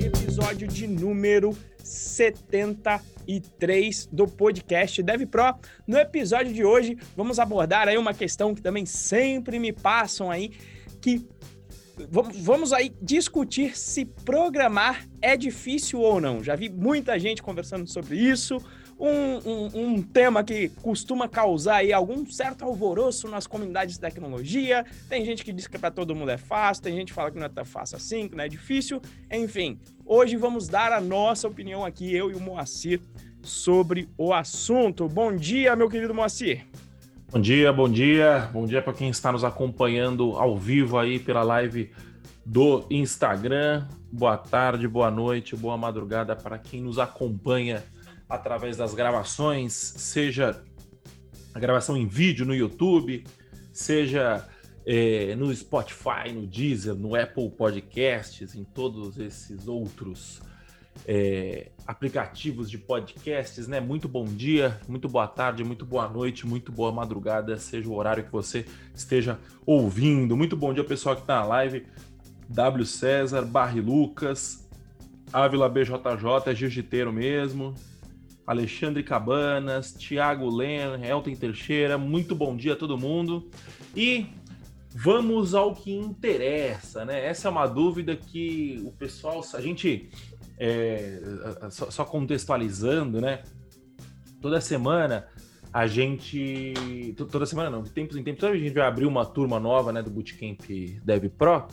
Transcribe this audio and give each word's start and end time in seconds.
Episódio 0.00 0.66
de 0.66 0.86
número 0.86 1.54
73 1.84 4.08
do 4.10 4.26
podcast 4.26 5.02
Dev 5.02 5.26
Pro. 5.26 5.54
No 5.86 5.98
episódio 5.98 6.54
de 6.54 6.64
hoje, 6.64 6.96
vamos 7.14 7.38
abordar 7.38 7.86
aí 7.86 7.98
uma 7.98 8.14
questão 8.14 8.54
que 8.54 8.62
também 8.62 8.86
sempre 8.86 9.58
me 9.58 9.74
passam 9.74 10.30
aí, 10.30 10.52
que 11.02 11.28
vamos 12.08 12.72
aí 12.72 12.90
discutir 13.02 13.76
se 13.76 14.06
programar 14.06 15.06
é 15.20 15.36
difícil 15.36 16.00
ou 16.00 16.18
não. 16.18 16.42
Já 16.42 16.56
vi 16.56 16.70
muita 16.70 17.18
gente 17.18 17.42
conversando 17.42 17.86
sobre 17.86 18.16
isso. 18.16 18.56
Um, 18.98 19.38
um, 19.50 19.70
um, 19.74 20.02
tema 20.02 20.44
que 20.44 20.68
costuma 20.80 21.28
causar 21.28 21.76
aí 21.76 21.92
algum 21.92 22.24
certo 22.26 22.64
alvoroço 22.64 23.26
nas 23.26 23.46
comunidades 23.46 23.96
de 23.96 24.00
tecnologia. 24.00 24.84
Tem 25.08 25.24
gente 25.24 25.44
que 25.44 25.52
diz 25.52 25.66
que 25.66 25.78
para 25.78 25.90
todo 25.90 26.14
mundo 26.14 26.30
é 26.30 26.36
fácil, 26.36 26.84
tem 26.84 26.94
gente 26.94 27.08
que 27.08 27.14
fala 27.14 27.30
que 27.30 27.38
não 27.38 27.46
é 27.46 27.48
tão 27.48 27.64
fácil 27.64 27.96
assim, 27.96 28.28
que 28.28 28.36
não 28.36 28.44
é 28.44 28.48
difícil. 28.48 29.00
Enfim, 29.30 29.80
hoje 30.06 30.36
vamos 30.36 30.68
dar 30.68 30.92
a 30.92 31.00
nossa 31.00 31.48
opinião 31.48 31.84
aqui, 31.84 32.14
eu 32.14 32.30
e 32.30 32.34
o 32.34 32.40
Moacir, 32.40 33.00
sobre 33.42 34.08
o 34.16 34.32
assunto. 34.32 35.08
Bom 35.08 35.34
dia, 35.34 35.74
meu 35.74 35.88
querido 35.88 36.14
Moacir. 36.14 36.64
Bom 37.32 37.40
dia, 37.40 37.72
bom 37.72 37.88
dia. 37.88 38.50
Bom 38.52 38.66
dia 38.66 38.82
para 38.82 38.92
quem 38.92 39.08
está 39.08 39.32
nos 39.32 39.42
acompanhando 39.42 40.36
ao 40.36 40.56
vivo 40.56 40.98
aí 40.98 41.18
pela 41.18 41.42
live 41.42 41.90
do 42.44 42.84
Instagram. 42.90 43.86
Boa 44.12 44.36
tarde, 44.36 44.86
boa 44.86 45.10
noite, 45.10 45.56
boa 45.56 45.76
madrugada 45.76 46.36
para 46.36 46.58
quem 46.58 46.82
nos 46.82 46.98
acompanha 46.98 47.82
através 48.32 48.78
das 48.78 48.94
gravações, 48.94 49.74
seja 49.74 50.64
a 51.54 51.60
gravação 51.60 51.98
em 51.98 52.06
vídeo 52.06 52.46
no 52.46 52.54
YouTube, 52.54 53.24
seja 53.70 54.48
é, 54.86 55.36
no 55.36 55.54
Spotify, 55.54 56.32
no 56.32 56.46
Deezer, 56.46 56.94
no 56.94 57.14
Apple 57.14 57.50
Podcasts, 57.50 58.54
em 58.54 58.64
todos 58.64 59.18
esses 59.18 59.68
outros 59.68 60.40
é, 61.06 61.72
aplicativos 61.86 62.70
de 62.70 62.78
podcasts, 62.78 63.68
né? 63.68 63.80
Muito 63.80 64.08
bom 64.08 64.24
dia, 64.24 64.80
muito 64.88 65.10
boa 65.10 65.28
tarde, 65.28 65.62
muito 65.62 65.84
boa 65.84 66.08
noite, 66.08 66.46
muito 66.46 66.72
boa 66.72 66.90
madrugada, 66.90 67.58
seja 67.58 67.86
o 67.90 67.94
horário 67.94 68.24
que 68.24 68.32
você 68.32 68.64
esteja 68.94 69.38
ouvindo. 69.66 70.34
Muito 70.38 70.56
bom 70.56 70.72
dia, 70.72 70.82
pessoal 70.82 71.14
que 71.14 71.20
está 71.20 71.40
na 71.40 71.44
live. 71.44 71.86
W 72.48 72.86
César, 72.86 73.42
Barri 73.42 73.82
Lucas, 73.82 74.66
Ávila 75.30 75.68
BJJ, 75.68 76.50
é 76.50 76.54
jiu-jiteiro 76.54 77.12
mesmo. 77.12 77.74
Alexandre 78.46 79.02
Cabanas, 79.02 79.92
Thiago 79.92 80.48
Len, 80.48 81.04
Elton 81.04 81.34
Teixeira, 81.34 81.96
muito 81.96 82.34
bom 82.34 82.56
dia 82.56 82.72
a 82.72 82.76
todo 82.76 82.98
mundo. 82.98 83.48
E 83.96 84.26
vamos 84.94 85.54
ao 85.54 85.74
que 85.74 85.92
interessa, 85.92 87.04
né? 87.04 87.24
Essa 87.24 87.48
é 87.48 87.50
uma 87.50 87.66
dúvida 87.66 88.16
que 88.16 88.82
o 88.84 88.92
pessoal, 88.92 89.42
a 89.54 89.60
gente 89.60 90.10
é, 90.58 91.20
só, 91.70 91.90
só, 91.90 92.04
contextualizando, 92.04 93.20
né? 93.20 93.42
Toda 94.40 94.60
semana 94.60 95.26
a 95.72 95.86
gente. 95.86 97.14
Toda 97.30 97.46
semana 97.46 97.70
não, 97.70 97.82
de 97.82 97.90
tempos 97.90 98.16
em 98.16 98.22
tempos, 98.22 98.44
a 98.44 98.54
gente 98.54 98.74
vai 98.74 98.86
abrir 98.86 99.06
uma 99.06 99.24
turma 99.24 99.58
nova 99.58 99.92
né, 99.92 100.02
do 100.02 100.10
Bootcamp 100.10 100.60
Dev 101.04 101.28
Pro. 101.30 101.66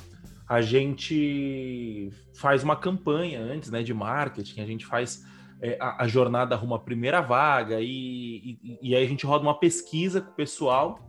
A 0.48 0.62
gente 0.62 2.10
faz 2.34 2.64
uma 2.64 2.76
campanha 2.76 3.40
antes 3.42 3.70
né, 3.70 3.84
de 3.84 3.94
marketing, 3.94 4.62
a 4.62 4.66
gente 4.66 4.86
faz 4.86 5.24
é, 5.62 5.78
a, 5.80 6.04
a, 6.04 6.08
jornada 6.08 6.56
rumo 6.56 6.76
à 6.76 6.80
primeira 6.80 7.22
vaga 7.22 7.80
e, 7.82 8.58
e, 8.64 8.80
e, 8.82 8.96
aí 8.96 9.04
a 9.04 9.08
gente 9.08 9.26
roda 9.26 9.44
uma 9.44 9.60
pesquisa 9.60 10.22
com 10.22 10.32
o 10.32 10.34
pessoal 10.34 11.00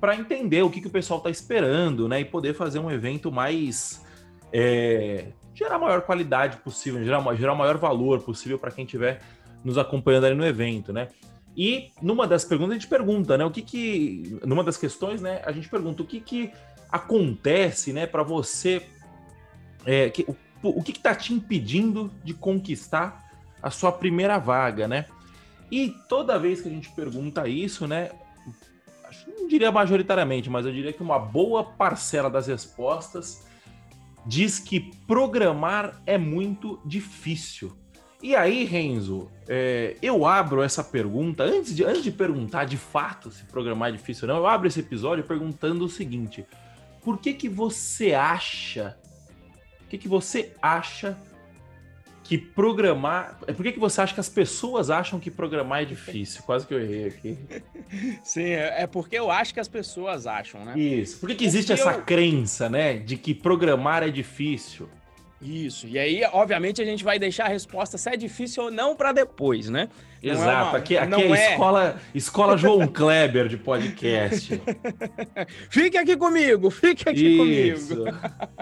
para 0.00 0.16
entender 0.16 0.62
o 0.62 0.70
que, 0.70 0.80
que 0.80 0.86
o 0.86 0.90
pessoal 0.90 1.18
está 1.18 1.28
esperando 1.28 2.08
né, 2.08 2.20
e 2.20 2.24
poder 2.24 2.54
fazer 2.54 2.78
um 2.78 2.90
evento 2.90 3.30
mais. 3.30 4.04
É, 4.52 5.28
gerar 5.54 5.76
a 5.76 5.78
maior 5.78 6.02
qualidade 6.02 6.56
possível, 6.58 7.04
gerar, 7.04 7.34
gerar 7.36 7.54
maior 7.54 7.76
valor 7.76 8.20
possível 8.20 8.58
para 8.58 8.70
quem 8.70 8.84
estiver 8.84 9.20
nos 9.62 9.76
acompanhando 9.76 10.24
ali 10.24 10.34
no 10.34 10.46
evento, 10.46 10.92
né? 10.92 11.08
E 11.54 11.90
numa 12.00 12.26
das 12.26 12.44
perguntas 12.44 12.72
a 12.72 12.74
gente 12.74 12.88
pergunta, 12.88 13.36
né? 13.36 13.44
O 13.44 13.50
que 13.50 13.60
que. 13.60 14.38
Numa 14.44 14.64
das 14.64 14.78
questões, 14.78 15.20
né? 15.20 15.42
A 15.44 15.52
gente 15.52 15.68
pergunta 15.68 16.02
o 16.02 16.06
que 16.06 16.20
que 16.20 16.50
acontece, 16.90 17.92
né, 17.92 18.06
para 18.06 18.22
você. 18.22 18.86
É, 19.84 20.08
que, 20.10 20.22
o, 20.22 20.34
o 20.62 20.82
que 20.82 20.92
está 20.92 21.14
te 21.14 21.34
impedindo 21.34 22.10
de 22.24 22.34
conquistar 22.34 23.29
a 23.62 23.70
sua 23.70 23.92
primeira 23.92 24.38
vaga, 24.38 24.88
né? 24.88 25.06
E 25.70 25.94
toda 26.08 26.38
vez 26.38 26.60
que 26.60 26.68
a 26.68 26.70
gente 26.70 26.90
pergunta 26.90 27.46
isso, 27.48 27.86
né? 27.86 28.10
Não 29.26 29.46
diria 29.46 29.70
majoritariamente, 29.70 30.50
mas 30.50 30.66
eu 30.66 30.72
diria 30.72 30.92
que 30.92 31.02
uma 31.02 31.18
boa 31.18 31.64
parcela 31.64 32.28
das 32.28 32.46
respostas 32.46 33.46
diz 34.26 34.58
que 34.58 34.80
programar 35.06 36.00
é 36.06 36.18
muito 36.18 36.80
difícil. 36.84 37.76
E 38.22 38.36
aí, 38.36 38.64
Renzo, 38.64 39.30
é, 39.48 39.96
eu 40.02 40.26
abro 40.26 40.62
essa 40.62 40.84
pergunta, 40.84 41.42
antes 41.42 41.74
de, 41.74 41.84
antes 41.84 42.02
de 42.02 42.12
perguntar 42.12 42.66
de 42.66 42.76
fato 42.76 43.30
se 43.30 43.44
programar 43.44 43.88
é 43.88 43.92
difícil 43.92 44.28
ou 44.28 44.34
não, 44.34 44.42
eu 44.42 44.46
abro 44.46 44.68
esse 44.68 44.80
episódio 44.80 45.24
perguntando 45.24 45.84
o 45.84 45.88
seguinte: 45.88 46.44
por 47.02 47.18
que 47.18 47.32
que 47.32 47.48
você 47.48 48.12
acha, 48.12 48.98
o 49.82 49.88
que 49.88 49.96
que 49.96 50.08
você 50.08 50.54
acha 50.60 51.16
que 52.30 52.38
programar. 52.38 53.40
Por 53.40 53.64
que, 53.64 53.72
que 53.72 53.80
você 53.80 54.00
acha 54.00 54.14
que 54.14 54.20
as 54.20 54.28
pessoas 54.28 54.88
acham 54.88 55.18
que 55.18 55.32
programar 55.32 55.82
é 55.82 55.84
difícil? 55.84 56.44
Quase 56.44 56.64
que 56.64 56.72
eu 56.72 56.80
errei 56.80 57.08
aqui. 57.08 57.36
Sim, 58.22 58.50
é, 58.50 58.82
é 58.82 58.86
porque 58.86 59.18
eu 59.18 59.32
acho 59.32 59.52
que 59.52 59.58
as 59.58 59.66
pessoas 59.66 60.28
acham, 60.28 60.64
né? 60.64 60.78
Isso. 60.78 61.18
Por 61.18 61.28
que, 61.28 61.34
que 61.34 61.44
existe 61.44 61.72
porque 61.72 61.82
essa 61.82 61.98
eu... 61.98 62.02
crença, 62.02 62.68
né? 62.68 62.98
De 62.98 63.16
que 63.16 63.34
programar 63.34 64.04
é 64.04 64.10
difícil? 64.10 64.88
Isso. 65.42 65.88
E 65.88 65.98
aí, 65.98 66.22
obviamente, 66.32 66.80
a 66.80 66.84
gente 66.84 67.02
vai 67.02 67.18
deixar 67.18 67.46
a 67.46 67.48
resposta 67.48 67.98
se 67.98 68.08
é 68.08 68.16
difícil 68.16 68.62
ou 68.64 68.70
não 68.70 68.94
para 68.94 69.10
depois, 69.10 69.68
né? 69.68 69.88
Não 70.22 70.30
é 70.30 70.34
Exato. 70.34 70.50
É 70.50 70.54
uma... 70.54 70.78
aqui, 70.78 70.96
aqui 70.96 71.14
é 71.14 71.32
a 71.32 71.36
é... 71.36 71.50
escola, 71.50 72.00
escola 72.14 72.56
João 72.56 72.86
Kleber 72.92 73.48
de 73.48 73.56
podcast. 73.56 74.62
fique 75.68 75.98
aqui 75.98 76.16
comigo, 76.16 76.70
fique 76.70 77.08
aqui 77.08 77.70
Isso. 77.70 77.96
comigo. 77.96 78.18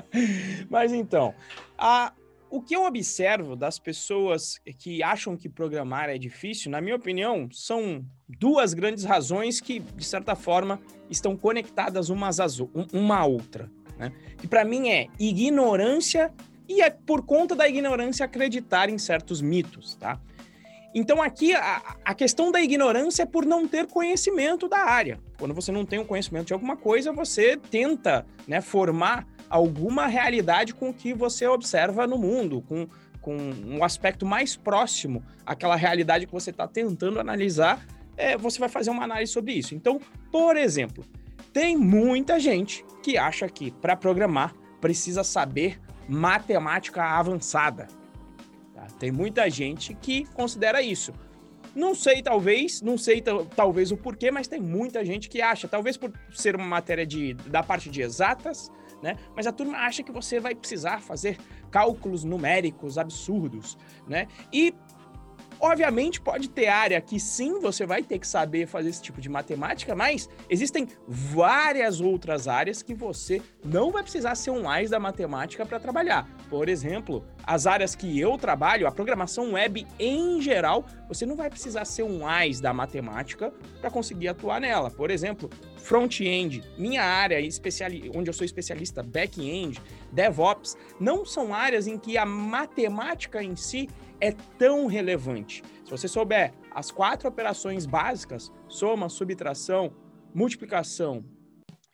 Mas 0.71 0.95
então, 0.95 1.35
a, 1.77 2.13
o 2.51 2.63
que 2.63 2.75
eu 2.75 2.85
observo 2.85 3.55
das 3.55 3.79
pessoas 3.79 4.61
que 4.79 5.03
acham 5.03 5.37
que 5.37 5.49
programar 5.49 6.09
é 6.09 6.19
difícil, 6.19 6.71
na 6.71 6.81
minha 6.81 6.97
opinião, 6.97 7.49
são 7.53 8.05
duas 8.29 8.75
grandes 8.75 9.05
razões 9.05 9.61
que, 9.61 9.81
de 9.81 10.05
certa 10.05 10.35
forma, 10.35 10.81
estão 11.11 11.37
conectadas 11.37 12.09
umas 12.09 12.41
às, 12.41 12.59
uma 12.93 13.19
à 13.19 13.27
outra. 13.27 13.71
Né? 13.99 14.13
Que 14.39 14.47
para 14.47 14.65
mim 14.65 14.89
é 14.89 15.09
ignorância 15.19 16.33
e 16.69 16.81
é 16.81 16.91
por 16.91 17.25
conta 17.25 17.55
da 17.55 17.69
ignorância 17.69 18.25
acreditar 18.25 18.89
em 18.89 18.99
certos 18.99 19.41
mitos, 19.41 19.95
tá? 19.97 20.21
Então 20.95 21.23
aqui 21.23 21.55
a, 21.55 21.97
a, 22.05 22.15
questão 22.15 22.51
da 22.51 22.61
ignorância 22.61 23.23
é 23.23 23.27
por 23.27 23.45
não 23.45 23.69
ter 23.69 23.87
conhecimento 23.87 24.69
da 24.69 24.79
área. 24.79 25.21
Quando 25.39 25.55
você 25.55 25.71
não 25.71 25.85
tem 25.85 25.99
um 25.99 26.05
conhecimento 26.05 26.47
de 26.47 26.53
alguma 26.53 26.77
coisa, 26.77 27.13
você 27.13 27.57
tenta 27.57 28.27
né, 28.47 28.61
formar 28.61 29.27
alguma 29.49 30.07
realidade 30.07 30.75
com 30.75 30.91
o 30.91 30.95
que 30.95 31.13
você 31.15 31.47
observa 31.47 32.07
no 32.07 32.19
mundo, 32.19 32.63
com, 32.63 32.87
com 33.21 33.37
um 33.67 33.85
aspecto 33.85 34.27
mais 34.27 34.57
próximo 34.57 35.23
àquela 35.47 35.77
realidade 35.77 36.27
que 36.27 36.33
você 36.33 36.51
está 36.51 36.67
tentando 36.67 37.21
analisar, 37.21 37.85
é, 38.17 38.37
você 38.37 38.59
vai 38.59 38.69
fazer 38.69 38.91
uma 38.91 39.05
análise 39.05 39.33
sobre 39.33 39.53
isso. 39.53 39.75
Então, 39.75 40.01
por 40.31 40.57
exemplo, 40.57 41.05
tem 41.53 41.77
muita 41.77 42.39
gente 42.39 42.85
que 43.03 43.17
acha 43.17 43.49
que 43.49 43.71
para 43.71 43.97
programar 43.97 44.55
precisa 44.81 45.25
saber 45.25 45.81
matemática 46.09 47.03
avançada. 47.03 47.87
Tá? 48.75 48.87
Tem 48.99 49.13
muita 49.13 49.49
gente 49.49 49.95
que 49.95 50.25
considera 50.35 50.83
isso. 50.83 51.13
Não 51.75 51.95
sei, 51.95 52.23
talvez, 52.23 52.83
não 52.83 52.99
sei 52.99 53.23
talvez 53.55 53.93
o 53.93 53.97
porquê, 53.97 54.31
mas 54.31 54.49
tem 54.49 54.61
muita 54.61 55.05
gente 55.05 55.29
que 55.29 55.41
acha, 55.41 55.69
talvez 55.69 55.97
por 55.97 56.13
ser 56.35 56.57
uma 56.57 56.67
matéria 56.67 57.07
de, 57.07 57.35
da 57.35 57.63
parte 57.63 57.89
de 57.91 58.03
exatas, 58.03 58.71
né? 59.03 59.17
Mas 59.35 59.47
a 59.47 59.53
turma 59.53 59.79
acha 59.79 60.03
que 60.03 60.13
você 60.13 60.41
vai 60.41 60.55
precisar 60.55 61.01
fazer 61.01 61.39
cálculos 61.71 62.25
numéricos 62.25 62.99
absurdos, 62.99 63.77
né? 64.07 64.27
E 64.53 64.75
Obviamente, 65.61 66.21
pode 66.21 66.49
ter 66.49 66.69
área 66.69 67.01
que 67.01 67.19
sim, 67.19 67.59
você 67.59 67.85
vai 67.85 68.03
ter 68.03 68.19
que 68.19 68.27
saber 68.27 68.67
fazer 68.67 68.91
esse 68.91 69.03
tipo 69.03 69.21
de 69.21 69.29
matemática, 69.29 69.95
mas 69.95 70.29
existem 70.49 70.87
várias 71.07 72.01
outras 72.01 72.47
áreas 72.47 72.81
que 72.81 72.95
você 72.95 73.43
não 73.65 73.91
vai 73.91 74.03
precisar 74.03 74.37
ser 74.37 74.53
um 74.53 74.69
AIS 74.69 74.91
da 74.91 75.01
matemática 75.01 75.67
para 75.67 75.81
trabalhar. 75.81 76.29
Por 76.49 76.69
exemplo, 76.69 77.25
as 77.43 77.67
áreas 77.67 77.97
que 77.97 78.19
eu 78.21 78.39
trabalho, 78.39 78.87
a 78.87 78.93
programação 78.93 79.53
web 79.53 79.85
em 79.99 80.41
geral, 80.41 80.87
você 81.09 81.27
não 81.27 81.35
vai 81.35 81.51
precisar 81.51 81.85
ser 81.85 82.05
um 82.05 82.27
AIS 82.27 82.61
da 82.61 82.73
matemática 82.73 83.53
para 83.81 83.91
conseguir 83.91 84.29
atuar 84.29 84.61
nela. 84.61 84.91
Por 84.91 85.11
exemplo, 85.11 85.51
front-end, 85.77 86.63
minha 86.79 87.03
área 87.03 87.41
especiali 87.41 88.11
onde 88.15 88.31
eu 88.31 88.35
sou 88.35 88.45
especialista, 88.45 89.03
back-end, 89.03 89.83
DevOps, 90.13 90.77
não 91.01 91.25
são 91.25 91.53
áreas 91.53 91.87
em 91.87 91.99
que 91.99 92.17
a 92.17 92.25
matemática 92.25 93.43
em 93.43 93.57
si 93.57 93.89
é 94.21 94.33
tão 94.59 94.87
relevante. 94.87 95.63
Se 95.85 95.91
você 95.91 96.09
souber 96.09 96.53
as 96.71 96.91
quatro 96.91 97.29
operações 97.29 97.87
básicas, 97.87 98.53
soma, 98.69 99.09
subtração, 99.09 99.93
multiplicação 100.35 101.25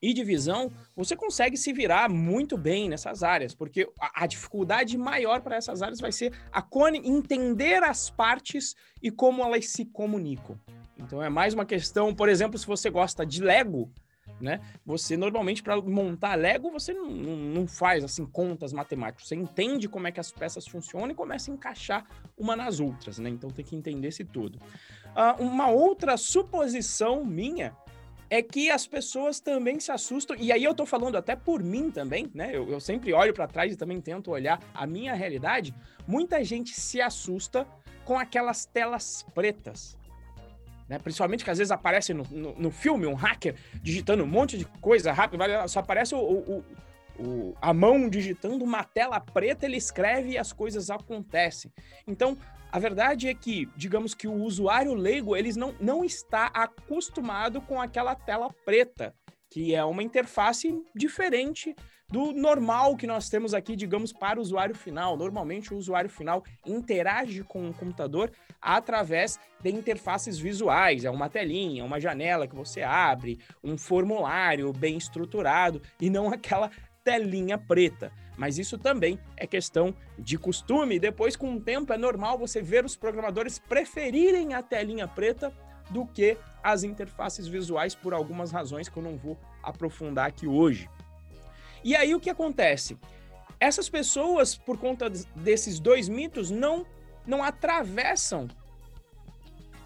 e 0.02 0.12
de 0.12 0.22
visão, 0.22 0.70
você 0.94 1.16
consegue 1.16 1.56
se 1.56 1.72
virar 1.72 2.10
muito 2.10 2.58
bem 2.58 2.88
nessas 2.88 3.22
áreas, 3.22 3.54
porque 3.54 3.88
a, 3.98 4.24
a 4.24 4.26
dificuldade 4.26 4.98
maior 4.98 5.40
para 5.40 5.56
essas 5.56 5.80
áreas 5.80 6.00
vai 6.00 6.12
ser 6.12 6.32
a 6.52 6.62
entender 7.02 7.82
as 7.82 8.10
partes 8.10 8.74
e 9.02 9.10
como 9.10 9.42
elas 9.42 9.68
se 9.68 9.86
comunicam. 9.86 10.58
Então 10.98 11.22
é 11.22 11.28
mais 11.28 11.54
uma 11.54 11.64
questão, 11.64 12.14
por 12.14 12.28
exemplo, 12.28 12.58
se 12.58 12.66
você 12.66 12.90
gosta 12.90 13.24
de 13.24 13.42
Lego, 13.42 13.90
né? 14.40 14.60
Você 14.84 15.16
normalmente 15.16 15.62
para 15.62 15.80
montar 15.80 16.34
Lego 16.34 16.70
você 16.70 16.92
não, 16.92 17.06
não, 17.06 17.66
faz 17.66 18.04
assim 18.04 18.26
contas 18.26 18.72
matemáticas, 18.72 19.28
você 19.28 19.34
entende 19.34 19.88
como 19.88 20.06
é 20.06 20.12
que 20.12 20.20
as 20.20 20.32
peças 20.32 20.66
funcionam 20.66 21.10
e 21.10 21.14
começa 21.14 21.50
a 21.50 21.54
encaixar 21.54 22.06
uma 22.36 22.56
nas 22.56 22.80
outras, 22.80 23.18
né? 23.18 23.30
Então 23.30 23.50
tem 23.50 23.64
que 23.64 23.76
entender 23.76 24.08
esse 24.08 24.24
tudo. 24.24 24.58
Uh, 25.14 25.42
uma 25.42 25.68
outra 25.68 26.16
suposição 26.16 27.24
minha 27.24 27.76
é 28.28 28.42
que 28.42 28.70
as 28.70 28.86
pessoas 28.86 29.38
também 29.38 29.78
se 29.78 29.92
assustam, 29.92 30.36
e 30.38 30.50
aí 30.50 30.64
eu 30.64 30.74
tô 30.74 30.84
falando 30.84 31.16
até 31.16 31.36
por 31.36 31.62
mim 31.62 31.90
também, 31.90 32.30
né? 32.34 32.50
Eu, 32.52 32.68
eu 32.68 32.80
sempre 32.80 33.12
olho 33.12 33.32
para 33.32 33.46
trás 33.46 33.72
e 33.72 33.76
também 33.76 34.00
tento 34.00 34.30
olhar 34.30 34.60
a 34.74 34.86
minha 34.86 35.14
realidade. 35.14 35.74
Muita 36.06 36.42
gente 36.42 36.72
se 36.72 37.00
assusta 37.00 37.66
com 38.04 38.18
aquelas 38.18 38.66
telas 38.66 39.24
pretas. 39.34 39.96
Né? 40.88 40.98
Principalmente 40.98 41.44
que 41.44 41.50
às 41.50 41.58
vezes 41.58 41.70
aparece 41.70 42.12
no, 42.12 42.24
no, 42.30 42.54
no, 42.54 42.70
filme 42.70 43.06
um 43.06 43.14
hacker 43.14 43.54
digitando 43.82 44.22
um 44.22 44.26
monte 44.26 44.58
de 44.58 44.64
coisa 44.80 45.12
rápido, 45.12 45.42
só 45.68 45.80
aparece 45.80 46.14
o, 46.14 46.18
o, 46.18 46.64
o, 47.18 47.56
a 47.60 47.72
mão 47.72 48.08
digitando 48.08 48.64
uma 48.64 48.84
tela 48.84 49.18
preta, 49.18 49.64
ele 49.64 49.76
escreve 49.76 50.30
e 50.30 50.38
as 50.38 50.52
coisas 50.52 50.90
acontecem. 50.90 51.72
Então, 52.06 52.36
a 52.70 52.78
verdade 52.78 53.28
é 53.28 53.34
que, 53.34 53.68
digamos 53.76 54.14
que 54.14 54.26
o 54.26 54.34
usuário 54.34 54.94
leigo, 54.94 55.36
eles 55.36 55.56
não, 55.56 55.74
não 55.80 56.04
está 56.04 56.46
acostumado 56.46 57.60
com 57.60 57.80
aquela 57.80 58.14
tela 58.14 58.50
preta, 58.64 59.14
que 59.54 59.72
é 59.72 59.84
uma 59.84 60.02
interface 60.02 60.82
diferente 60.92 61.76
do 62.10 62.32
normal 62.32 62.96
que 62.96 63.06
nós 63.06 63.28
temos 63.28 63.54
aqui, 63.54 63.76
digamos, 63.76 64.12
para 64.12 64.40
o 64.40 64.42
usuário 64.42 64.74
final. 64.74 65.16
Normalmente 65.16 65.72
o 65.72 65.76
usuário 65.76 66.10
final 66.10 66.42
interage 66.66 67.44
com 67.44 67.70
o 67.70 67.72
computador 67.72 68.32
através 68.60 69.38
de 69.62 69.70
interfaces 69.70 70.40
visuais, 70.40 71.04
é 71.04 71.10
uma 71.10 71.28
telinha, 71.28 71.84
uma 71.84 72.00
janela 72.00 72.48
que 72.48 72.56
você 72.56 72.82
abre, 72.82 73.38
um 73.62 73.78
formulário 73.78 74.72
bem 74.72 74.96
estruturado 74.96 75.80
e 76.00 76.10
não 76.10 76.32
aquela 76.32 76.68
telinha 77.04 77.56
preta. 77.56 78.10
Mas 78.36 78.58
isso 78.58 78.76
também 78.76 79.20
é 79.36 79.46
questão 79.46 79.94
de 80.18 80.36
costume. 80.36 80.98
Depois, 80.98 81.36
com 81.36 81.54
o 81.54 81.60
tempo, 81.60 81.92
é 81.92 81.96
normal 81.96 82.36
você 82.36 82.60
ver 82.60 82.84
os 82.84 82.96
programadores 82.96 83.60
preferirem 83.60 84.52
a 84.52 84.64
telinha 84.64 85.06
preta 85.06 85.54
do 85.90 86.06
que 86.06 86.36
as 86.62 86.82
interfaces 86.82 87.46
visuais 87.46 87.94
por 87.94 88.14
algumas 88.14 88.50
razões 88.50 88.88
que 88.88 88.96
eu 88.96 89.02
não 89.02 89.16
vou 89.16 89.38
aprofundar 89.62 90.26
aqui 90.26 90.46
hoje. 90.46 90.88
E 91.82 91.94
aí 91.94 92.14
o 92.14 92.20
que 92.20 92.30
acontece? 92.30 92.96
Essas 93.60 93.88
pessoas, 93.88 94.56
por 94.56 94.78
conta 94.78 95.10
desses 95.36 95.78
dois 95.78 96.08
mitos, 96.08 96.50
não 96.50 96.86
não 97.26 97.42
atravessam 97.42 98.48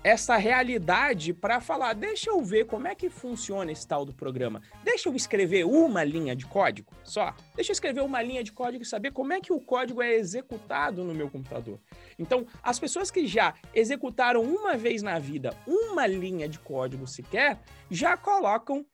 essa 0.02 0.36
realidade 0.36 1.34
para 1.34 1.60
falar, 1.60 1.92
deixa 1.92 2.30
eu 2.30 2.42
ver 2.42 2.66
como 2.66 2.86
é 2.86 2.94
que 2.94 3.10
funciona 3.10 3.72
esse 3.72 3.86
tal 3.86 4.04
do 4.04 4.12
programa. 4.12 4.62
Deixa 4.84 5.08
eu 5.08 5.14
escrever 5.14 5.64
uma 5.64 6.04
linha 6.04 6.36
de 6.36 6.46
código 6.46 6.92
só. 7.04 7.34
Deixa 7.54 7.72
eu 7.72 7.74
escrever 7.74 8.02
uma 8.02 8.22
linha 8.22 8.42
de 8.44 8.52
código 8.52 8.82
e 8.82 8.86
saber 8.86 9.12
como 9.12 9.32
é 9.32 9.40
que 9.40 9.52
o 9.52 9.60
código 9.60 10.00
é 10.00 10.14
executado 10.14 11.02
no 11.04 11.14
meu 11.14 11.28
computador. 11.28 11.78
Então, 12.18 12.46
as 12.62 12.78
pessoas 12.78 13.10
que 13.10 13.26
já 13.26 13.54
executaram 13.72 14.42
uma 14.42 14.76
vez 14.76 15.02
na 15.02 15.18
vida 15.18 15.56
uma 15.66 16.06
linha 16.06 16.48
de 16.48 16.58
código 16.58 17.06
sequer, 17.06 17.60
já 17.90 18.16
colocam, 18.16 18.84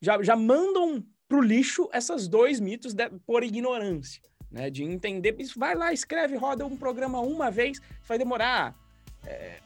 já, 0.00 0.22
já 0.22 0.34
mandam 0.34 1.04
pro 1.28 1.42
lixo 1.42 1.88
esses 1.92 2.26
dois 2.26 2.60
mitos 2.60 2.94
de, 2.94 3.10
por 3.26 3.42
ignorância. 3.42 4.22
Né, 4.50 4.70
de 4.70 4.84
entender, 4.84 5.36
vai 5.56 5.74
lá, 5.74 5.92
escreve, 5.92 6.36
roda 6.36 6.64
um 6.64 6.76
programa 6.76 7.20
uma 7.20 7.50
vez, 7.50 7.80
vai 8.06 8.16
demorar 8.16 8.76
é, 9.26 9.58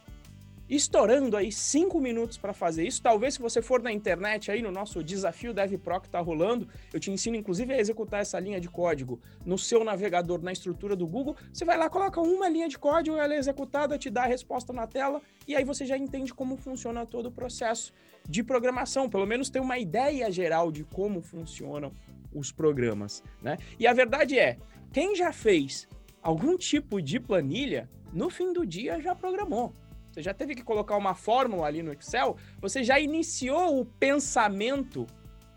estourando 0.69 1.37
aí 1.37 1.51
cinco 1.51 2.01
minutos 2.01 2.37
para 2.37 2.53
fazer 2.53 2.87
isso. 2.87 3.03
Talvez 3.03 3.35
se 3.35 3.41
você 3.41 3.63
for 3.63 3.83
na 3.83 3.91
internet 3.91 4.51
aí 4.51 4.61
no 4.61 4.71
nosso 4.71 5.03
desafio 5.03 5.55
DevPro 5.55 6.01
que 6.01 6.07
está 6.09 6.21
rolando, 6.21 6.69
eu 6.93 7.01
te 7.01 7.11
ensino 7.11 7.37
inclusive 7.37 7.73
a 7.73 7.79
executar 7.79 8.21
essa 8.21 8.39
linha 8.39 8.61
de 8.61 8.69
código 8.69 9.21
no 9.47 9.57
seu 9.57 9.83
navegador, 9.83 10.43
na 10.43 10.53
estrutura 10.53 10.95
do 10.95 11.07
Google. 11.07 11.37
Você 11.53 11.65
vai 11.65 11.79
lá, 11.79 11.89
coloca 11.89 12.21
uma 12.21 12.49
linha 12.49 12.69
de 12.69 12.79
código, 12.79 13.17
ela 13.17 13.35
é 13.35 13.39
executada, 13.39 13.97
te 13.97 14.11
dá 14.11 14.25
a 14.25 14.27
resposta 14.27 14.73
na 14.73 14.87
tela 14.87 15.23
e 15.47 15.57
aí 15.57 15.65
você 15.65 15.87
já 15.87 15.97
entende 15.97 16.35
como 16.35 16.57
funciona 16.57 17.07
todo 17.07 17.27
o 17.27 17.33
processo 17.33 17.93
de 18.29 18.43
programação. 18.43 19.09
Pelo 19.09 19.27
menos 19.27 19.49
tem 19.49 19.63
uma 19.63 19.79
ideia 19.79 20.31
geral 20.31 20.71
de 20.71 20.85
como 20.85 21.23
funcionam 21.23 21.93
os 22.35 22.53
programas, 22.53 23.23
né? 23.41 23.57
E 23.79 23.87
a 23.87 23.93
verdade 23.95 24.39
é, 24.39 24.59
quem 24.93 25.17
já 25.17 25.33
fez 25.33 25.89
algum 26.23 26.59
tipo 26.59 27.01
de 27.01 27.19
planilha, 27.19 27.89
no 28.13 28.29
fim 28.29 28.53
do 28.53 28.67
dia 28.67 29.01
já 29.01 29.15
programou 29.15 29.73
você 30.19 30.23
já 30.23 30.35
teve 30.35 30.57
que 30.57 30.65
colocar 30.65 30.97
uma 30.97 31.15
fórmula 31.15 31.65
ali 31.65 31.81
no 31.81 31.93
Excel, 31.93 32.37
você 32.61 32.83
já 32.83 32.99
iniciou 32.99 33.81
o 33.81 33.85
pensamento, 33.85 35.07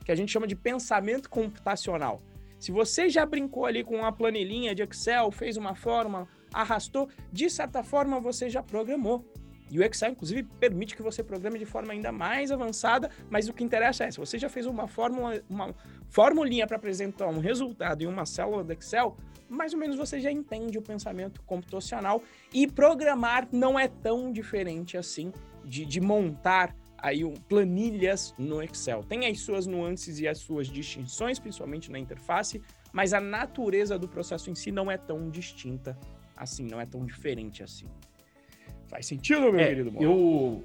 que 0.05 0.11
a 0.11 0.15
gente 0.15 0.31
chama 0.31 0.45
de 0.45 0.55
pensamento 0.55 1.27
computacional. 1.31 2.21
Se 2.59 2.71
você 2.71 3.09
já 3.09 3.25
brincou 3.25 3.65
ali 3.65 3.83
com 3.83 3.95
uma 3.95 4.11
planilhinha 4.11 4.75
de 4.75 4.83
Excel, 4.83 5.31
fez 5.31 5.57
uma 5.57 5.73
fórmula, 5.73 6.27
arrastou, 6.53 7.09
de 7.31 7.49
certa 7.49 7.83
forma 7.83 8.19
você 8.19 8.51
já 8.51 8.61
programou. 8.61 9.25
E 9.71 9.79
o 9.79 9.83
Excel, 9.83 10.11
inclusive, 10.11 10.43
permite 10.43 10.95
que 10.95 11.01
você 11.01 11.23
programe 11.23 11.57
de 11.57 11.65
forma 11.65 11.93
ainda 11.93 12.11
mais 12.11 12.51
avançada, 12.51 13.09
mas 13.31 13.49
o 13.49 13.53
que 13.53 13.63
interessa 13.63 14.03
é, 14.03 14.11
se 14.11 14.19
você 14.19 14.37
já 14.37 14.49
fez 14.49 14.67
uma 14.67 14.87
fórmula, 14.87 15.41
uma 15.49 15.73
formulinha 16.07 16.67
para 16.67 16.77
apresentar 16.77 17.27
um 17.27 17.39
resultado 17.39 18.03
em 18.03 18.05
uma 18.05 18.27
célula 18.27 18.63
do 18.63 18.73
Excel, 18.73 19.17
mais 19.51 19.73
ou 19.73 19.79
menos 19.79 19.97
você 19.97 20.19
já 20.19 20.31
entende 20.31 20.77
o 20.77 20.81
pensamento 20.81 21.41
computacional 21.43 22.23
e 22.53 22.65
programar 22.65 23.47
não 23.51 23.77
é 23.77 23.87
tão 23.87 24.31
diferente 24.31 24.97
assim 24.97 25.31
de, 25.65 25.85
de 25.85 25.99
montar 25.99 26.75
aí 26.97 27.25
um, 27.25 27.33
planilhas 27.33 28.33
no 28.37 28.61
Excel. 28.61 29.03
Tem 29.03 29.27
as 29.27 29.41
suas 29.41 29.67
nuances 29.67 30.19
e 30.19 30.27
as 30.27 30.37
suas 30.37 30.67
distinções, 30.67 31.39
principalmente 31.39 31.91
na 31.91 31.99
interface, 31.99 32.61
mas 32.93 33.13
a 33.13 33.19
natureza 33.19 33.97
do 33.99 34.07
processo 34.07 34.49
em 34.49 34.55
si 34.55 34.71
não 34.71 34.89
é 34.89 34.97
tão 34.97 35.29
distinta 35.29 35.97
assim, 36.35 36.65
não 36.65 36.79
é 36.79 36.85
tão 36.85 37.05
diferente 37.05 37.61
assim. 37.61 37.87
Faz 38.87 39.05
sentido, 39.05 39.51
meu 39.51 39.59
é, 39.59 39.67
querido? 39.67 39.91
Eu 40.01 40.63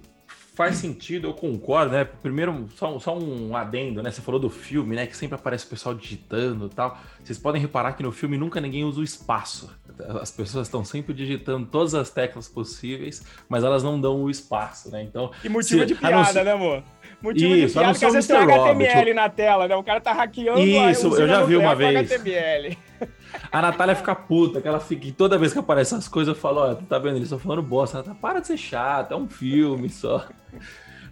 faz 0.56 0.76
sentido, 0.76 1.29
eu 1.29 1.35
concordo, 1.35 1.93
né? 1.93 2.05
Primeiro, 2.05 2.67
só, 2.75 2.99
só 2.99 3.17
um 3.17 3.55
adendo, 3.55 4.03
né? 4.03 4.11
Você 4.11 4.23
falou 4.23 4.41
do 4.41 4.49
filme, 4.49 4.97
né? 4.97 5.06
Que 5.06 5.14
sempre 5.14 5.35
aparece 5.35 5.67
o 5.67 5.69
pessoal 5.69 5.94
digitando 5.94 6.67
e 6.67 6.70
tal. 6.70 6.99
Vocês 7.23 7.38
podem 7.38 7.61
reparar 7.61 7.93
que 7.93 8.03
no 8.03 8.10
filme 8.10 8.39
nunca 8.39 8.58
ninguém 8.58 8.82
usa 8.82 9.01
o 9.01 9.05
espaço. 9.05 9.70
As 10.20 10.31
pessoas 10.31 10.67
estão 10.67 10.82
sempre 10.82 11.13
digitando 11.13 11.67
todas 11.67 11.94
as 11.94 12.10
teclas 12.10 12.48
possíveis, 12.48 13.25
mas 13.51 13.65
elas 13.65 13.82
não 13.82 14.01
dão 14.01 14.22
o 14.22 14.31
espaço, 14.31 14.91
né? 14.91 15.03
Então. 15.03 15.31
E 15.44 15.48
motivo 15.48 15.81
se, 15.82 15.86
de 15.86 15.94
piada, 15.94 16.43
né, 16.43 16.53
amor? 16.53 16.82
Isso, 17.35 17.67
de 17.67 17.73
piada, 17.73 17.93
porque 17.93 18.05
às 18.05 18.13
vezes 18.13 18.29
tem 18.29 18.37
HTML 18.37 19.15
na 19.15 19.29
tela, 19.29 19.69
né? 19.69 19.77
O 19.77 19.83
cara 19.83 20.01
tá 20.01 20.13
hackeando. 20.13 20.61
Isso, 20.61 21.15
eu 21.15 21.29
já 21.29 21.43
vi 21.43 21.56
uma 21.56 21.75
vez. 21.75 22.11
HTML. 22.11 22.79
A 23.51 23.63
Natália 23.63 23.95
fica 23.95 24.15
puta, 24.15 24.61
que 24.61 24.69
ela 24.69 24.81
fica. 24.81 25.11
Toda 25.13 25.39
vez 25.39 25.53
que 25.53 25.59
aparece 25.59 25.95
essas 25.95 26.09
coisas, 26.09 26.35
eu 26.35 26.41
falo: 26.41 26.61
Ó, 26.61 26.75
tu 26.75 26.85
tá 26.85 26.99
vendo? 26.99 27.17
Eles 27.17 27.25
estão 27.25 27.39
falando 27.39 27.63
bosta. 27.63 27.99
Ela 27.99 28.05
tá, 28.05 28.15
para 28.15 28.41
de 28.41 28.47
ser 28.47 28.56
chato, 28.56 29.13
é 29.13 29.17
um 29.17 29.29
filme 29.29 29.89
só. 29.89 30.27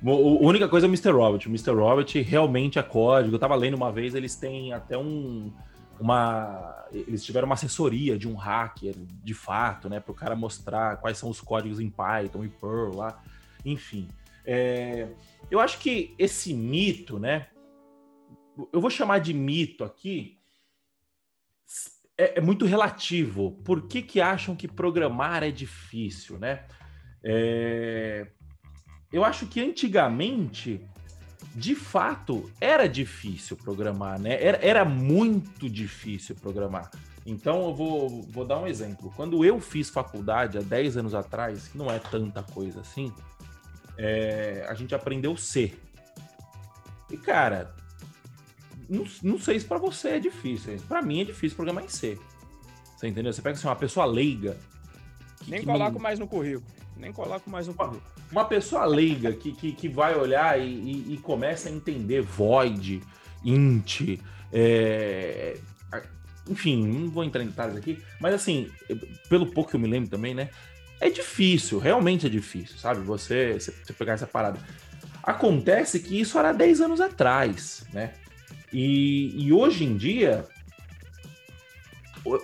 A 0.07 0.47
única 0.47 0.69
coisa 0.69 0.87
é 0.87 0.89
o 0.89 0.91
Mr. 0.91 1.11
Robert. 1.11 1.41
O 1.47 1.49
Mr. 1.49 1.71
Robert 1.71 2.07
realmente 2.27 2.79
é 2.79 2.83
código. 2.83 3.35
Eu 3.35 3.39
tava 3.39 3.55
lendo 3.55 3.75
uma 3.75 3.91
vez, 3.91 4.15
eles 4.15 4.35
têm 4.35 4.73
até 4.73 4.99
um. 4.99 5.51
Uma. 5.99 6.85
Eles 6.93 7.25
tiveram 7.25 7.47
uma 7.47 7.55
assessoria 7.55 8.19
de 8.19 8.29
um 8.29 8.35
hacker, 8.35 8.95
de 9.23 9.35
fato, 9.35 9.89
né? 9.89 10.01
Para 10.01 10.13
o 10.13 10.15
cara 10.15 10.37
mostrar 10.37 10.97
quais 10.99 11.17
são 11.17 11.31
os 11.31 11.41
códigos 11.41 11.81
em 11.81 11.89
Python 11.89 12.45
e 12.45 12.49
Perl 12.49 12.97
lá. 12.97 13.19
Enfim. 13.65 14.09
É, 14.45 15.09
eu 15.51 15.61
acho 15.61 15.79
que 15.79 16.15
esse 16.19 16.53
mito, 16.53 17.19
né? 17.19 17.49
Eu 18.73 18.81
vou 18.81 18.91
chamar 18.91 19.19
de 19.19 19.35
mito 19.35 19.83
aqui, 19.83 20.39
é, 22.17 22.39
é, 22.39 22.41
muito 22.41 22.65
relativo. 22.65 23.53
Por 23.65 23.89
que, 23.89 24.03
que 24.03 24.21
acham 24.21 24.55
que 24.55 24.69
programar 24.69 25.43
é 25.43 25.51
difícil, 25.51 26.39
né? 26.39 26.65
É... 27.25 28.27
Eu 29.13 29.25
acho 29.25 29.47
que 29.47 29.61
antigamente, 29.61 30.81
de 31.55 31.75
fato, 31.75 32.51
era 32.61 32.89
difícil 32.89 33.57
programar, 33.57 34.19
né? 34.21 34.43
Era, 34.43 34.59
era 34.59 34.85
muito 34.85 35.69
difícil 35.69 36.35
programar. 36.35 36.91
Então, 37.27 37.69
eu 37.69 37.75
vou, 37.75 38.23
vou 38.23 38.45
dar 38.45 38.59
um 38.59 38.67
exemplo. 38.67 39.13
Quando 39.17 39.45
eu 39.45 39.59
fiz 39.61 39.89
faculdade 39.89 40.59
há 40.59 40.61
10 40.61 40.99
anos 40.99 41.15
atrás, 41.15 41.69
que 41.69 41.79
não 41.79 41.91
é 41.91 41.99
tanta 41.99 42.43
coisa 42.43 42.81
assim, 42.81 43.13
é... 43.99 44.65
a 44.69 44.75
gente 44.75 44.95
aprendeu 44.95 45.37
C. 45.37 45.73
E, 47.11 47.17
cara, 47.17 47.75
não, 48.89 49.05
não 49.23 49.39
sei 49.39 49.59
se 49.59 49.67
para 49.67 49.79
você 49.79 50.11
é 50.11 50.19
difícil. 50.19 50.77
Para 50.89 51.03
mim 51.03 51.21
é 51.21 51.25
difícil 51.25 51.57
programar 51.57 51.85
em 51.85 51.89
C. 51.89 52.19
Você 52.97 53.09
entendeu? 53.09 53.33
Você 53.33 53.43
pega 53.43 53.57
assim, 53.57 53.67
uma 53.67 53.77
pessoa 53.77 54.07
leiga. 54.07 54.57
Que, 55.41 55.51
Nem 55.51 55.61
que 55.61 55.67
coloco 55.67 55.95
não... 55.95 56.01
mais 56.01 56.19
no 56.19 56.27
currículo. 56.27 56.67
Nem 56.97 57.13
coloco 57.13 57.51
mais 57.51 57.67
no 57.67 57.75
currículo. 57.75 58.03
Uma 58.31 58.45
pessoa 58.45 58.85
leiga 58.85 59.33
que, 59.33 59.53
que, 59.53 59.73
que 59.73 59.89
vai 59.89 60.17
olhar 60.17 60.59
e, 60.59 60.65
e, 60.65 61.15
e 61.15 61.19
começa 61.19 61.69
a 61.69 61.73
entender 61.73 62.23
void 62.23 63.03
int, 63.45 64.19
é... 64.53 65.59
enfim, 66.49 66.87
não 66.87 67.11
vou 67.11 67.23
entrar 67.23 67.43
em 67.43 67.47
detalhes 67.47 67.77
aqui, 67.77 68.03
mas 68.21 68.35
assim, 68.35 68.71
pelo 69.29 69.47
pouco 69.47 69.71
que 69.71 69.77
eu 69.77 69.81
me 69.81 69.87
lembro 69.87 70.09
também, 70.09 70.35
né? 70.35 70.49
É 71.01 71.11
difícil, 71.11 71.79
realmente 71.79 72.27
é 72.27 72.29
difícil, 72.29 72.79
sabe? 72.79 73.01
Você, 73.01 73.55
você 73.55 73.93
pegar 73.93 74.15
essa 74.15 74.27
parada. 74.27 74.59
Acontece 75.23 76.01
que 76.01 76.21
isso 76.21 76.39
era 76.39 76.53
10 76.53 76.81
anos 76.81 77.01
atrás, 77.01 77.85
né? 77.93 78.15
E, 78.73 79.47
e 79.47 79.53
hoje 79.53 79.85
em 79.85 79.97
dia, 79.97 80.47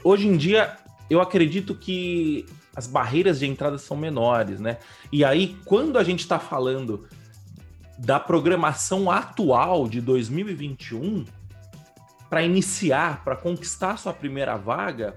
hoje 0.04 0.26
em 0.26 0.37
dia, 0.37 0.76
eu 1.09 1.21
acredito 1.21 1.75
que 1.75 2.47
as 2.75 2.87
barreiras 2.87 3.40
de 3.40 3.47
entrada 3.47 3.78
são 3.78 3.97
menores, 3.97 4.61
né? 4.61 4.78
E 5.12 5.25
aí, 5.25 5.57
quando 5.64 5.99
a 5.99 6.04
gente 6.04 6.21
está 6.21 6.38
falando 6.38 7.07
da 7.99 8.19
programação 8.19 9.11
atual 9.11 9.88
de 9.88 10.00
2021, 10.00 11.25
para 12.30 12.42
iniciar, 12.42 13.25
para 13.25 13.35
conquistar 13.35 13.97
sua 13.97 14.14
primeira 14.14 14.57
vaga, 14.57 15.16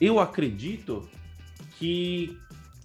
eu 0.00 0.20
acredito 0.20 1.08
que 1.76 2.38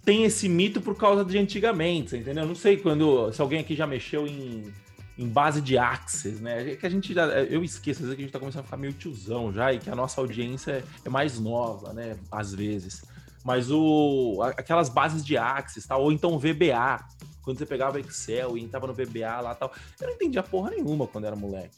tem 0.08 0.24
esse 0.24 0.48
mito 0.48 0.80
por 0.80 0.96
causa 0.96 1.22
de 1.22 1.36
antigamente, 1.36 2.16
entendeu? 2.16 2.46
Não 2.46 2.54
sei 2.54 2.78
quando 2.78 3.30
se 3.30 3.42
alguém 3.42 3.60
aqui 3.60 3.76
já 3.76 3.86
mexeu 3.86 4.26
em, 4.26 4.72
em 5.18 5.28
base 5.28 5.60
de 5.60 5.76
Access, 5.76 6.40
né? 6.40 6.72
É 6.72 6.76
que 6.76 6.86
a 6.86 6.88
gente 6.88 7.12
já, 7.12 7.26
eu 7.26 7.62
esqueço 7.62 8.00
às 8.00 8.06
vezes 8.06 8.16
que 8.16 8.22
a 8.22 8.24
gente 8.24 8.32
tá 8.32 8.38
começando 8.38 8.60
a 8.60 8.64
ficar 8.64 8.78
meio 8.78 8.94
tiozão 8.94 9.52
já 9.52 9.70
e 9.70 9.78
que 9.78 9.90
a 9.90 9.94
nossa 9.94 10.18
audiência 10.18 10.82
é 11.04 11.08
mais 11.10 11.38
nova, 11.38 11.92
né? 11.92 12.16
Às 12.32 12.54
vezes. 12.54 13.04
Mas 13.44 13.70
o 13.70 14.40
aquelas 14.56 14.88
bases 14.88 15.22
de 15.22 15.36
Access, 15.36 15.86
tal, 15.86 16.02
ou 16.02 16.10
então 16.10 16.38
VBA, 16.38 17.04
quando 17.42 17.58
você 17.58 17.66
pegava 17.66 18.00
Excel 18.00 18.56
e 18.56 18.62
entrava 18.62 18.86
no 18.86 18.94
VBA 18.94 19.42
lá, 19.42 19.54
tal, 19.54 19.70
eu 20.00 20.06
não 20.06 20.14
entendia 20.14 20.42
porra 20.42 20.70
nenhuma 20.70 21.06
quando 21.06 21.26
era 21.26 21.36
moleque. 21.36 21.76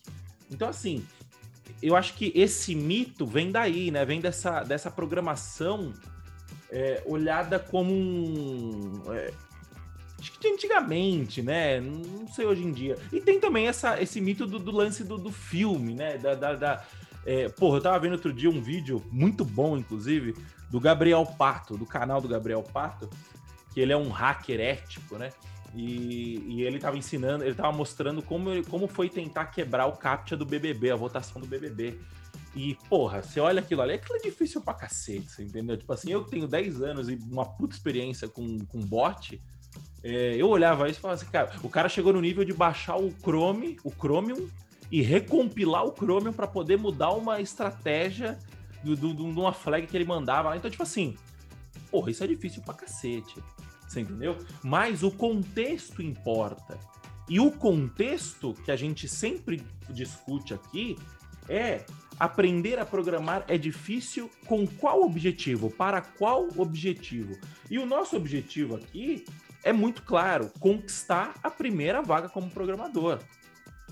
Então 0.49 0.69
assim, 0.69 1.05
eu 1.83 1.97
acho 1.97 2.15
que 2.15 2.31
esse 2.33 2.77
mito 2.77 3.27
vem 3.27 3.51
daí, 3.51 3.91
né? 3.91 4.05
Vem 4.05 4.21
dessa, 4.21 4.63
dessa 4.63 4.89
programação 4.89 5.93
é, 6.71 7.03
olhada 7.05 7.59
como 7.59 7.93
um. 7.93 9.03
É, 9.13 9.33
acho 10.19 10.33
que 10.39 10.49
antigamente, 10.49 11.43
né? 11.43 11.81
Não 11.81 12.29
sei 12.29 12.47
hoje 12.47 12.63
em 12.63 12.73
dia. 12.73 12.97
E 13.13 13.21
tem 13.21 13.41
também 13.41 13.67
essa, 13.67 14.01
esse 14.01 14.21
mito 14.21 14.47
do, 14.47 14.59
do 14.59 14.71
lance 14.71 15.05
do, 15.05 15.19
do, 15.19 15.33
filme, 15.33 15.95
né? 15.95 16.17
Da, 16.19 16.35
da, 16.35 16.55
da 16.55 16.85
é, 17.27 17.49
porra, 17.49 17.79
eu 17.79 17.83
tava 17.83 17.99
vendo 17.99 18.13
outro 18.13 18.33
dia 18.33 18.49
um 18.49 18.61
vídeo 18.61 19.03
muito 19.11 19.45
bom, 19.45 19.77
inclusive, 19.77 20.35
do 20.71 20.81
Gabriel 20.81 21.25
Pato, 21.27 21.77
do 21.77 21.85
canal 21.85 22.21
do 22.21 22.29
Gabriel 22.29 22.63
Pato, 22.63 23.11
que 23.75 23.81
ele 23.81 23.93
é 23.93 23.97
um 23.97 24.09
hacker 24.09 24.61
ético, 24.61 25.17
né? 25.17 25.31
E, 25.75 26.45
e 26.49 26.63
ele 26.63 26.79
tava 26.79 26.99
ensinando, 26.99 27.45
ele 27.45 27.55
tava 27.55 27.73
mostrando 27.73 28.23
como, 28.23 28.65
como 28.67 28.89
foi 28.89 29.09
tentar 29.09 29.47
quebrar 29.47 29.87
o 29.87 29.93
CAPTCHA 29.93 30.37
do 30.37 30.45
BBB, 30.45 30.91
a 30.91 30.97
votação 30.97 31.41
do 31.41 31.47
BBB. 31.47 31.99
E, 32.55 32.77
porra, 32.89 33.23
você 33.23 33.39
olha 33.39 33.61
aquilo 33.61 33.81
ali, 33.81 33.95
aquilo 33.95 34.17
é 34.17 34.23
difícil 34.23 34.61
pra 34.61 34.75
cacete, 34.75 35.43
entendeu? 35.43 35.77
Tipo 35.77 35.93
assim, 35.93 36.11
eu 36.11 36.25
que 36.25 36.31
tenho 36.31 36.49
10 36.49 36.83
anos 36.83 37.09
e 37.09 37.15
uma 37.15 37.45
puta 37.45 37.75
experiência 37.75 38.29
com, 38.29 38.59
com 38.67 38.81
bot, 38.81 39.41
é, 40.03 40.35
eu 40.37 40.49
olhava 40.49 40.89
isso 40.89 40.99
e 40.99 41.03
falava 41.03 41.21
assim, 41.21 41.31
cara, 41.31 41.53
o 41.63 41.69
cara 41.69 41.89
chegou 41.89 42.13
no 42.13 42.21
nível 42.21 42.45
de 42.45 42.53
baixar 42.53 42.97
o 42.97 43.13
Chrome, 43.23 43.79
o 43.85 43.91
Chromium, 43.91 44.49
e 44.91 45.01
recompilar 45.01 45.85
o 45.85 45.95
Chromium 45.95 46.33
para 46.33 46.49
poder 46.49 46.77
mudar 46.77 47.11
uma 47.11 47.41
estratégia 47.41 48.37
de 48.83 49.07
uma 49.07 49.53
flag 49.53 49.87
que 49.87 49.97
ele 49.97 50.05
mandava 50.05 50.49
lá. 50.49 50.57
Então, 50.57 50.71
tipo 50.71 50.83
assim, 50.83 51.17
porra, 51.91 52.11
isso 52.11 52.25
é 52.25 52.27
difícil 52.27 52.63
pra 52.63 52.75
cacete. 52.75 53.41
Você 53.87 54.01
entendeu? 54.01 54.37
Mas 54.63 55.03
o 55.03 55.11
contexto 55.11 56.03
importa. 56.03 56.79
E 57.29 57.39
o 57.39 57.53
contexto 57.53 58.55
que 58.65 58.71
a 58.71 58.77
gente 58.77 59.09
sempre 59.09 59.63
discute 59.91 60.55
aqui 60.55 60.99
é 61.49 61.85
aprender 62.21 62.79
a 62.79 62.85
programar 62.85 63.45
é 63.49 63.57
difícil 63.57 64.31
com 64.47 64.67
qual 64.67 65.03
objetivo? 65.03 65.71
Para 65.71 66.03
qual 66.03 66.49
objetivo? 66.59 67.39
E 67.71 67.79
o 67.79 67.87
nosso 67.87 68.15
objetivo 68.15 68.77
aqui 68.77 69.25
é 69.65 69.73
muito 69.73 70.03
claro: 70.03 70.53
conquistar 70.61 71.35
a 71.43 71.51
primeira 71.51 72.03
vaga 72.03 72.29
como 72.29 72.51
programador. 72.51 73.19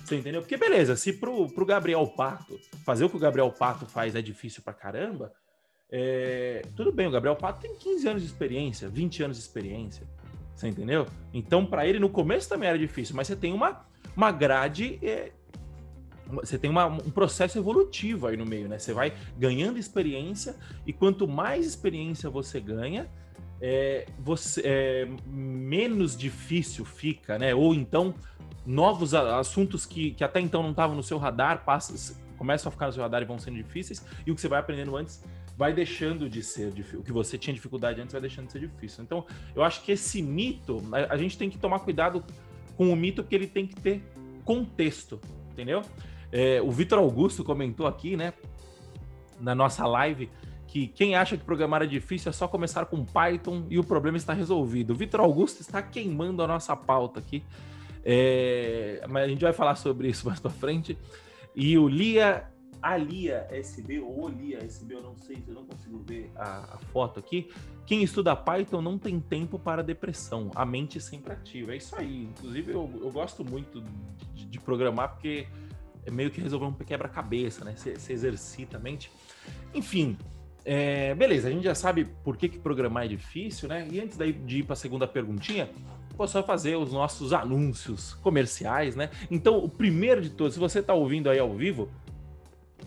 Você 0.04 0.16
entendeu? 0.16 0.42
Porque 0.42 0.56
beleza, 0.56 0.94
se 0.94 1.14
pro, 1.14 1.48
pro 1.48 1.66
Gabriel 1.66 2.06
Pato 2.06 2.58
fazer 2.84 3.04
o 3.04 3.10
que 3.10 3.16
o 3.16 3.20
Gabriel 3.20 3.50
Pato 3.50 3.86
faz 3.86 4.14
é 4.14 4.22
difícil 4.22 4.62
pra 4.62 4.72
caramba, 4.72 5.32
é... 5.90 6.62
tudo 6.76 6.92
bem, 6.92 7.06
o 7.06 7.10
Gabriel 7.10 7.36
Pato 7.36 7.60
tem 7.60 7.74
15 7.76 8.08
anos 8.08 8.22
de 8.22 8.28
experiência, 8.28 8.88
20 8.88 9.22
anos 9.24 9.36
de 9.38 9.42
experiência. 9.42 10.06
Você 10.54 10.66
entendeu? 10.68 11.06
Então, 11.32 11.64
para 11.64 11.86
ele, 11.86 11.98
no 12.00 12.08
começo 12.08 12.48
também 12.48 12.68
era 12.68 12.78
difícil, 12.78 13.14
mas 13.14 13.28
você 13.28 13.36
tem 13.36 13.52
uma, 13.52 13.86
uma 14.16 14.32
grade 14.32 14.98
é, 15.02 15.30
você 16.28 16.58
tem 16.58 16.70
uma, 16.70 16.86
um 16.86 17.10
processo 17.10 17.58
evolutivo 17.58 18.26
aí 18.26 18.36
no 18.36 18.44
meio, 18.44 18.68
né? 18.68 18.78
Você 18.78 18.92
vai 18.92 19.12
ganhando 19.38 19.78
experiência 19.78 20.54
e 20.86 20.92
quanto 20.92 21.26
mais 21.26 21.66
experiência 21.66 22.28
você 22.28 22.60
ganha, 22.60 23.08
é, 23.60 24.06
você, 24.18 24.62
é, 24.64 25.08
menos 25.26 26.16
difícil 26.16 26.84
fica, 26.84 27.38
né? 27.38 27.54
Ou 27.54 27.74
então 27.74 28.14
novos 28.64 29.14
assuntos 29.14 29.86
que, 29.86 30.10
que 30.12 30.22
até 30.22 30.40
então 30.40 30.62
não 30.62 30.70
estavam 30.70 30.94
no 30.94 31.02
seu 31.02 31.18
radar 31.18 31.64
passam, 31.64 32.16
começam 32.36 32.68
a 32.68 32.72
ficar 32.72 32.86
no 32.86 32.92
seu 32.92 33.02
radar 33.02 33.22
e 33.22 33.24
vão 33.24 33.38
sendo 33.38 33.56
difíceis, 33.56 34.04
e 34.26 34.30
o 34.30 34.34
que 34.34 34.40
você 34.40 34.48
vai 34.48 34.60
aprendendo 34.60 34.94
antes 34.96 35.22
vai 35.56 35.72
deixando 35.72 36.28
de 36.30 36.40
ser 36.42 36.70
difícil. 36.70 37.00
O 37.00 37.02
que 37.02 37.12
você 37.12 37.36
tinha 37.36 37.52
dificuldade 37.52 38.00
antes 38.00 38.12
vai 38.12 38.20
deixando 38.20 38.46
de 38.46 38.52
ser 38.52 38.60
difícil. 38.60 39.02
Então, 39.02 39.26
eu 39.56 39.64
acho 39.64 39.82
que 39.82 39.90
esse 39.90 40.22
mito, 40.22 40.80
a, 40.92 41.14
a 41.14 41.16
gente 41.16 41.36
tem 41.36 41.50
que 41.50 41.58
tomar 41.58 41.80
cuidado 41.80 42.24
com 42.76 42.92
o 42.92 42.94
mito 42.94 43.24
que 43.24 43.34
ele 43.34 43.48
tem 43.48 43.66
que 43.66 43.74
ter 43.74 44.00
contexto, 44.44 45.20
entendeu? 45.50 45.82
É, 46.30 46.60
o 46.62 46.70
Vitor 46.70 46.98
Augusto 46.98 47.42
comentou 47.42 47.86
aqui, 47.86 48.16
né, 48.16 48.32
na 49.40 49.54
nossa 49.54 49.86
live, 49.86 50.30
que 50.66 50.86
quem 50.86 51.14
acha 51.14 51.36
que 51.36 51.44
programar 51.44 51.82
é 51.82 51.86
difícil 51.86 52.28
é 52.28 52.32
só 52.32 52.46
começar 52.46 52.84
com 52.86 53.04
Python 53.04 53.66
e 53.70 53.78
o 53.78 53.84
problema 53.84 54.18
está 54.18 54.34
resolvido. 54.34 54.92
O 54.92 54.96
Vitor 54.96 55.20
Augusto 55.20 55.60
está 55.60 55.82
queimando 55.82 56.42
a 56.42 56.46
nossa 56.46 56.76
pauta 56.76 57.20
aqui, 57.20 57.42
é, 58.04 59.02
mas 59.08 59.24
a 59.24 59.28
gente 59.28 59.40
vai 59.40 59.52
falar 59.52 59.74
sobre 59.76 60.08
isso 60.08 60.26
mais 60.28 60.38
para 60.38 60.50
frente. 60.50 60.96
E 61.56 61.78
o 61.78 61.88
Lia, 61.88 62.46
a 62.82 62.96
Lia 62.96 63.46
SB, 63.50 64.00
ou 64.00 64.28
Lia 64.28 64.62
SB, 64.62 64.94
eu 64.94 65.02
não 65.02 65.16
sei, 65.16 65.42
eu 65.48 65.54
não 65.54 65.64
consigo 65.64 65.98
ver 66.06 66.30
a, 66.36 66.74
a 66.74 66.78
foto 66.92 67.18
aqui. 67.18 67.48
Quem 67.86 68.02
estuda 68.02 68.36
Python 68.36 68.82
não 68.82 68.98
tem 68.98 69.18
tempo 69.18 69.58
para 69.58 69.82
depressão, 69.82 70.50
a 70.54 70.66
mente 70.66 71.00
sempre 71.00 71.32
ativa. 71.32 71.72
É 71.72 71.78
isso 71.78 71.96
aí. 71.96 72.24
Inclusive, 72.24 72.72
eu, 72.72 72.90
eu 73.00 73.10
gosto 73.10 73.42
muito 73.42 73.82
de, 74.34 74.44
de 74.44 74.60
programar 74.60 75.14
porque 75.14 75.48
é 76.04 76.10
meio 76.10 76.30
que 76.30 76.40
resolver 76.40 76.66
um 76.66 76.72
quebra-cabeça, 76.72 77.64
né? 77.64 77.74
Você 77.76 78.12
exercita 78.12 78.76
a 78.76 78.80
mente. 78.80 79.10
Enfim, 79.74 80.16
é, 80.64 81.14
beleza, 81.14 81.48
a 81.48 81.50
gente 81.50 81.64
já 81.64 81.74
sabe 81.74 82.04
por 82.22 82.36
que, 82.36 82.48
que 82.48 82.58
programar 82.58 83.04
é 83.04 83.08
difícil, 83.08 83.68
né? 83.68 83.86
E 83.90 84.00
antes 84.00 84.16
daí 84.16 84.32
de 84.32 84.58
ir 84.58 84.62
para 84.64 84.74
a 84.74 84.76
segunda 84.76 85.06
perguntinha, 85.06 85.70
vou 86.16 86.26
só 86.26 86.42
fazer 86.42 86.76
os 86.76 86.92
nossos 86.92 87.32
anúncios 87.32 88.14
comerciais, 88.14 88.96
né? 88.96 89.10
Então, 89.30 89.58
o 89.58 89.68
primeiro 89.68 90.20
de 90.20 90.30
todos, 90.30 90.54
se 90.54 90.60
você 90.60 90.80
está 90.80 90.92
ouvindo 90.92 91.30
aí 91.30 91.38
ao 91.38 91.54
vivo, 91.54 91.88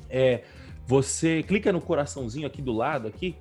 é, 0.09 0.43
você 0.85 1.41
clica 1.43 1.71
no 1.71 1.81
coraçãozinho 1.81 2.45
aqui 2.45 2.61
do 2.61 2.73
lado 2.73 3.07
aqui 3.07 3.35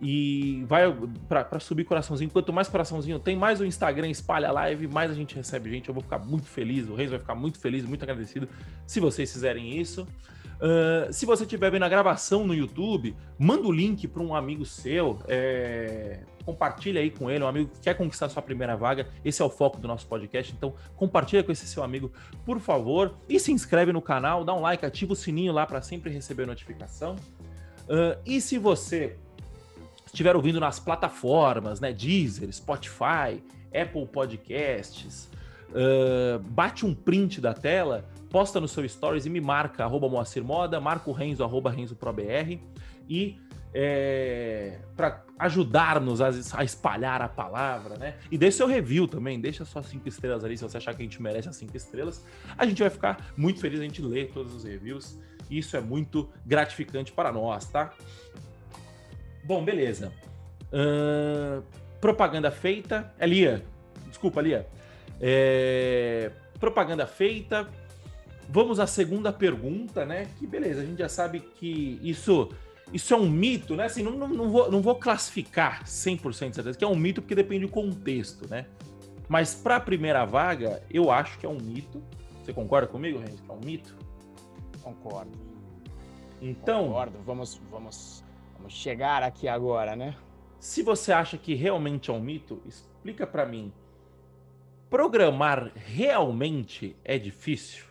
e 0.00 0.64
vai 0.66 0.84
para 1.28 1.60
subir 1.60 1.84
coraçãozinho. 1.84 2.30
Quanto 2.30 2.52
mais 2.52 2.68
coraçãozinho 2.68 3.18
tem, 3.18 3.36
mais 3.36 3.60
o 3.60 3.64
Instagram 3.64 4.08
espalha 4.08 4.48
a 4.48 4.52
live, 4.52 4.86
mais 4.88 5.10
a 5.10 5.14
gente 5.14 5.34
recebe 5.34 5.70
gente. 5.70 5.88
Eu 5.88 5.94
vou 5.94 6.02
ficar 6.02 6.18
muito 6.18 6.46
feliz, 6.46 6.88
o 6.88 6.94
Reis 6.94 7.10
vai 7.10 7.18
ficar 7.18 7.34
muito 7.34 7.58
feliz, 7.58 7.84
muito 7.84 8.02
agradecido 8.02 8.48
se 8.86 9.00
vocês 9.00 9.32
fizerem 9.32 9.78
isso. 9.80 10.06
Uh, 10.54 11.12
se 11.12 11.26
você 11.26 11.42
estiver 11.42 11.70
vendo 11.70 11.84
a 11.84 11.88
gravação 11.88 12.46
no 12.46 12.54
YouTube, 12.54 13.14
manda 13.38 13.66
o 13.66 13.72
link 13.72 14.06
para 14.06 14.22
um 14.22 14.34
amigo 14.34 14.64
seu, 14.64 15.18
é... 15.26 16.20
compartilha 16.44 17.00
aí 17.00 17.10
com 17.10 17.30
ele, 17.30 17.42
um 17.42 17.48
amigo 17.48 17.70
que 17.70 17.80
quer 17.80 17.94
conquistar 17.94 18.28
sua 18.28 18.40
primeira 18.40 18.76
vaga. 18.76 19.08
Esse 19.24 19.42
é 19.42 19.44
o 19.44 19.50
foco 19.50 19.78
do 19.78 19.88
nosso 19.88 20.06
podcast, 20.06 20.54
então 20.56 20.74
compartilha 20.96 21.42
com 21.42 21.50
esse 21.50 21.66
seu 21.66 21.82
amigo, 21.82 22.10
por 22.46 22.60
favor, 22.60 23.14
e 23.28 23.38
se 23.40 23.52
inscreve 23.52 23.92
no 23.92 24.00
canal, 24.00 24.44
dá 24.44 24.54
um 24.54 24.60
like, 24.60 24.86
ativa 24.86 25.12
o 25.12 25.16
sininho 25.16 25.52
lá 25.52 25.66
para 25.66 25.82
sempre 25.82 26.10
receber 26.10 26.46
notificação. 26.46 27.16
Uh, 27.84 28.18
e 28.24 28.40
se 28.40 28.56
você 28.56 29.18
estiver 30.14 30.36
ouvindo 30.36 30.60
nas 30.60 30.78
plataformas, 30.78 31.80
né? 31.80 31.92
Deezer, 31.92 32.50
Spotify, 32.52 33.42
Apple 33.74 34.06
Podcasts, 34.06 35.28
uh, 35.70 36.38
bate 36.38 36.86
um 36.86 36.94
print 36.94 37.40
da 37.40 37.52
tela, 37.52 38.08
posta 38.30 38.60
no 38.60 38.68
seu 38.68 38.88
stories 38.88 39.26
e 39.26 39.30
me 39.30 39.40
marca, 39.40 39.84
arroba 39.84 40.08
Moacir 40.08 40.44
Moda, 40.44 40.80
marca 40.80 41.10
o 41.10 41.12
Renzo, 41.12 41.42
arroba 41.42 41.70
RenzoProBR 41.70 42.60
e 43.08 43.38
é, 43.76 44.78
para 44.96 45.24
ajudar-nos 45.36 46.20
a, 46.20 46.30
a, 46.52 46.62
espalhar 46.62 47.20
a 47.20 47.28
palavra, 47.28 47.96
né? 47.98 48.14
E 48.30 48.38
deixe 48.38 48.58
seu 48.58 48.68
review 48.68 49.08
também, 49.08 49.40
deixa 49.40 49.64
suas 49.64 49.86
cinco 49.86 50.08
estrelas 50.08 50.44
ali 50.44 50.56
se 50.56 50.62
você 50.62 50.76
achar 50.76 50.94
que 50.94 51.02
a 51.02 51.04
gente 51.04 51.20
merece 51.20 51.48
as 51.48 51.56
cinco 51.56 51.76
estrelas. 51.76 52.24
A 52.56 52.64
gente 52.64 52.80
vai 52.80 52.88
ficar 52.88 53.32
muito 53.36 53.60
feliz, 53.60 53.80
a 53.80 53.82
gente 53.82 54.00
lê 54.00 54.26
todos 54.26 54.54
os 54.54 54.62
reviews. 54.62 55.18
Isso 55.50 55.76
é 55.76 55.80
muito 55.80 56.30
gratificante 56.46 57.10
para 57.10 57.32
nós, 57.32 57.66
tá? 57.66 57.92
Bom, 59.44 59.64
beleza. 59.64 60.12
Uh, 60.72 61.62
propaganda 62.00 62.50
feita. 62.50 63.12
É 63.18 63.26
Lia. 63.26 63.64
Desculpa, 64.08 64.40
Lia. 64.40 64.66
É, 65.20 66.30
propaganda 66.58 67.06
feita. 67.06 67.68
vamos 68.48 68.80
à 68.80 68.86
segunda 68.86 69.32
pergunta, 69.32 70.04
né? 70.04 70.26
Que 70.38 70.46
beleza, 70.46 70.80
a 70.80 70.84
gente 70.84 70.98
já 70.98 71.08
sabe 71.08 71.40
que 71.40 72.00
isso 72.02 72.50
isso 72.92 73.12
é 73.14 73.16
um 73.16 73.28
mito, 73.28 73.74
né? 73.74 73.86
Assim, 73.86 74.02
não, 74.02 74.12
não, 74.12 74.28
não, 74.28 74.50
vou, 74.50 74.70
não 74.70 74.82
vou 74.82 74.94
classificar 74.94 75.84
100% 75.84 76.50
de 76.50 76.54
certeza 76.54 76.78
que 76.78 76.84
é 76.84 76.86
um 76.86 76.94
mito 76.94 77.22
porque 77.22 77.34
depende 77.34 77.66
do 77.66 77.72
contexto, 77.72 78.48
né? 78.48 78.66
Mas 79.28 79.54
para 79.54 79.76
a 79.76 79.80
primeira 79.80 80.24
vaga, 80.24 80.82
eu 80.90 81.10
acho 81.10 81.38
que 81.38 81.46
é 81.46 81.48
um 81.48 81.58
mito. 81.58 82.02
Você 82.42 82.52
concorda 82.52 82.86
comigo, 82.86 83.18
Renzo, 83.18 83.42
que 83.42 83.50
é 83.50 83.54
um 83.54 83.60
mito? 83.60 83.96
Concordo. 84.82 85.32
Então. 86.42 86.88
Concordo. 86.88 87.18
Vamos, 87.24 87.60
vamos, 87.70 88.23
vamos 88.64 88.74
chegar 88.74 89.22
aqui 89.22 89.46
agora, 89.46 89.94
né? 89.94 90.16
Se 90.58 90.82
você 90.82 91.12
acha 91.12 91.36
que 91.36 91.54
realmente 91.54 92.10
é 92.10 92.14
um 92.14 92.20
mito, 92.20 92.62
explica 92.64 93.26
para 93.26 93.44
mim. 93.44 93.70
Programar 94.88 95.70
realmente 95.74 96.96
é 97.04 97.18
difícil? 97.18 97.84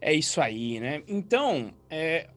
É 0.00 0.14
isso 0.14 0.40
aí, 0.40 0.80
né? 0.80 1.02
Então, 1.06 1.74
é, 1.90 2.30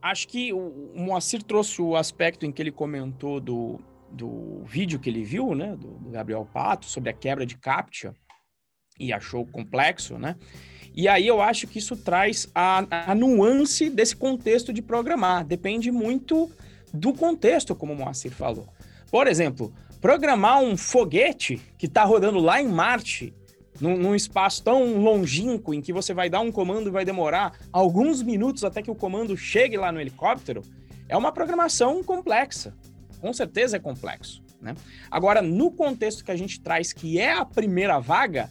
acho 0.00 0.28
que 0.28 0.52
o 0.52 0.92
Moacir 0.94 1.42
trouxe 1.42 1.82
o 1.82 1.96
aspecto 1.96 2.46
em 2.46 2.52
que 2.52 2.62
ele 2.62 2.70
comentou 2.70 3.40
do, 3.40 3.80
do 4.08 4.62
vídeo 4.64 5.00
que 5.00 5.10
ele 5.10 5.24
viu, 5.24 5.56
né, 5.56 5.74
do, 5.74 5.88
do 5.98 6.10
Gabriel 6.10 6.46
Pato, 6.52 6.86
sobre 6.86 7.10
a 7.10 7.12
quebra 7.12 7.44
de 7.44 7.58
CAPTCHA, 7.58 8.14
e 8.96 9.12
achou 9.12 9.44
complexo, 9.44 10.16
né? 10.18 10.36
E 10.94 11.08
aí 11.08 11.26
eu 11.26 11.40
acho 11.40 11.66
que 11.66 11.78
isso 11.78 11.96
traz 11.96 12.48
a, 12.54 13.10
a 13.10 13.14
nuance 13.14 13.88
desse 13.88 14.14
contexto 14.14 14.72
de 14.72 14.82
programar. 14.82 15.44
Depende 15.44 15.90
muito 15.90 16.50
do 16.92 17.12
contexto, 17.12 17.74
como 17.74 17.92
o 17.92 17.96
Moacir 17.96 18.32
falou. 18.32 18.68
Por 19.10 19.26
exemplo, 19.26 19.72
programar 20.00 20.60
um 20.60 20.76
foguete 20.76 21.60
que 21.78 21.86
está 21.86 22.04
rodando 22.04 22.38
lá 22.38 22.60
em 22.60 22.68
Marte, 22.68 23.32
num, 23.80 23.96
num, 23.96 24.14
espaço 24.14 24.62
tão 24.62 24.98
longínquo, 24.98 25.72
em 25.72 25.80
que 25.80 25.92
você 25.92 26.12
vai 26.12 26.28
dar 26.28 26.40
um 26.40 26.52
comando 26.52 26.88
e 26.88 26.92
vai 26.92 27.04
demorar 27.04 27.58
alguns 27.72 28.22
minutos 28.22 28.64
até 28.64 28.82
que 28.82 28.90
o 28.90 28.94
comando 28.94 29.36
chegue 29.36 29.76
lá 29.76 29.90
no 29.90 30.00
helicóptero, 30.00 30.62
é 31.08 31.16
uma 31.16 31.32
programação 31.32 32.04
complexa 32.04 32.74
com 33.22 33.32
certeza 33.32 33.76
é 33.76 33.80
complexo. 33.80 34.42
Né? 34.60 34.74
Agora, 35.08 35.40
no 35.40 35.70
contexto 35.70 36.24
que 36.24 36.32
a 36.32 36.36
gente 36.36 36.60
traz, 36.60 36.92
que 36.92 37.20
é 37.20 37.32
a 37.32 37.44
primeira 37.44 38.00
vaga, 38.00 38.50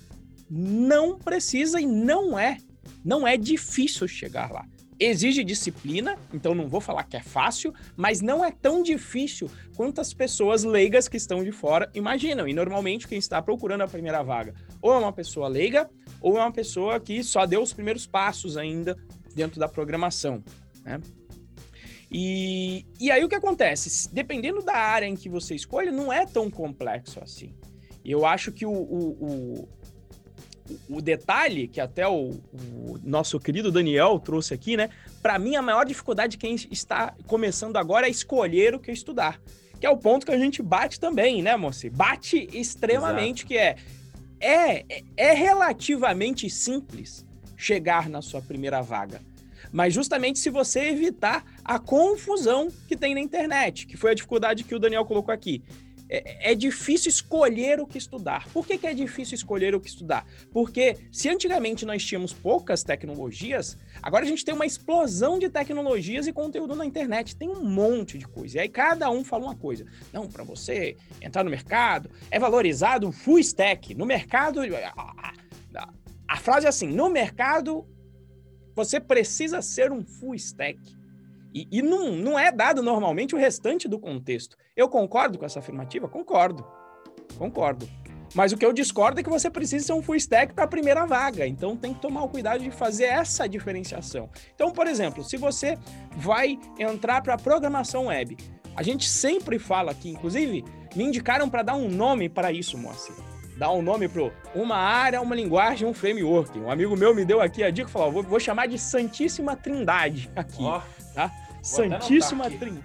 não 0.53 1.17
precisa 1.17 1.79
e 1.79 1.85
não 1.85 2.37
é. 2.37 2.57
Não 3.05 3.25
é 3.25 3.37
difícil 3.37 4.05
chegar 4.05 4.51
lá. 4.51 4.65
Exige 4.99 5.43
disciplina, 5.43 6.15
então 6.31 6.53
não 6.53 6.67
vou 6.67 6.81
falar 6.81 7.05
que 7.05 7.17
é 7.17 7.23
fácil, 7.23 7.73
mas 7.95 8.21
não 8.21 8.43
é 8.45 8.51
tão 8.51 8.83
difícil 8.83 9.49
quanto 9.75 10.01
as 10.01 10.13
pessoas 10.13 10.63
leigas 10.63 11.07
que 11.07 11.17
estão 11.17 11.43
de 11.43 11.51
fora 11.51 11.89
imaginam. 11.95 12.47
E 12.47 12.53
normalmente 12.53 13.07
quem 13.07 13.17
está 13.17 13.41
procurando 13.41 13.81
a 13.81 13.87
primeira 13.87 14.21
vaga 14.21 14.53
ou 14.81 14.93
é 14.93 14.97
uma 14.97 15.13
pessoa 15.13 15.47
leiga 15.47 15.89
ou 16.19 16.37
é 16.37 16.41
uma 16.41 16.51
pessoa 16.51 16.99
que 16.99 17.23
só 17.23 17.45
deu 17.45 17.63
os 17.63 17.73
primeiros 17.73 18.05
passos 18.05 18.57
ainda 18.57 18.95
dentro 19.33 19.59
da 19.59 19.67
programação. 19.67 20.43
Né? 20.83 20.99
E, 22.11 22.85
e 22.99 23.09
aí 23.09 23.23
o 23.23 23.29
que 23.29 23.35
acontece? 23.35 24.13
Dependendo 24.13 24.61
da 24.61 24.75
área 24.75 25.07
em 25.07 25.15
que 25.15 25.29
você 25.29 25.55
escolhe, 25.55 25.89
não 25.89 26.11
é 26.11 26.25
tão 26.25 26.51
complexo 26.51 27.19
assim. 27.23 27.55
Eu 28.03 28.25
acho 28.25 28.51
que 28.51 28.65
o, 28.65 28.71
o, 28.71 29.69
o 30.89 31.01
detalhe 31.01 31.67
que 31.67 31.79
até 31.79 32.07
o, 32.07 32.29
o, 32.31 32.99
nosso 33.03 33.39
querido 33.39 33.71
Daniel 33.71 34.19
trouxe 34.19 34.53
aqui, 34.53 34.77
né? 34.77 34.89
Para 35.21 35.37
mim, 35.39 35.55
a 35.55 35.61
maior 35.61 35.85
dificuldade 35.85 36.31
de 36.31 36.37
quem 36.37 36.55
está 36.69 37.13
começando 37.27 37.77
agora 37.77 38.07
é 38.07 38.09
escolher 38.09 38.75
o 38.75 38.79
que 38.79 38.91
estudar. 38.91 39.39
Que 39.79 39.85
é 39.85 39.89
o 39.89 39.97
ponto 39.97 40.25
que 40.25 40.31
a 40.31 40.37
gente 40.37 40.61
bate 40.61 40.99
também, 40.99 41.41
né, 41.41 41.55
moça? 41.55 41.89
Bate 41.89 42.49
extremamente, 42.53 43.45
Exato. 43.45 43.47
que 43.47 43.57
é, 43.57 43.75
é 44.39 45.03
é 45.17 45.33
relativamente 45.33 46.49
simples 46.49 47.25
chegar 47.57 48.09
na 48.09 48.21
sua 48.21 48.41
primeira 48.41 48.81
vaga 48.81 49.21
mas 49.71 49.93
justamente 49.93 50.39
se 50.39 50.49
você 50.49 50.89
evitar 50.89 51.45
a 51.63 51.79
confusão 51.79 52.69
que 52.87 52.95
tem 52.95 53.13
na 53.13 53.21
internet, 53.21 53.87
que 53.87 53.95
foi 53.95 54.11
a 54.11 54.13
dificuldade 54.13 54.63
que 54.63 54.75
o 54.75 54.79
Daniel 54.79 55.05
colocou 55.05 55.33
aqui. 55.33 55.63
É, 56.13 56.51
é 56.51 56.55
difícil 56.55 57.07
escolher 57.07 57.79
o 57.79 57.87
que 57.87 57.97
estudar. 57.97 58.45
Por 58.49 58.67
que, 58.67 58.77
que 58.77 58.85
é 58.85 58.93
difícil 58.93 59.35
escolher 59.35 59.73
o 59.73 59.79
que 59.79 59.87
estudar? 59.87 60.27
Porque 60.51 60.97
se 61.09 61.29
antigamente 61.29 61.85
nós 61.85 62.03
tínhamos 62.03 62.33
poucas 62.33 62.83
tecnologias, 62.83 63.77
agora 64.03 64.25
a 64.25 64.27
gente 64.27 64.43
tem 64.43 64.53
uma 64.53 64.65
explosão 64.65 65.39
de 65.39 65.49
tecnologias 65.49 66.27
e 66.27 66.33
conteúdo 66.33 66.75
na 66.75 66.85
internet. 66.85 67.37
Tem 67.37 67.47
um 67.47 67.63
monte 67.63 68.17
de 68.17 68.27
coisa. 68.27 68.57
E 68.57 68.59
aí 68.59 68.67
cada 68.67 69.09
um 69.09 69.23
fala 69.23 69.45
uma 69.45 69.55
coisa. 69.55 69.85
Não, 70.11 70.27
para 70.27 70.43
você 70.43 70.97
entrar 71.21 71.45
no 71.45 71.49
mercado, 71.49 72.11
é 72.29 72.37
valorizado 72.37 73.07
o 73.07 73.11
full 73.13 73.39
stack. 73.39 73.95
No 73.95 74.05
mercado. 74.05 74.59
A, 74.61 75.33
a, 75.77 75.93
a 76.27 76.37
frase 76.37 76.65
é 76.65 76.69
assim: 76.69 76.87
no 76.87 77.09
mercado 77.09 77.87
você 78.75 78.99
precisa 78.99 79.61
ser 79.61 79.93
um 79.93 80.03
full 80.03 80.35
stack. 80.35 80.77
E, 81.53 81.67
e 81.71 81.81
não, 81.81 82.11
não 82.11 82.39
é 82.39 82.51
dado 82.51 82.81
normalmente 82.81 83.35
o 83.35 83.37
restante 83.37 83.87
do 83.87 83.99
contexto. 83.99 84.57
Eu 84.75 84.87
concordo 84.87 85.37
com 85.37 85.45
essa 85.45 85.59
afirmativa? 85.59 86.07
Concordo. 86.07 86.65
Concordo. 87.37 87.87
Mas 88.33 88.53
o 88.53 88.57
que 88.57 88.65
eu 88.65 88.71
discordo 88.71 89.19
é 89.19 89.23
que 89.23 89.29
você 89.29 89.49
precisa 89.49 89.85
ser 89.85 89.93
um 89.93 90.01
full 90.01 90.15
stack 90.15 90.53
para 90.53 90.63
a 90.63 90.67
primeira 90.67 91.05
vaga. 91.05 91.45
Então 91.45 91.75
tem 91.75 91.93
que 91.93 91.99
tomar 91.99 92.23
o 92.23 92.29
cuidado 92.29 92.63
de 92.63 92.71
fazer 92.71 93.05
essa 93.05 93.47
diferenciação. 93.47 94.29
Então, 94.55 94.71
por 94.71 94.87
exemplo, 94.87 95.23
se 95.23 95.35
você 95.35 95.77
vai 96.15 96.57
entrar 96.79 97.21
para 97.21 97.37
programação 97.37 98.05
web, 98.05 98.37
a 98.75 98.83
gente 98.83 99.09
sempre 99.09 99.59
fala 99.59 99.91
aqui, 99.91 100.09
inclusive, 100.09 100.63
me 100.95 101.03
indicaram 101.03 101.49
para 101.49 101.61
dar 101.61 101.75
um 101.75 101.89
nome 101.89 102.29
para 102.29 102.51
isso, 102.51 102.77
Moacir 102.77 103.30
dar 103.61 103.71
um 103.71 103.83
nome 103.83 104.07
para 104.07 104.31
uma 104.55 104.75
área, 104.75 105.21
uma 105.21 105.35
linguagem, 105.35 105.87
um 105.87 105.93
framework. 105.93 106.57
Um 106.57 106.71
amigo 106.71 106.97
meu 106.97 107.13
me 107.13 107.23
deu 107.23 107.39
aqui 107.39 107.63
a 107.63 107.69
dica 107.69 107.87
e 107.87 107.91
falou: 107.91 108.11
vou, 108.11 108.23
vou 108.23 108.39
chamar 108.39 108.67
de 108.67 108.79
Santíssima 108.79 109.55
Trindade 109.55 110.27
aqui. 110.35 110.63
Oh, 110.63 110.81
tá? 111.13 111.31
Santíssima 111.61 112.49
Trindade. 112.49 112.83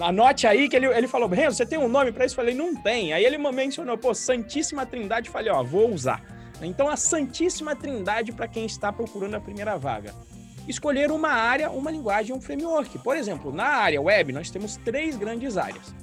Anote 0.00 0.46
aí 0.46 0.66
que 0.66 0.76
ele, 0.76 0.86
ele 0.86 1.06
falou: 1.06 1.28
Renzo, 1.28 1.58
você 1.58 1.66
tem 1.66 1.78
um 1.78 1.88
nome 1.88 2.10
para 2.10 2.24
isso? 2.24 2.32
Eu 2.32 2.36
falei: 2.36 2.54
não 2.54 2.74
tem. 2.74 3.12
Aí 3.12 3.22
ele 3.22 3.36
mencionou: 3.36 3.98
pô, 3.98 4.14
Santíssima 4.14 4.86
Trindade. 4.86 5.28
Eu 5.28 5.32
falei: 5.32 5.52
ó, 5.52 5.62
vou 5.62 5.92
usar. 5.92 6.24
Então, 6.62 6.88
a 6.88 6.96
Santíssima 6.96 7.76
Trindade 7.76 8.32
para 8.32 8.48
quem 8.48 8.64
está 8.64 8.90
procurando 8.90 9.34
a 9.34 9.40
primeira 9.40 9.76
vaga. 9.76 10.14
Escolher 10.66 11.10
uma 11.10 11.30
área, 11.30 11.70
uma 11.70 11.90
linguagem, 11.90 12.34
um 12.34 12.40
framework. 12.40 12.98
Por 12.98 13.14
exemplo, 13.14 13.52
na 13.52 13.66
área 13.66 14.00
web, 14.00 14.32
nós 14.32 14.50
temos 14.50 14.76
três 14.76 15.16
grandes 15.16 15.58
áreas 15.58 15.94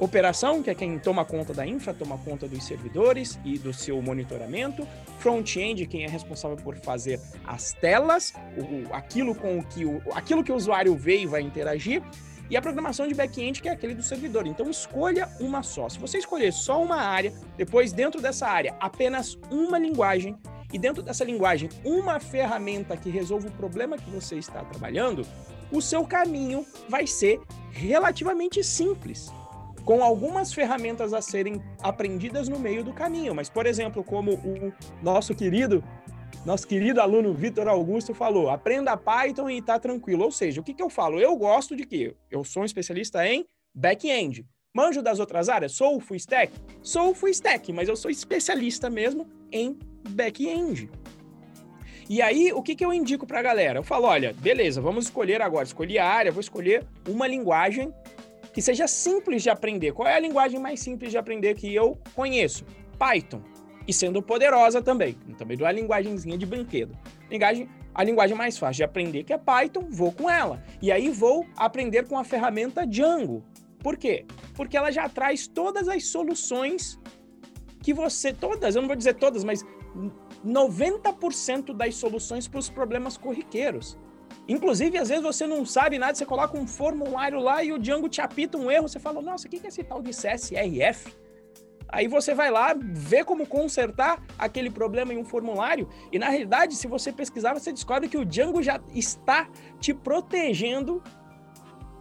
Operação, 0.00 0.62
que 0.62 0.70
é 0.70 0.74
quem 0.76 0.96
toma 0.96 1.24
conta 1.24 1.52
da 1.52 1.66
infra, 1.66 1.92
toma 1.92 2.16
conta 2.18 2.46
dos 2.46 2.64
servidores 2.64 3.36
e 3.44 3.58
do 3.58 3.72
seu 3.72 4.00
monitoramento. 4.00 4.86
Front-end, 5.18 5.86
quem 5.86 6.04
é 6.04 6.08
responsável 6.08 6.56
por 6.56 6.76
fazer 6.76 7.20
as 7.44 7.72
telas, 7.72 8.32
o, 8.56 8.94
aquilo 8.94 9.34
com 9.34 9.58
o 9.58 9.64
que 9.64 9.84
o, 9.84 10.00
aquilo 10.12 10.44
que 10.44 10.52
o 10.52 10.54
usuário 10.54 10.94
vê 10.94 11.22
e 11.22 11.26
vai 11.26 11.42
interagir. 11.42 12.00
E 12.48 12.56
a 12.56 12.62
programação 12.62 13.08
de 13.08 13.14
back-end, 13.14 13.60
que 13.60 13.68
é 13.68 13.72
aquele 13.72 13.92
do 13.92 14.02
servidor. 14.02 14.46
Então, 14.46 14.70
escolha 14.70 15.28
uma 15.40 15.64
só. 15.64 15.88
Se 15.88 15.98
você 15.98 16.18
escolher 16.18 16.52
só 16.52 16.80
uma 16.80 16.96
área, 16.96 17.32
depois, 17.56 17.92
dentro 17.92 18.22
dessa 18.22 18.46
área, 18.46 18.76
apenas 18.80 19.36
uma 19.50 19.78
linguagem, 19.78 20.38
e 20.72 20.78
dentro 20.78 21.02
dessa 21.02 21.24
linguagem, 21.24 21.68
uma 21.84 22.20
ferramenta 22.20 22.96
que 22.96 23.10
resolva 23.10 23.48
o 23.48 23.52
problema 23.52 23.98
que 23.98 24.10
você 24.10 24.36
está 24.36 24.64
trabalhando, 24.64 25.26
o 25.72 25.82
seu 25.82 26.04
caminho 26.04 26.64
vai 26.88 27.06
ser 27.06 27.40
relativamente 27.72 28.62
simples 28.62 29.30
com 29.88 30.04
algumas 30.04 30.52
ferramentas 30.52 31.14
a 31.14 31.22
serem 31.22 31.62
aprendidas 31.82 32.46
no 32.46 32.58
meio 32.58 32.84
do 32.84 32.92
caminho. 32.92 33.34
Mas, 33.34 33.48
por 33.48 33.64
exemplo, 33.64 34.04
como 34.04 34.34
o 34.34 34.70
nosso 35.02 35.34
querido 35.34 35.82
nosso 36.44 36.68
querido 36.68 37.00
aluno 37.00 37.32
Vitor 37.32 37.66
Augusto 37.66 38.12
falou, 38.12 38.50
aprenda 38.50 38.98
Python 38.98 39.48
e 39.48 39.62
tá 39.62 39.78
tranquilo. 39.78 40.24
Ou 40.24 40.30
seja, 40.30 40.60
o 40.60 40.62
que, 40.62 40.74
que 40.74 40.82
eu 40.82 40.90
falo? 40.90 41.18
Eu 41.18 41.34
gosto 41.36 41.74
de 41.74 41.86
quê? 41.86 42.14
Eu 42.30 42.44
sou 42.44 42.64
um 42.64 42.66
especialista 42.66 43.26
em 43.26 43.46
back-end. 43.74 44.44
Manjo 44.74 45.00
das 45.00 45.18
outras 45.20 45.48
áreas? 45.48 45.72
Sou 45.72 45.98
full 46.00 46.18
stack? 46.18 46.52
Sou 46.82 47.14
full 47.14 47.30
stack, 47.30 47.72
mas 47.72 47.88
eu 47.88 47.96
sou 47.96 48.10
especialista 48.10 48.90
mesmo 48.90 49.26
em 49.50 49.78
back-end. 50.10 50.90
E 52.10 52.20
aí, 52.20 52.52
o 52.52 52.62
que, 52.62 52.74
que 52.74 52.84
eu 52.84 52.92
indico 52.92 53.26
para 53.26 53.38
a 53.38 53.42
galera? 53.42 53.78
Eu 53.78 53.82
falo, 53.82 54.06
olha, 54.06 54.34
beleza, 54.34 54.82
vamos 54.82 55.06
escolher 55.06 55.40
agora. 55.40 55.64
Escolhi 55.64 55.98
a 55.98 56.06
área, 56.06 56.30
vou 56.30 56.40
escolher 56.40 56.86
uma 57.06 57.26
linguagem 57.26 57.90
que 58.52 58.62
seja 58.62 58.86
simples 58.86 59.42
de 59.42 59.50
aprender. 59.50 59.92
Qual 59.92 60.08
é 60.08 60.14
a 60.14 60.20
linguagem 60.20 60.58
mais 60.60 60.80
simples 60.80 61.10
de 61.10 61.18
aprender 61.18 61.54
que 61.54 61.74
eu 61.74 61.98
conheço? 62.14 62.64
Python. 62.98 63.42
E 63.86 63.92
sendo 63.92 64.22
poderosa 64.22 64.82
também. 64.82 65.14
Também 65.36 65.56
dou 65.56 65.66
a 65.66 65.72
linguagemzinha 65.72 66.36
de 66.36 66.44
brinquedo. 66.44 66.96
Linguagem, 67.30 67.68
a 67.94 68.04
linguagem 68.04 68.36
mais 68.36 68.58
fácil 68.58 68.76
de 68.76 68.84
aprender 68.84 69.24
que 69.24 69.32
é 69.32 69.38
Python, 69.38 69.86
vou 69.88 70.12
com 70.12 70.28
ela. 70.28 70.62
E 70.82 70.92
aí 70.92 71.08
vou 71.08 71.46
aprender 71.56 72.06
com 72.06 72.18
a 72.18 72.24
ferramenta 72.24 72.86
Django. 72.86 73.42
Por 73.78 73.96
quê? 73.96 74.26
Porque 74.54 74.76
ela 74.76 74.90
já 74.90 75.08
traz 75.08 75.46
todas 75.46 75.88
as 75.88 76.06
soluções 76.06 76.98
que 77.82 77.94
você. 77.94 78.32
Todas, 78.32 78.74
eu 78.74 78.82
não 78.82 78.88
vou 78.88 78.96
dizer 78.96 79.14
todas, 79.14 79.44
mas 79.44 79.64
90% 80.44 81.74
das 81.74 81.94
soluções 81.94 82.46
para 82.46 82.58
os 82.58 82.68
problemas 82.68 83.16
corriqueiros. 83.16 83.98
Inclusive, 84.48 84.96
às 84.96 85.10
vezes 85.10 85.22
você 85.22 85.46
não 85.46 85.66
sabe 85.66 85.98
nada, 85.98 86.14
você 86.14 86.24
coloca 86.24 86.56
um 86.58 86.66
formulário 86.66 87.38
lá 87.38 87.62
e 87.62 87.70
o 87.70 87.78
Django 87.78 88.08
te 88.08 88.22
apita 88.22 88.56
um 88.56 88.70
erro, 88.70 88.88
você 88.88 88.98
fala, 88.98 89.20
nossa, 89.20 89.46
o 89.46 89.50
que 89.50 89.60
é 89.62 89.68
esse 89.68 89.84
tal 89.84 90.00
de 90.00 90.10
CSRF? 90.10 91.14
Aí 91.90 92.08
você 92.08 92.34
vai 92.34 92.50
lá, 92.50 92.74
vê 92.78 93.22
como 93.24 93.46
consertar 93.46 94.22
aquele 94.38 94.70
problema 94.70 95.12
em 95.12 95.18
um 95.18 95.24
formulário. 95.24 95.88
E 96.10 96.18
na 96.18 96.28
realidade, 96.28 96.76
se 96.76 96.86
você 96.86 97.12
pesquisar, 97.12 97.54
você 97.54 97.72
descobre 97.72 98.08
que 98.08 98.16
o 98.16 98.24
Django 98.24 98.62
já 98.62 98.80
está 98.94 99.48
te 99.78 99.92
protegendo 99.92 101.02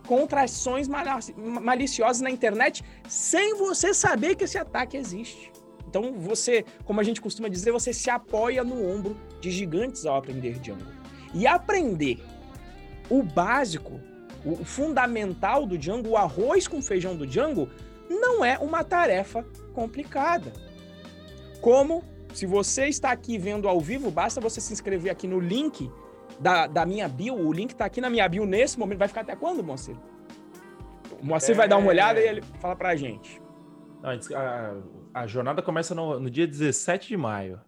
contra 0.06 0.44
ações 0.44 0.88
maliciosas 0.88 2.22
na 2.22 2.32
internet 2.32 2.84
sem 3.08 3.56
você 3.56 3.94
saber 3.94 4.36
que 4.36 4.46
esse 4.46 4.58
ataque 4.58 4.96
existe. 4.96 5.52
Então 5.88 6.14
você, 6.14 6.66
como 6.86 7.00
a 7.00 7.04
gente 7.04 7.22
costuma 7.22 7.48
dizer, 7.50 7.72
você 7.72 7.94
se 7.94 8.10
apoia 8.10 8.64
no 8.64 8.86
ombro 8.90 9.18
de 9.40 9.52
gigantes 9.52 10.06
ao 10.06 10.18
aprender 10.18 10.60
Django. 10.60 10.86
E 11.34 11.48
aprender 11.48 12.20
o 13.10 13.24
básico, 13.24 14.00
o 14.46 14.64
fundamental 14.64 15.66
do 15.66 15.78
Django, 15.78 16.10
o 16.10 16.18
arroz 16.18 16.68
com 16.68 16.82
feijão 16.82 17.16
do 17.16 17.26
Django, 17.26 17.70
não 18.10 18.44
é 18.44 18.58
uma 18.58 18.84
tarefa 18.84 19.46
complicada. 19.74 20.52
Como 21.62 22.04
se 22.34 22.46
você 22.46 22.88
está 22.88 23.12
aqui 23.12 23.38
vendo 23.38 23.68
ao 23.68 23.80
vivo, 23.80 24.12
basta 24.12 24.40
você 24.40 24.62
se 24.62 24.72
inscrever 24.72 25.12
aqui 25.12 25.28
no 25.28 25.40
link 25.40 25.92
da, 26.40 26.68
da 26.68 26.86
minha 26.86 27.08
bio. 27.08 27.36
O 27.36 27.52
link 27.52 27.72
está 27.72 27.86
aqui 27.86 28.00
na 28.00 28.10
minha 28.10 28.28
bio 28.28 28.46
nesse 28.46 28.78
momento. 28.78 29.00
Vai 29.00 29.08
ficar 29.08 29.22
até 29.22 29.36
quando, 29.36 29.64
Moacir? 29.64 29.96
O 31.20 31.26
Moacir 31.26 31.56
é... 31.56 31.58
vai 31.58 31.68
dar 31.68 31.78
uma 31.78 31.90
olhada 31.90 32.20
e 32.20 32.28
ele 32.28 32.42
fala 32.60 32.76
pra 32.76 32.96
gente. 32.96 33.42
A, 34.04 34.76
a 35.14 35.28
jornada 35.28 35.62
começa 35.62 35.96
no, 35.96 36.20
no, 36.20 36.30
dia 36.30 36.48
17 36.48 37.08
de 37.08 37.18
maio. 37.18 37.60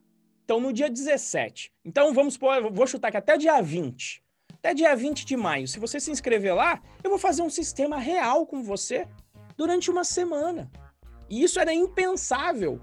Então, 0.45 0.59
no 0.59 0.71
dia 0.71 0.89
17. 0.89 1.73
Então, 1.83 2.13
vamos 2.13 2.37
pôr, 2.37 2.71
vou 2.71 2.87
chutar 2.87 3.09
aqui 3.09 3.17
até 3.17 3.37
dia 3.37 3.59
20. 3.61 4.23
Até 4.59 4.73
dia 4.73 4.93
20 4.93 5.25
de 5.25 5.37
maio. 5.37 5.67
Se 5.67 5.79
você 5.79 5.99
se 5.99 6.11
inscrever 6.11 6.53
lá, 6.53 6.81
eu 7.01 7.09
vou 7.09 7.17
fazer 7.17 7.41
um 7.41 7.49
sistema 7.49 7.97
real 7.97 8.45
com 8.45 8.61
você 8.61 9.07
durante 9.55 9.89
uma 9.89 10.03
semana. 10.03 10.69
E 11.29 11.41
isso 11.41 11.59
era 11.61 11.73
impensável. 11.73 12.81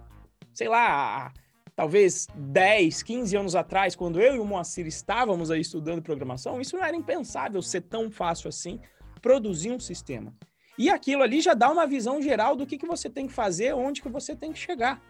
Sei 0.55 0.69
lá, 0.69 1.35
talvez 1.75 2.27
10, 2.35 3.03
15 3.03 3.37
anos 3.37 3.55
atrás, 3.55 3.95
quando 3.95 4.19
eu 4.19 4.37
e 4.37 4.39
o 4.39 4.45
Moacir 4.45 4.87
estávamos 4.87 5.51
aí 5.51 5.61
estudando 5.61 6.01
programação, 6.01 6.63
isso 6.63 6.77
não 6.77 6.85
era 6.85 6.97
impensável 6.97 7.61
ser 7.61 7.83
tão 7.83 8.11
fácil 8.11 8.49
assim, 8.49 8.81
produzir 9.21 9.71
um 9.71 9.79
sistema. 9.79 10.35
E 10.79 10.89
aquilo 10.89 11.23
ali 11.23 11.43
já 11.43 11.53
dá 11.53 11.71
uma 11.71 11.87
visão 11.87 12.23
geral 12.23 12.57
do 12.57 12.67
que, 12.67 12.79
que 12.79 12.87
você 12.87 13.11
tem 13.11 13.27
que 13.27 13.35
fazer, 13.35 13.75
onde 13.75 14.01
que 14.01 14.09
você 14.09 14.35
tem 14.35 14.51
que 14.51 14.59
chegar. 14.59 15.03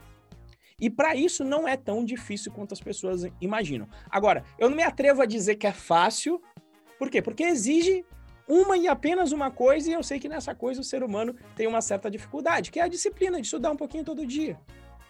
E 0.78 0.90
para 0.90 1.14
isso 1.14 1.44
não 1.44 1.66
é 1.66 1.76
tão 1.76 2.04
difícil 2.04 2.52
quanto 2.52 2.72
as 2.72 2.80
pessoas 2.80 3.26
imaginam. 3.40 3.88
Agora, 4.10 4.44
eu 4.58 4.68
não 4.68 4.76
me 4.76 4.82
atrevo 4.82 5.22
a 5.22 5.26
dizer 5.26 5.56
que 5.56 5.66
é 5.66 5.72
fácil. 5.72 6.40
Por 6.98 7.10
quê? 7.10 7.22
Porque 7.22 7.44
exige 7.44 8.04
uma 8.46 8.76
e 8.76 8.86
apenas 8.86 9.32
uma 9.32 9.50
coisa, 9.50 9.90
e 9.90 9.92
eu 9.94 10.02
sei 10.02 10.20
que 10.20 10.28
nessa 10.28 10.54
coisa 10.54 10.80
o 10.80 10.84
ser 10.84 11.02
humano 11.02 11.34
tem 11.56 11.66
uma 11.66 11.80
certa 11.80 12.10
dificuldade, 12.10 12.70
que 12.70 12.78
é 12.78 12.82
a 12.82 12.88
disciplina 12.88 13.40
de 13.40 13.46
estudar 13.46 13.70
um 13.70 13.76
pouquinho 13.76 14.04
todo 14.04 14.24
dia. 14.26 14.58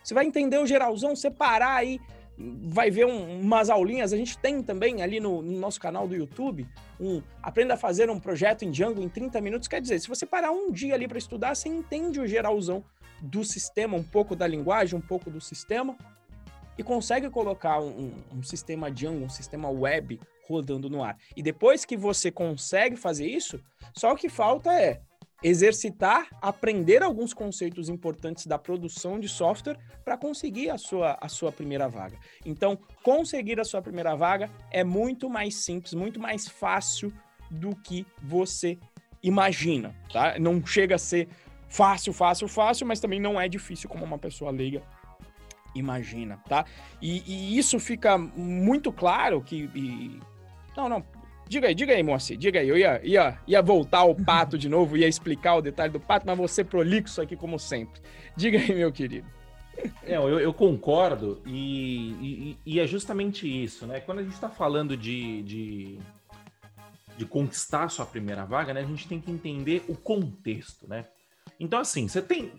Você 0.03 0.15
vai 0.15 0.25
entender 0.25 0.59
o 0.59 0.67
geralzão, 0.67 1.17
separar 1.17 1.77
aí 1.77 2.01
vai 2.39 2.91
ver 2.91 3.07
um, 3.07 3.41
umas 3.41 3.71
aulinhas. 3.71 4.13
A 4.13 4.17
gente 4.17 4.39
tem 4.39 4.63
também 4.63 5.03
ali 5.03 5.19
no, 5.19 5.43
no, 5.43 5.59
nosso 5.59 5.81
canal 5.81 6.07
do 6.07 6.15
YouTube 6.15 6.67
um 7.01 7.23
aprenda 7.43 7.75
a 7.75 7.77
fazer 7.77 8.11
um 8.11 8.21
projeto 8.21 8.65
em 8.65 8.71
Django 8.71 9.03
em 9.03 9.09
30 9.09 9.41
minutos. 9.41 9.69
Quer 9.69 9.81
dizer, 9.81 9.99
se 9.99 10.09
você 10.09 10.27
parar 10.27 10.51
um 10.51 10.71
dia 10.71 10.95
ali 10.95 11.09
para 11.09 11.19
estudar, 11.19 11.55
você 11.55 11.69
entende 11.69 12.21
o 12.21 12.27
geralzão 12.27 12.85
do 13.21 13.45
sistema, 13.45 13.97
um 13.97 14.03
pouco 14.03 14.37
da 14.37 14.47
linguagem, 14.47 14.99
um 14.99 15.03
pouco 15.03 15.31
do 15.31 15.41
sistema 15.41 15.97
e 16.79 16.83
consegue 16.83 17.31
colocar 17.31 17.81
um, 17.81 18.13
um, 18.33 18.43
sistema 18.43 18.91
Django, 18.91 19.25
um 19.25 19.29
sistema 19.29 19.69
web 19.71 20.21
rodando 20.47 20.89
no 20.89 21.03
ar. 21.03 21.17
E 21.35 21.43
depois 21.43 21.85
que 21.85 21.97
você 21.97 22.31
consegue 22.31 22.97
fazer 22.97 23.27
isso, 23.27 23.61
só 23.95 24.13
o 24.13 24.17
que 24.17 24.29
falta 24.29 24.73
é 24.73 25.01
exercitar, 25.43 26.29
aprender 26.41 27.03
alguns 27.03 27.35
conceitos 27.35 27.89
importantes 27.89 28.47
da 28.47 28.59
produção 28.59 29.19
de 29.19 29.29
software 29.29 29.79
para 30.05 30.17
conseguir 30.17 30.71
a 30.71 30.79
sua, 30.79 31.17
a 31.21 31.29
sua 31.29 31.53
primeira 31.53 31.89
vaga. 31.89 32.19
Então, 32.45 32.79
conseguir 33.03 33.61
a 33.61 33.65
sua 33.65 33.83
primeira 33.83 34.15
vaga 34.15 34.51
é 34.71 34.83
muito 34.83 35.29
mais 35.29 35.57
simples, 35.57 35.95
muito 35.95 36.19
mais 36.19 36.49
fácil 36.49 37.13
do 37.51 37.77
que 37.77 38.07
você 38.23 38.79
imagina, 39.23 39.95
tá? 40.13 40.39
Não 40.39 40.65
chega 40.65 40.95
a 40.95 40.99
ser 40.99 41.29
fácil, 41.69 42.13
fácil, 42.13 42.49
fácil, 42.49 42.87
mas 42.87 43.01
também 43.01 43.21
não 43.21 43.41
é 43.41 43.49
difícil 43.49 43.89
como 43.89 44.05
uma 44.05 44.19
pessoa 44.19 44.51
leiga 44.51 44.83
imagina, 45.75 46.39
tá? 46.49 46.65
E, 47.03 47.23
e 47.27 47.59
isso 47.59 47.79
fica 47.79 48.17
muito 48.17 48.91
claro 48.91 49.43
que... 49.43 49.69
E... 49.75 50.19
Não, 50.75 50.89
não, 50.89 51.05
Diga 51.49 51.69
aí, 51.69 51.75
diga 51.75 51.95
aí, 51.95 52.03
Moacir, 52.03 52.37
diga 52.37 52.59
aí. 52.59 52.69
Eu 52.69 52.77
ia, 52.77 53.01
ia, 53.05 53.39
ia 53.47 53.63
voltar 53.63 53.99
ao 53.99 54.15
pato 54.15 54.59
de 54.59 54.69
novo, 54.69 54.97
ia 54.97 55.07
explicar 55.07 55.55
o 55.55 55.63
detalhe 55.63 55.93
do 55.93 56.01
pato, 56.01 56.27
mas 56.27 56.37
você 56.37 56.65
prolixo 56.65 57.23
aqui 57.23 57.37
como 57.37 57.57
sempre. 57.59 58.01
Diga 58.37 58.59
aí, 58.59 58.75
meu 58.75 58.91
querido. 58.91 59.29
É, 60.03 60.17
eu, 60.17 60.41
eu 60.41 60.53
concordo, 60.53 61.41
e, 61.47 62.11
e, 62.11 62.59
e, 62.67 62.81
é 62.81 62.87
justamente 62.87 63.47
isso, 63.47 63.87
né? 63.87 64.01
Quando 64.01 64.21
a 64.21 64.23
gente 64.23 64.33
está 64.33 64.49
falando 64.49 64.97
de, 64.97 65.43
de, 65.43 65.99
de 67.17 67.27
conquistar 67.27 67.91
sua 67.91 68.07
primeira 68.07 68.45
vaga, 68.45 68.75
né? 68.75 68.81
A 68.81 68.87
gente 68.87 69.07
tem 69.07 69.21
que 69.21 69.31
entender 69.31 69.85
o 69.87 69.95
contexto, 69.95 70.89
né? 70.89 71.05
Então, 71.59 71.81
assim, 71.81 72.09
você 72.09 72.21
tem. 72.21 72.53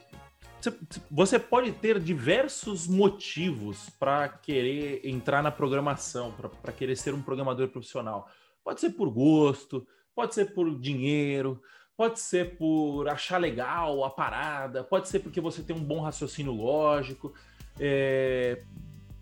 Você 1.11 1.37
pode 1.37 1.71
ter 1.71 1.99
diversos 1.99 2.87
motivos 2.87 3.89
para 3.99 4.27
querer 4.27 5.01
entrar 5.07 5.43
na 5.43 5.51
programação, 5.51 6.33
para 6.61 6.73
querer 6.73 6.95
ser 6.95 7.13
um 7.13 7.21
programador 7.21 7.67
profissional. 7.69 8.27
Pode 8.63 8.81
ser 8.81 8.89
por 8.89 9.09
gosto, 9.09 9.87
pode 10.15 10.33
ser 10.33 10.53
por 10.53 10.77
dinheiro, 10.79 11.61
pode 11.95 12.19
ser 12.19 12.57
por 12.57 13.07
achar 13.07 13.37
legal 13.39 14.03
a 14.03 14.09
parada, 14.09 14.83
pode 14.83 15.07
ser 15.07 15.19
porque 15.19 15.39
você 15.39 15.61
tem 15.61 15.75
um 15.75 15.83
bom 15.83 16.01
raciocínio 16.01 16.51
lógico. 16.51 17.33
É... 17.79 18.63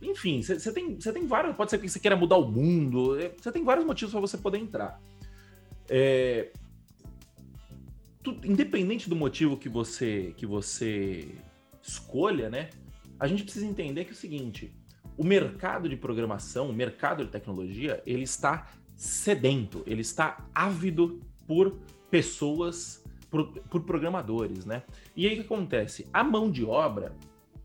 Enfim, 0.01 0.41
você 0.41 0.71
tem, 0.71 0.95
tem 0.95 1.27
vários. 1.27 1.55
Pode 1.55 1.69
ser 1.69 1.77
porque 1.77 1.89
você 1.89 1.99
queira 1.99 2.15
mudar 2.15 2.37
o 2.37 2.49
mundo. 2.49 3.17
Você 3.37 3.51
tem 3.51 3.63
vários 3.63 3.85
motivos 3.85 4.11
para 4.11 4.21
você 4.21 4.37
poder 4.37 4.57
entrar. 4.57 5.01
É... 5.89 6.51
Independente 8.43 9.09
do 9.09 9.15
motivo 9.15 9.57
que 9.57 9.69
você 9.69 10.33
que 10.37 10.45
você 10.45 11.35
escolha, 11.81 12.49
né? 12.49 12.69
A 13.19 13.27
gente 13.27 13.43
precisa 13.43 13.65
entender 13.65 14.05
que 14.05 14.11
é 14.11 14.13
o 14.13 14.17
seguinte: 14.17 14.73
o 15.17 15.23
mercado 15.23 15.87
de 15.87 15.95
programação, 15.95 16.69
o 16.69 16.73
mercado 16.73 17.25
de 17.25 17.31
tecnologia, 17.31 18.01
ele 18.05 18.23
está 18.23 18.67
sedento, 18.95 19.83
ele 19.85 20.01
está 20.01 20.45
ávido 20.53 21.21
por 21.47 21.77
pessoas, 22.09 23.03
por, 23.29 23.47
por 23.69 23.81
programadores, 23.81 24.65
né? 24.65 24.83
E 25.15 25.27
aí 25.27 25.33
o 25.33 25.37
que 25.37 25.45
acontece? 25.45 26.07
A 26.13 26.23
mão 26.23 26.49
de 26.49 26.65
obra, 26.65 27.15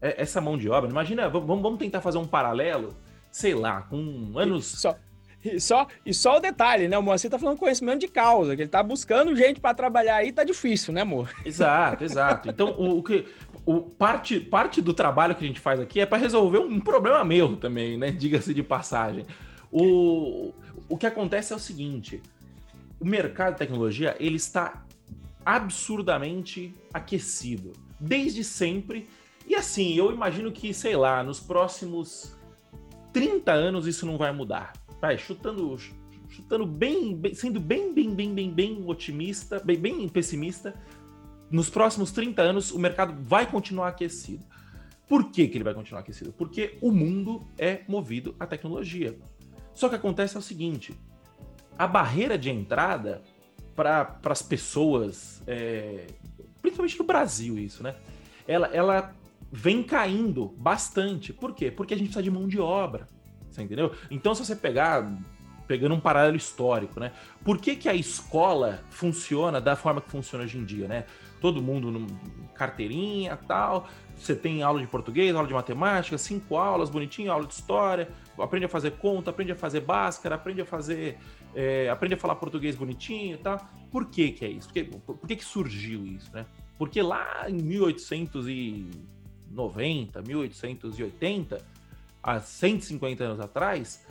é, 0.00 0.20
essa 0.20 0.40
mão 0.40 0.58
de 0.58 0.68
obra, 0.68 0.90
imagina, 0.90 1.28
vamos, 1.28 1.62
vamos 1.62 1.78
tentar 1.78 2.00
fazer 2.00 2.18
um 2.18 2.26
paralelo, 2.26 2.94
sei 3.30 3.54
lá, 3.54 3.82
com 3.82 4.32
anos. 4.36 4.66
Só, 4.66 4.96
e 5.44 5.58
só, 5.58 5.86
e 6.04 6.12
só 6.12 6.36
o 6.36 6.40
detalhe, 6.40 6.86
né? 6.86 6.98
O 6.98 7.02
Moacir 7.02 7.30
tá 7.30 7.38
falando 7.38 7.58
conhecimento 7.58 8.00
de 8.00 8.08
causa, 8.08 8.54
que 8.54 8.62
ele 8.62 8.68
tá 8.68 8.82
buscando 8.82 9.34
gente 9.34 9.58
para 9.58 9.74
trabalhar 9.74 10.16
aí, 10.16 10.32
tá 10.32 10.44
difícil, 10.44 10.92
né, 10.92 11.00
amor? 11.00 11.30
Exato, 11.44 12.04
exato. 12.04 12.48
Então, 12.48 12.74
o, 12.78 12.98
o 12.98 13.02
que. 13.02 13.26
O, 13.64 13.82
parte, 13.82 14.40
parte 14.40 14.80
do 14.80 14.92
trabalho 14.92 15.34
que 15.34 15.44
a 15.44 15.46
gente 15.46 15.60
faz 15.60 15.78
aqui 15.78 16.00
é 16.00 16.06
para 16.06 16.18
resolver 16.18 16.58
um 16.58 16.80
problema 16.80 17.24
meu 17.24 17.56
também, 17.56 17.96
né? 17.96 18.10
Diga-se 18.10 18.52
de 18.52 18.62
passagem. 18.62 19.26
O, 19.70 20.52
o 20.88 20.96
que 20.96 21.06
acontece 21.06 21.52
é 21.52 21.56
o 21.56 21.58
seguinte: 21.58 22.20
o 22.98 23.04
mercado 23.04 23.52
de 23.52 23.58
tecnologia 23.58 24.16
ele 24.18 24.36
está 24.36 24.84
absurdamente 25.44 26.74
aquecido 26.92 27.72
desde 27.98 28.42
sempre. 28.42 29.08
E 29.46 29.54
assim, 29.54 29.94
eu 29.94 30.12
imagino 30.12 30.52
que, 30.52 30.72
sei 30.72 30.96
lá, 30.96 31.22
nos 31.22 31.40
próximos 31.40 32.36
30 33.12 33.52
anos 33.52 33.86
isso 33.86 34.06
não 34.06 34.16
vai 34.16 34.32
mudar. 34.32 34.72
Vai, 35.00 35.16
chutando, 35.16 35.76
chutando 36.28 36.66
bem, 36.66 37.16
bem, 37.16 37.34
sendo 37.34 37.58
bem, 37.58 37.92
bem, 37.92 38.14
bem, 38.14 38.34
bem, 38.34 38.50
bem 38.52 38.84
otimista, 38.86 39.60
bem, 39.60 39.78
bem 39.78 40.08
pessimista, 40.08 40.74
nos 41.50 41.68
próximos 41.68 42.12
30 42.12 42.42
anos 42.42 42.70
o 42.70 42.78
mercado 42.78 43.14
vai 43.22 43.50
continuar 43.50 43.88
aquecido. 43.88 44.44
Por 45.08 45.30
que, 45.30 45.48
que 45.48 45.56
ele 45.56 45.64
vai 45.64 45.74
continuar 45.74 46.02
aquecido? 46.02 46.32
Porque 46.32 46.78
o 46.80 46.92
mundo 46.92 47.48
é 47.58 47.82
movido 47.88 48.36
à 48.38 48.46
tecnologia. 48.46 49.18
Só 49.74 49.88
que 49.88 49.96
acontece 49.96 50.36
é 50.36 50.38
o 50.38 50.42
seguinte: 50.42 50.94
a 51.76 51.86
barreira 51.86 52.38
de 52.38 52.50
entrada 52.50 53.22
para 53.74 54.20
as 54.24 54.42
pessoas, 54.42 55.42
é, 55.46 56.06
principalmente 56.62 56.98
no 56.98 57.04
Brasil, 57.04 57.58
isso, 57.58 57.82
né? 57.82 57.96
Ela, 58.46 58.68
ela 58.68 59.14
vem 59.50 59.82
caindo 59.82 60.54
bastante. 60.56 61.32
Por 61.32 61.54
quê? 61.54 61.70
Porque 61.70 61.94
a 61.94 61.96
gente 61.96 62.08
precisa 62.08 62.22
de 62.22 62.30
mão 62.30 62.46
de 62.46 62.60
obra. 62.60 63.08
Você 63.50 63.62
entendeu? 63.62 63.92
Então, 64.10 64.34
se 64.34 64.44
você 64.44 64.54
pegar, 64.54 65.10
pegando 65.66 65.94
um 65.94 66.00
paralelo 66.00 66.36
histórico, 66.36 67.00
né? 67.00 67.12
Por 67.44 67.58
que, 67.58 67.76
que 67.76 67.88
a 67.88 67.94
escola 67.94 68.82
funciona 68.90 69.60
da 69.60 69.76
forma 69.76 70.00
que 70.00 70.10
funciona 70.10 70.44
hoje 70.44 70.58
em 70.58 70.64
dia, 70.64 70.86
né? 70.86 71.04
Todo 71.40 71.60
mundo 71.60 71.90
no 71.90 72.06
carteirinha 72.54 73.36
tal. 73.36 73.88
Você 74.16 74.36
tem 74.36 74.62
aula 74.62 74.80
de 74.80 74.86
português, 74.86 75.34
aula 75.34 75.48
de 75.48 75.54
matemática, 75.54 76.18
cinco 76.18 76.56
aulas, 76.56 76.90
bonitinho, 76.90 77.32
aula 77.32 77.46
de 77.46 77.54
história, 77.54 78.08
aprende 78.38 78.66
a 78.66 78.68
fazer 78.68 78.92
conta, 78.92 79.30
aprende 79.30 79.52
a 79.52 79.56
fazer 79.56 79.80
báscara, 79.80 80.34
aprende 80.34 80.60
a 80.60 80.66
fazer. 80.66 81.18
É, 81.54 81.88
aprende 81.88 82.14
a 82.14 82.18
falar 82.18 82.36
português 82.36 82.76
bonitinho 82.76 83.34
e 83.34 83.38
tal. 83.38 83.58
Por 83.90 84.06
que, 84.06 84.30
que 84.30 84.44
é 84.44 84.48
isso? 84.48 84.68
Por, 84.68 84.74
que, 84.74 84.84
por 84.84 85.26
que, 85.26 85.36
que 85.36 85.44
surgiu 85.44 86.06
isso, 86.06 86.30
né? 86.32 86.46
Porque 86.78 87.02
lá 87.02 87.48
em 87.48 87.54
1800 87.54 88.46
e 88.46 88.90
1890, 89.50 90.22
1880, 90.22 91.64
há 92.22 92.40
150 92.40 93.24
anos 93.24 93.40
atrás, 93.40 94.04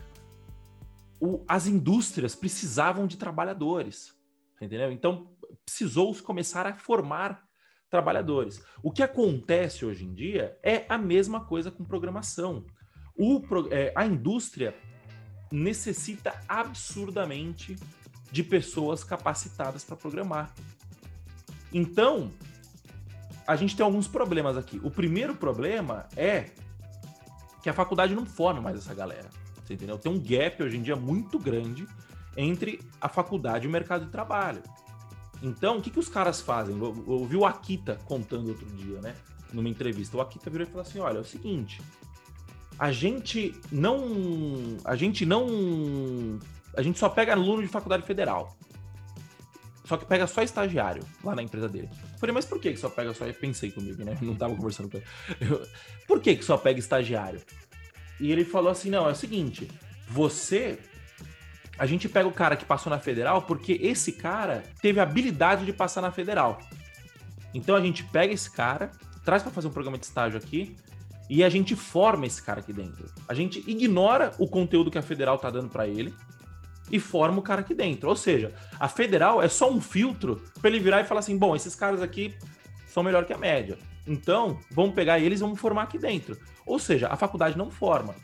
o, 1.19 1.43
as 1.47 1.67
indústrias 1.67 2.35
precisavam 2.35 3.05
de 3.07 3.17
trabalhadores, 3.17 4.13
entendeu? 4.61 4.91
Então, 4.91 5.31
precisou 5.65 6.15
começar 6.15 6.65
a 6.65 6.73
formar 6.73 7.43
trabalhadores. 7.89 8.63
O 8.83 8.91
que 8.91 9.03
acontece 9.03 9.85
hoje 9.85 10.05
em 10.05 10.13
dia 10.13 10.57
é 10.63 10.85
a 10.87 10.97
mesma 10.97 11.43
coisa 11.45 11.71
com 11.71 11.83
programação. 11.83 12.65
O, 13.17 13.41
é, 13.71 13.91
a 13.95 14.05
indústria 14.05 14.75
necessita 15.51 16.39
absurdamente 16.47 17.75
de 18.31 18.43
pessoas 18.43 19.03
capacitadas 19.03 19.83
para 19.83 19.95
programar. 19.95 20.53
Então, 21.73 22.31
a 23.45 23.55
gente 23.55 23.75
tem 23.75 23.83
alguns 23.83 24.07
problemas 24.07 24.55
aqui. 24.55 24.79
O 24.83 24.91
primeiro 24.91 25.35
problema 25.35 26.07
é 26.15 26.51
que 27.61 27.69
a 27.69 27.73
faculdade 27.73 28.15
não 28.15 28.25
forma 28.25 28.61
mais 28.61 28.77
essa 28.77 28.93
galera. 28.93 29.29
Você 29.63 29.73
entendeu? 29.73 29.97
Tem 29.97 30.11
um 30.11 30.19
gap 30.19 30.63
hoje 30.63 30.77
em 30.77 30.81
dia 30.81 30.95
muito 30.95 31.37
grande 31.37 31.87
entre 32.35 32.79
a 32.99 33.09
faculdade 33.09 33.65
e 33.65 33.69
o 33.69 33.71
mercado 33.71 34.05
de 34.05 34.11
trabalho. 34.11 34.63
Então, 35.41 35.77
o 35.77 35.81
que, 35.81 35.89
que 35.89 35.99
os 35.99 36.09
caras 36.09 36.41
fazem? 36.41 36.77
Eu, 36.77 37.05
eu 37.07 37.25
vi 37.25 37.37
o 37.37 37.45
Akita 37.45 37.99
contando 38.05 38.49
outro 38.49 38.65
dia, 38.65 38.99
né? 38.99 39.15
Numa 39.53 39.69
entrevista. 39.69 40.17
O 40.17 40.21
Akita 40.21 40.49
virou 40.49 40.67
e 40.67 40.69
falou 40.69 40.81
assim: 40.81 40.99
olha, 40.99 41.17
é 41.17 41.21
o 41.21 41.25
seguinte. 41.25 41.81
A 42.77 42.91
gente 42.91 43.53
não. 43.71 44.77
A 44.83 44.95
gente 44.95 45.25
não. 45.25 46.39
A 46.75 46.81
gente 46.81 46.99
só 46.99 47.09
pega 47.09 47.33
aluno 47.33 47.61
de 47.61 47.67
faculdade 47.67 48.03
federal. 48.03 48.55
Só 49.89 49.97
que 49.97 50.05
pega 50.05 50.27
só 50.27 50.43
estagiário 50.43 51.03
lá 51.23 51.33
na 51.33 51.41
empresa 51.41 51.67
dele. 51.67 51.89
Eu 51.91 52.19
falei, 52.19 52.31
mas 52.31 52.45
por 52.45 52.59
que, 52.59 52.73
que 52.73 52.77
só 52.77 52.91
pega 52.91 53.11
só? 53.11 53.25
Eu 53.25 53.33
pensei 53.33 53.71
comigo, 53.71 54.03
né? 54.03 54.15
Não 54.21 54.35
tava 54.35 54.55
conversando 54.55 54.87
com 54.87 54.97
ele. 54.97 55.05
Eu... 55.41 55.67
Por 56.07 56.21
que, 56.21 56.35
que 56.35 56.45
só 56.45 56.57
pega 56.57 56.77
estagiário? 56.77 57.41
E 58.19 58.31
ele 58.31 58.45
falou 58.45 58.69
assim: 58.69 58.91
não, 58.91 59.09
é 59.09 59.11
o 59.13 59.15
seguinte, 59.15 59.67
você 60.07 60.77
a 61.75 61.87
gente 61.87 62.07
pega 62.07 62.27
o 62.27 62.31
cara 62.31 62.55
que 62.55 62.65
passou 62.65 62.91
na 62.91 62.99
federal 62.99 63.41
porque 63.41 63.79
esse 63.81 64.11
cara 64.11 64.63
teve 64.79 64.99
a 64.99 65.03
habilidade 65.03 65.65
de 65.65 65.73
passar 65.73 66.01
na 66.01 66.11
federal. 66.11 66.59
Então 67.51 67.75
a 67.75 67.81
gente 67.81 68.03
pega 68.03 68.31
esse 68.31 68.51
cara, 68.51 68.91
traz 69.25 69.41
para 69.41 69.51
fazer 69.51 69.69
um 69.69 69.71
programa 69.71 69.97
de 69.97 70.05
estágio 70.05 70.37
aqui 70.37 70.75
e 71.27 71.43
a 71.43 71.49
gente 71.49 71.75
forma 71.75 72.27
esse 72.27 72.43
cara 72.43 72.59
aqui 72.59 72.71
dentro. 72.71 73.07
A 73.27 73.33
gente 73.33 73.63
ignora 73.65 74.33
o 74.37 74.47
conteúdo 74.47 74.91
que 74.91 74.99
a 74.99 75.01
federal 75.01 75.39
tá 75.39 75.49
dando 75.49 75.69
para 75.69 75.87
ele 75.87 76.13
e 76.91 76.99
forma 76.99 77.39
o 77.39 77.41
cara 77.41 77.61
aqui 77.61 77.73
dentro. 77.73 78.09
Ou 78.09 78.15
seja, 78.15 78.53
a 78.79 78.87
federal 78.87 79.41
é 79.41 79.47
só 79.47 79.71
um 79.71 79.81
filtro 79.81 80.41
para 80.59 80.69
ele 80.69 80.79
virar 80.79 81.01
e 81.01 81.05
falar 81.05 81.19
assim: 81.19 81.37
bom, 81.37 81.55
esses 81.55 81.75
caras 81.75 82.01
aqui 82.01 82.33
são 82.87 83.03
melhor 83.03 83.25
que 83.25 83.33
a 83.33 83.37
média. 83.37 83.77
Então, 84.07 84.59
vamos 84.71 84.95
pegar 84.95 85.19
eles 85.19 85.39
e 85.39 85.43
vamos 85.43 85.59
formar 85.59 85.83
aqui 85.83 85.99
dentro. 85.99 86.37
Ou 86.65 86.79
seja, 86.79 87.07
a 87.07 87.15
faculdade 87.15 87.57
não 87.57 87.69
forma. 87.69 88.15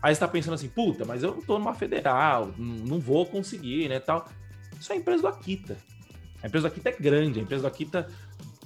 Aí 0.00 0.14
você 0.14 0.20
tá 0.20 0.28
pensando 0.28 0.54
assim, 0.54 0.68
puta, 0.68 1.04
mas 1.04 1.22
eu 1.22 1.30
não 1.34 1.40
tô 1.40 1.58
numa 1.58 1.74
federal, 1.74 2.52
não 2.58 3.00
vou 3.00 3.24
conseguir, 3.24 3.88
né, 3.88 3.98
tal. 3.98 4.28
Isso 4.78 4.92
é 4.92 4.96
a 4.96 4.98
empresa 4.98 5.22
do 5.22 5.28
Akita. 5.28 5.78
A 6.42 6.46
empresa 6.46 6.68
do 6.68 6.72
Akita 6.72 6.90
é 6.90 6.92
grande, 6.92 7.40
a 7.40 7.42
empresa 7.42 7.62
do 7.62 7.68
Akita 7.68 8.06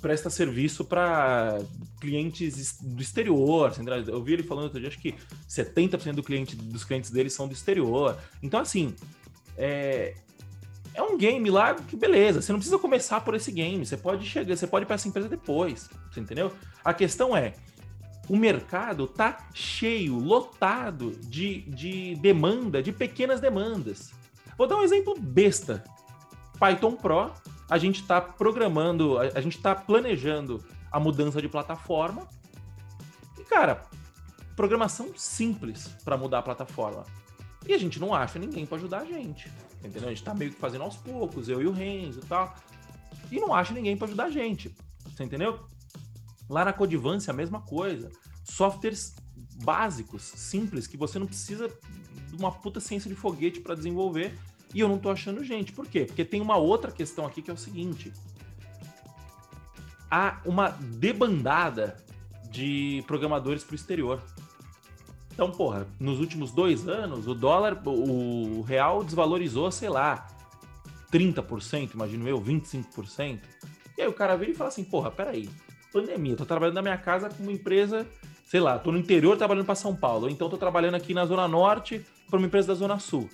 presta 0.01 0.31
serviço 0.31 0.85
para 0.85 1.61
clientes 2.01 2.79
do 2.81 3.01
exterior. 3.01 3.73
Eu 4.07 4.23
vi 4.23 4.33
ele 4.33 4.43
falando 4.43 4.65
outro 4.65 4.81
dia, 4.81 4.89
acho 4.89 4.99
que 4.99 5.15
70% 5.49 6.15
do 6.15 6.23
cliente, 6.23 6.57
dos 6.57 6.85
clientes 6.85 7.11
dele 7.11 7.31
são 7.31 7.47
do 7.47 7.53
exterior. 7.53 8.19
Então, 8.43 8.61
assim, 8.61 8.95
é, 9.59 10.15
é 10.95 11.03
um 11.03 11.19
game 11.19 11.51
lá 11.51 11.75
que 11.75 11.97
beleza, 11.97 12.41
você 12.41 12.53
não 12.53 12.59
precisa 12.59 12.79
começar 12.79 13.21
por 13.21 13.35
esse 13.35 13.53
game, 13.53 13.85
você 13.85 13.97
pode 13.97 14.25
chegar, 14.25 14.57
você 14.57 14.67
pode 14.67 14.85
ir 14.85 14.87
para 14.87 14.95
essa 14.95 15.09
empresa 15.09 15.29
depois, 15.29 15.91
você 16.11 16.21
entendeu? 16.21 16.53
A 16.85 16.95
questão 16.95 17.37
é, 17.37 17.53
o 18.29 18.37
mercado 18.37 19.07
tá 19.07 19.49
cheio, 19.55 20.19
lotado 20.19 21.13
de, 21.23 21.63
de 21.63 22.15
demanda, 22.17 22.83
de 22.83 22.93
pequenas 22.93 23.41
demandas. 23.41 24.13
Vou 24.57 24.67
dar 24.67 24.77
um 24.77 24.83
exemplo 24.83 25.15
besta. 25.19 25.83
Python 26.59 26.97
Pro, 26.97 27.33
a 27.71 27.79
gente 27.79 28.03
está 28.03 28.21
programando, 28.21 29.19
a, 29.19 29.23
a 29.35 29.41
gente 29.41 29.57
está 29.57 29.75
planejando 29.75 30.63
a 30.91 31.01
mudança 31.01 31.41
de 31.41 31.49
plataforma. 31.49 32.29
E, 33.39 33.45
cara, 33.45 33.83
programação 34.57 35.13
simples 35.17 35.89
para 36.05 36.17
mudar 36.17 36.41
a 36.41 36.43
plataforma. 36.43 37.05
E 37.67 37.75
a 37.75 37.79
gente 37.79 38.01
não 38.01 38.15
acha 38.15 38.39
ninguém 38.39 38.67
para 38.67 38.79
ajudar 38.79 39.01
a 39.01 39.05
gente. 39.05 39.51
Entendeu? 39.85 40.09
A 40.09 40.13
gente 40.13 40.23
tá 40.23 40.35
meio 40.35 40.53
que 40.53 40.59
fazendo 40.59 40.83
aos 40.83 40.97
poucos, 40.97 41.49
eu 41.49 41.63
e 41.63 41.67
o 41.67 41.73
Renzo 41.73 42.21
e 42.21 42.27
tal. 42.27 42.55
E 43.31 43.39
não 43.39 43.55
acha 43.55 43.73
ninguém 43.73 43.97
para 43.97 44.07
ajudar 44.07 44.25
a 44.25 44.31
gente. 44.31 44.75
Você 45.05 45.25
entendeu? 45.25 45.61
Lá 46.49 46.65
na 46.65 46.73
Codivance 46.73 47.31
a 47.31 47.35
mesma 47.35 47.61
coisa. 47.61 48.11
Softwares 48.45 49.15
básicos, 49.63 50.23
simples, 50.23 50.87
que 50.87 50.97
você 50.97 51.19
não 51.19 51.27
precisa 51.27 51.69
de 51.69 52.37
uma 52.37 52.53
puta 52.53 52.81
ciência 52.81 53.09
de 53.09 53.17
foguete 53.17 53.61
para 53.61 53.75
desenvolver. 53.75 54.39
E 54.75 54.81
eu 54.81 54.89
não 54.89 54.99
tô 54.99 55.11
achando 55.11 55.45
gente. 55.45 55.73
Por 55.73 55.87
quê? 55.87 56.05
Porque 56.05 56.25
tem 56.25 56.41
uma 56.41 56.57
outra 56.57 56.91
questão 56.91 57.27
aqui 57.27 57.41
que 57.41 57.51
é 57.51 57.55
o 57.55 57.59
seguinte: 57.59 58.13
há 60.11 60.41
uma 60.45 60.71
debandada 60.71 61.97
de 62.51 63.03
programadores 63.07 63.65
para 63.65 63.73
o 63.73 63.77
exterior. 63.77 64.23
Então, 65.39 65.53
porra, 65.53 65.87
nos 66.01 66.19
últimos 66.19 66.51
dois 66.51 66.89
anos, 66.89 67.29
o 67.29 67.33
dólar, 67.33 67.81
o 67.87 68.61
real 68.63 69.05
desvalorizou, 69.05 69.71
sei 69.71 69.89
lá, 69.89 70.27
30%, 71.13 71.95
imagino 71.95 72.29
eu, 72.29 72.43
25%. 72.43 73.39
E 73.97 74.03
aí 74.03 74.09
o 74.09 74.13
cara 74.13 74.37
vem 74.37 74.51
e 74.51 74.55
fala 74.55 74.67
assim, 74.67 74.83
porra, 74.83 75.13
peraí, 75.13 75.49
pandemia, 75.93 76.35
tô 76.35 76.45
trabalhando 76.45 76.75
na 76.75 76.83
minha 76.83 76.99
casa 76.99 77.29
com 77.29 77.41
uma 77.45 77.53
empresa, 77.53 78.05
sei 78.47 78.59
lá, 78.59 78.81
tô 78.81 78.91
no 78.91 78.99
interior 78.99 79.37
trabalhando 79.37 79.65
para 79.65 79.77
São 79.77 79.95
Paulo, 79.95 80.25
ou 80.25 80.29
então 80.29 80.51
tô 80.51 80.57
trabalhando 80.57 80.97
aqui 80.97 81.15
na 81.15 81.25
Zona 81.25 81.47
Norte 81.47 82.05
para 82.29 82.37
uma 82.37 82.49
empresa 82.49 82.67
da 82.67 82.75
Zona 82.75 82.99
Sul. 82.99 83.31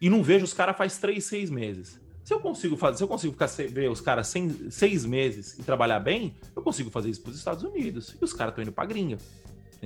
E 0.00 0.08
não 0.08 0.22
vejo 0.22 0.46
os 0.46 0.54
caras 0.54 0.74
faz 0.74 0.96
três, 0.96 1.24
seis 1.24 1.50
meses. 1.50 2.00
Se 2.24 2.32
eu 2.32 2.40
consigo 2.40 2.78
fazer, 2.78 2.96
se 2.96 3.04
eu 3.04 3.08
consigo 3.08 3.34
ficar, 3.34 3.48
ver 3.48 3.90
os 3.90 4.00
caras 4.00 4.32
seis 4.70 5.04
meses 5.04 5.58
e 5.58 5.62
trabalhar 5.62 6.00
bem, 6.00 6.34
eu 6.56 6.62
consigo 6.62 6.88
fazer 6.88 7.10
isso 7.10 7.20
para 7.20 7.32
os 7.32 7.36
Estados 7.36 7.62
Unidos. 7.62 8.16
E 8.18 8.24
os 8.24 8.32
caras 8.32 8.52
estão 8.52 8.62
indo 8.62 8.72
pra 8.72 8.86
gringa. 8.86 9.18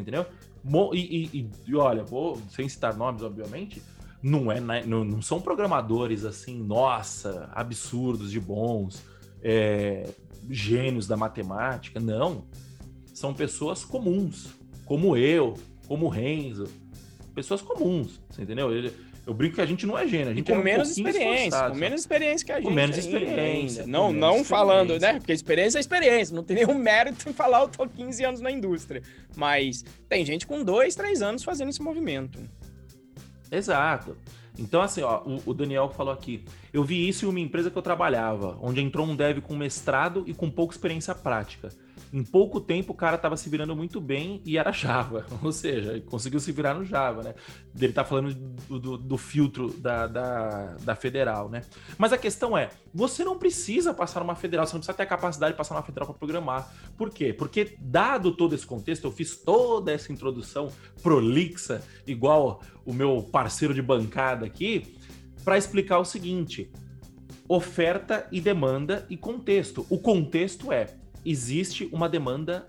Entendeu? 0.01 0.27
E, 0.93 1.31
e, 1.33 1.51
e, 1.67 1.75
olha, 1.77 2.03
vou, 2.05 2.41
sem 2.51 2.69
citar 2.69 2.97
nomes, 2.97 3.23
obviamente, 3.23 3.83
não, 4.23 4.51
é, 4.51 4.61
não, 4.61 5.05
não 5.05 5.23
são 5.23 5.41
programadores 5.41 6.25
assim, 6.25 6.63
nossa, 6.63 7.49
absurdos 7.53 8.31
de 8.31 8.41
bons. 8.41 9.03
É, 9.43 10.09
gênios 10.51 11.07
da 11.07 11.17
matemática, 11.17 12.01
não. 12.01 12.45
São 13.15 13.35
pessoas 13.35 13.85
comuns, 13.85 14.55
como 14.85 15.17
eu, 15.17 15.55
como 15.87 16.07
o 16.07 16.09
Renzo. 16.09 16.67
Pessoas 17.39 17.63
comuns, 17.63 18.21
você 18.29 18.43
entendeu? 18.43 18.73
Ele, 18.73 18.93
eu 19.25 19.33
brinco 19.33 19.55
que 19.55 19.61
a 19.61 19.67
gente 19.67 19.87
não 19.87 19.97
é 19.97 20.09
gênio, 20.09 20.31
a 20.31 20.35
gente 20.35 20.51
com 20.51 20.57
é 20.57 20.59
um 20.59 20.63
menos 20.65 20.91
experiência, 20.91 21.71
com 21.71 21.77
menos 21.77 22.01
experiência 22.01 22.45
que 22.45 22.51
a 22.51 22.57
gente. 22.57 22.65
Com 22.65 22.75
menos 22.75 22.99
experiência. 22.99 23.83
Ainda. 23.83 23.93
Não, 23.93 24.13
não 24.13 24.43
falando, 24.43 24.99
né? 24.99 25.21
Porque 25.21 25.33
experiência 25.33 25.79
é 25.79 25.81
experiência, 25.81 26.35
não 26.35 26.43
tem 26.43 26.57
nenhum 26.57 26.75
mérito 26.75 27.29
em 27.29 27.33
falar 27.33 27.61
eu 27.61 27.69
tô 27.69 27.87
15 27.87 28.25
anos 28.25 28.41
na 28.41 28.51
indústria. 28.51 29.05
Mas 29.37 29.85
tem 30.09 30.27
gente 30.27 30.49
com 30.49 30.65
dois, 30.65 30.97
três 30.97 31.23
anos 31.23 31.45
fazendo 31.45 31.69
esse 31.69 31.81
movimento. 31.81 32.41
Exato. 33.53 34.17
Então, 34.59 34.83
assim, 34.83 35.03
ó, 35.03 35.23
o, 35.47 35.55
Daniel 35.55 35.89
falou 35.91 36.13
aqui. 36.13 36.45
Eu 36.73 36.85
vi 36.85 37.09
isso 37.09 37.25
em 37.25 37.29
uma 37.29 37.41
empresa 37.41 37.71
que 37.71 37.79
eu 37.79 37.83
trabalhava, 37.83 38.59
onde 38.61 38.81
entrou 38.81 39.07
um 39.07 39.17
dev 39.17 39.41
com 39.41 39.57
mestrado 39.57 40.25
e 40.27 40.35
com 40.35 40.51
pouca 40.51 40.75
experiência 40.75 41.15
prática. 41.15 41.71
Em 42.13 42.25
pouco 42.25 42.61
tempo 42.61 42.93
o 42.93 42.97
cara 42.97 43.17
estava 43.17 43.37
se 43.37 43.49
virando 43.51 43.77
muito 43.77 44.01
bem 44.01 44.41
e 44.45 44.57
era 44.57 44.73
Java, 44.73 45.27
ou 45.43 45.53
seja, 45.53 46.01
conseguiu 46.07 46.41
se 46.41 46.53
virar 46.53 46.75
no 46.75 46.85
Java, 46.85 47.23
né? 47.23 47.35
Ele 47.79 47.93
tá 47.93 48.05
falando 48.05 48.35
do, 48.35 48.79
do, 48.79 48.99
do 48.99 49.19
filtro 49.19 49.71
da, 49.79 50.07
da, 50.07 50.77
da, 50.83 50.95
federal, 50.97 51.49
né? 51.49 51.63
Mas 51.97 52.13
a 52.13 52.19
questão 52.19 52.57
é, 52.57 52.71
você 52.95 53.25
não 53.25 53.39
precisa 53.39 53.93
passar 53.93 54.21
numa 54.21 54.35
federal, 54.35 54.67
você 54.67 54.73
não 54.73 54.81
precisa 54.81 54.97
ter 54.97 55.03
a 55.03 55.07
capacidade 55.07 55.53
de 55.53 55.59
passar 55.59 55.75
numa 55.75 55.85
federal 55.85 56.07
para 56.07 56.17
programar. 56.17 56.73
Por 56.97 57.11
quê? 57.11 57.33
Porque 57.33 57.77
dado 57.79 58.33
todo 58.33 58.55
esse 58.55 58.67
contexto, 58.67 59.05
eu 59.05 59.13
fiz 59.13 59.37
toda 59.37 59.93
essa 59.93 60.13
introdução 60.13 60.71
prolixa, 61.03 61.83
igual 62.07 62.63
o 62.85 62.93
meu 62.93 63.23
parceiro 63.23 63.75
de 63.75 63.83
bancada 63.83 64.47
aqui, 64.47 64.98
para 65.49 65.57
explicar 65.57 65.99
o 65.99 66.05
seguinte: 66.05 66.71
oferta 67.49 68.29
e 68.31 68.39
demanda 68.39 69.07
e 69.09 69.17
contexto. 69.17 69.87
O 69.89 69.97
contexto 69.97 70.71
é 70.71 70.89
existe 71.25 71.89
uma 71.91 72.07
demanda 72.07 72.69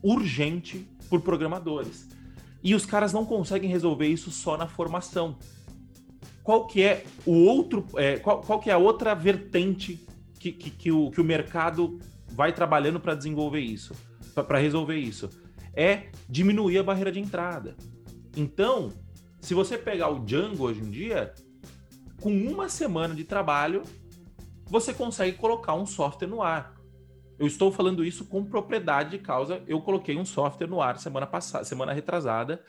urgente 0.00 0.88
por 1.08 1.22
programadores. 1.22 2.08
E 2.62 2.72
os 2.72 2.86
caras 2.86 3.12
não 3.12 3.26
conseguem 3.26 3.68
resolver 3.68 4.06
isso 4.06 4.30
só 4.30 4.56
na 4.56 4.68
formação. 4.68 5.38
Qual 6.44 6.68
que 6.68 6.84
é 6.84 7.04
o 7.26 7.32
outro, 7.32 7.84
é, 7.96 8.18
qual, 8.18 8.40
qual 8.40 8.60
que 8.60 8.70
é 8.70 8.74
a 8.74 8.78
outra 8.78 9.12
vertente 9.12 10.06
que, 10.38 10.52
que, 10.52 10.70
que, 10.70 10.92
o, 10.92 11.10
que 11.10 11.20
o 11.20 11.24
mercado 11.24 11.98
vai 12.28 12.52
trabalhando 12.52 13.00
para 13.00 13.16
desenvolver 13.16 13.60
isso, 13.60 13.92
para 14.34 14.60
resolver 14.60 14.98
isso? 14.98 15.28
É 15.74 16.12
diminuir 16.28 16.78
a 16.78 16.84
barreira 16.84 17.10
de 17.10 17.18
entrada. 17.18 17.76
Então, 18.36 18.92
se 19.40 19.52
você 19.52 19.76
pegar 19.76 20.10
o 20.10 20.20
Django 20.20 20.62
hoje 20.62 20.80
em 20.80 20.90
dia, 20.90 21.34
com 22.20 22.30
uma 22.30 22.68
semana 22.68 23.14
de 23.14 23.24
trabalho, 23.24 23.82
você 24.66 24.92
consegue 24.92 25.36
colocar 25.36 25.74
um 25.74 25.86
software 25.86 26.28
no 26.28 26.42
ar. 26.42 26.74
Eu 27.38 27.46
estou 27.46 27.72
falando 27.72 28.04
isso 28.04 28.26
com 28.26 28.44
propriedade 28.44 29.10
de 29.10 29.18
causa. 29.18 29.62
Eu 29.66 29.80
coloquei 29.80 30.16
um 30.16 30.24
software 30.24 30.66
no 30.66 30.80
ar 30.80 30.98
semana 30.98 31.26
passada, 31.26 31.64
semana 31.64 31.92
retrasada. 31.92 32.62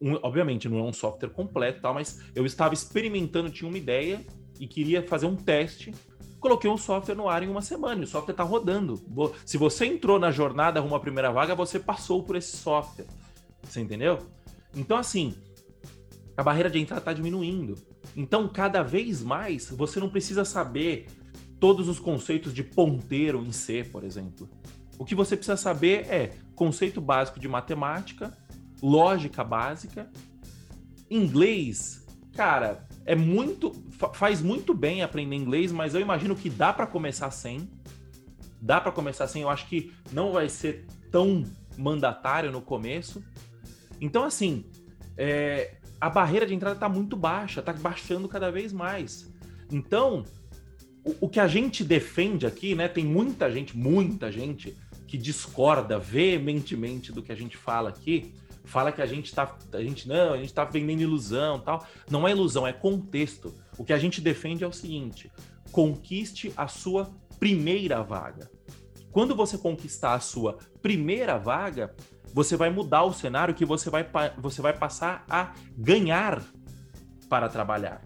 Um, 0.00 0.14
obviamente 0.22 0.68
não 0.68 0.78
é 0.78 0.82
um 0.82 0.92
software 0.92 1.30
completo, 1.30 1.80
tal, 1.82 1.94
mas 1.94 2.22
eu 2.34 2.46
estava 2.46 2.74
experimentando, 2.74 3.50
tinha 3.50 3.68
uma 3.68 3.78
ideia 3.78 4.24
e 4.58 4.66
queria 4.68 5.02
fazer 5.02 5.26
um 5.26 5.34
teste. 5.34 5.92
Coloquei 6.38 6.70
um 6.70 6.76
software 6.76 7.14
no 7.14 7.28
ar 7.28 7.42
em 7.42 7.48
uma 7.48 7.62
semana 7.62 8.02
e 8.02 8.04
o 8.04 8.06
software 8.06 8.34
está 8.34 8.44
rodando. 8.44 9.02
Se 9.44 9.58
você 9.58 9.86
entrou 9.86 10.18
na 10.18 10.30
jornada 10.30 10.78
rumo 10.78 10.94
à 10.94 11.00
primeira 11.00 11.32
vaga, 11.32 11.54
você 11.54 11.80
passou 11.80 12.22
por 12.22 12.36
esse 12.36 12.56
software. 12.56 13.06
Você 13.62 13.80
entendeu? 13.80 14.18
Então, 14.76 14.96
assim, 14.96 15.34
a 16.36 16.42
barreira 16.42 16.70
de 16.70 16.78
entrada 16.78 17.00
está 17.00 17.12
diminuindo. 17.12 17.74
Então, 18.16 18.48
cada 18.48 18.82
vez 18.82 19.22
mais, 19.22 19.68
você 19.70 19.98
não 19.98 20.08
precisa 20.08 20.44
saber 20.44 21.06
todos 21.58 21.88
os 21.88 21.98
conceitos 21.98 22.52
de 22.52 22.62
ponteiro 22.62 23.42
em 23.44 23.52
C, 23.52 23.84
por 23.84 24.04
exemplo. 24.04 24.48
O 24.98 25.04
que 25.04 25.14
você 25.14 25.36
precisa 25.36 25.56
saber 25.56 26.06
é 26.10 26.32
conceito 26.54 27.00
básico 27.00 27.40
de 27.40 27.48
matemática, 27.48 28.36
lógica 28.82 29.42
básica, 29.42 30.10
inglês. 31.10 32.04
Cara, 32.34 32.86
é 33.04 33.14
muito 33.14 33.72
faz 34.12 34.42
muito 34.42 34.74
bem 34.74 35.02
aprender 35.02 35.36
inglês, 35.36 35.72
mas 35.72 35.94
eu 35.94 36.00
imagino 36.00 36.36
que 36.36 36.50
dá 36.50 36.72
para 36.72 36.86
começar 36.86 37.30
sem. 37.30 37.68
Dá 38.60 38.80
para 38.80 38.92
começar 38.92 39.26
sem, 39.26 39.42
eu 39.42 39.48
acho 39.48 39.66
que 39.66 39.92
não 40.12 40.32
vai 40.32 40.48
ser 40.48 40.86
tão 41.10 41.44
mandatário 41.76 42.50
no 42.50 42.62
começo. 42.62 43.22
Então 44.00 44.24
assim, 44.24 44.64
é, 45.16 45.76
a 46.00 46.10
barreira 46.10 46.46
de 46.46 46.54
entrada 46.54 46.76
está 46.76 46.88
muito 46.88 47.16
baixa, 47.16 47.60
está 47.60 47.72
baixando 47.72 48.28
cada 48.28 48.50
vez 48.50 48.72
mais. 48.72 49.32
Então, 49.70 50.24
o, 51.04 51.26
o, 51.26 51.28
que 51.28 51.40
a 51.40 51.46
gente 51.46 51.84
defende 51.84 52.46
aqui, 52.46 52.74
né? 52.74 52.88
Tem 52.88 53.04
muita 53.04 53.50
gente, 53.50 53.76
muita 53.76 54.30
gente 54.30 54.76
que 55.06 55.18
discorda 55.18 55.98
veementemente 55.98 57.12
do 57.12 57.22
que 57.22 57.32
a 57.32 57.36
gente 57.36 57.56
fala 57.56 57.88
aqui. 57.90 58.34
Fala 58.64 58.90
que 58.90 59.02
a 59.02 59.06
gente 59.06 59.34
tá. 59.34 59.56
A 59.72 59.82
gente 59.82 60.08
não, 60.08 60.32
a 60.32 60.38
gente 60.38 60.52
tá 60.52 60.64
vendendo 60.64 61.02
ilusão 61.02 61.60
tal. 61.60 61.86
Não 62.10 62.26
é 62.26 62.30
ilusão, 62.30 62.66
é 62.66 62.72
contexto. 62.72 63.54
O 63.76 63.84
que 63.84 63.92
a 63.92 63.98
gente 63.98 64.20
defende 64.20 64.64
é 64.64 64.66
o 64.66 64.72
seguinte: 64.72 65.30
conquiste 65.70 66.52
a 66.56 66.66
sua 66.66 67.10
primeira 67.38 68.02
vaga. 68.02 68.50
Quando 69.12 69.36
você 69.36 69.56
conquistar 69.56 70.14
a 70.14 70.20
sua 70.20 70.58
primeira 70.82 71.38
vaga, 71.38 71.94
você 72.34 72.56
vai 72.56 72.68
mudar 72.68 73.04
o 73.04 73.12
cenário 73.12 73.54
que 73.54 73.64
você 73.64 73.88
vai, 73.88 74.04
você 74.36 74.60
vai 74.60 74.76
passar 74.76 75.24
a 75.30 75.54
ganhar 75.78 76.42
para 77.28 77.48
trabalhar. 77.48 78.02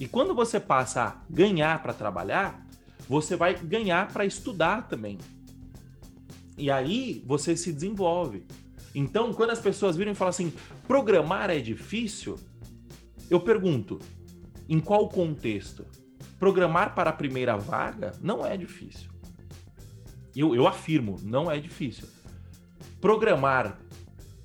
E 0.00 0.08
quando 0.08 0.34
você 0.34 0.58
passa 0.58 1.02
a 1.02 1.22
ganhar 1.28 1.82
para 1.82 1.92
trabalhar, 1.92 2.66
você 3.06 3.36
vai 3.36 3.54
ganhar 3.54 4.10
para 4.10 4.24
estudar 4.24 4.88
também. 4.88 5.18
E 6.56 6.70
aí 6.70 7.22
você 7.26 7.54
se 7.54 7.70
desenvolve. 7.70 8.46
Então, 8.94 9.30
quando 9.34 9.50
as 9.50 9.60
pessoas 9.60 9.94
viram 9.94 10.12
e 10.12 10.14
falam 10.14 10.30
assim, 10.30 10.50
programar 10.88 11.50
é 11.50 11.60
difícil, 11.60 12.36
eu 13.28 13.40
pergunto, 13.40 14.00
em 14.66 14.80
qual 14.80 15.06
contexto? 15.10 15.84
Programar 16.38 16.94
para 16.94 17.10
a 17.10 17.12
primeira 17.12 17.58
vaga 17.58 18.12
não 18.22 18.44
é 18.44 18.56
difícil. 18.56 19.10
Eu, 20.34 20.54
eu 20.54 20.66
afirmo, 20.66 21.20
não 21.22 21.50
é 21.50 21.60
difícil 21.60 22.13
programar 23.04 23.78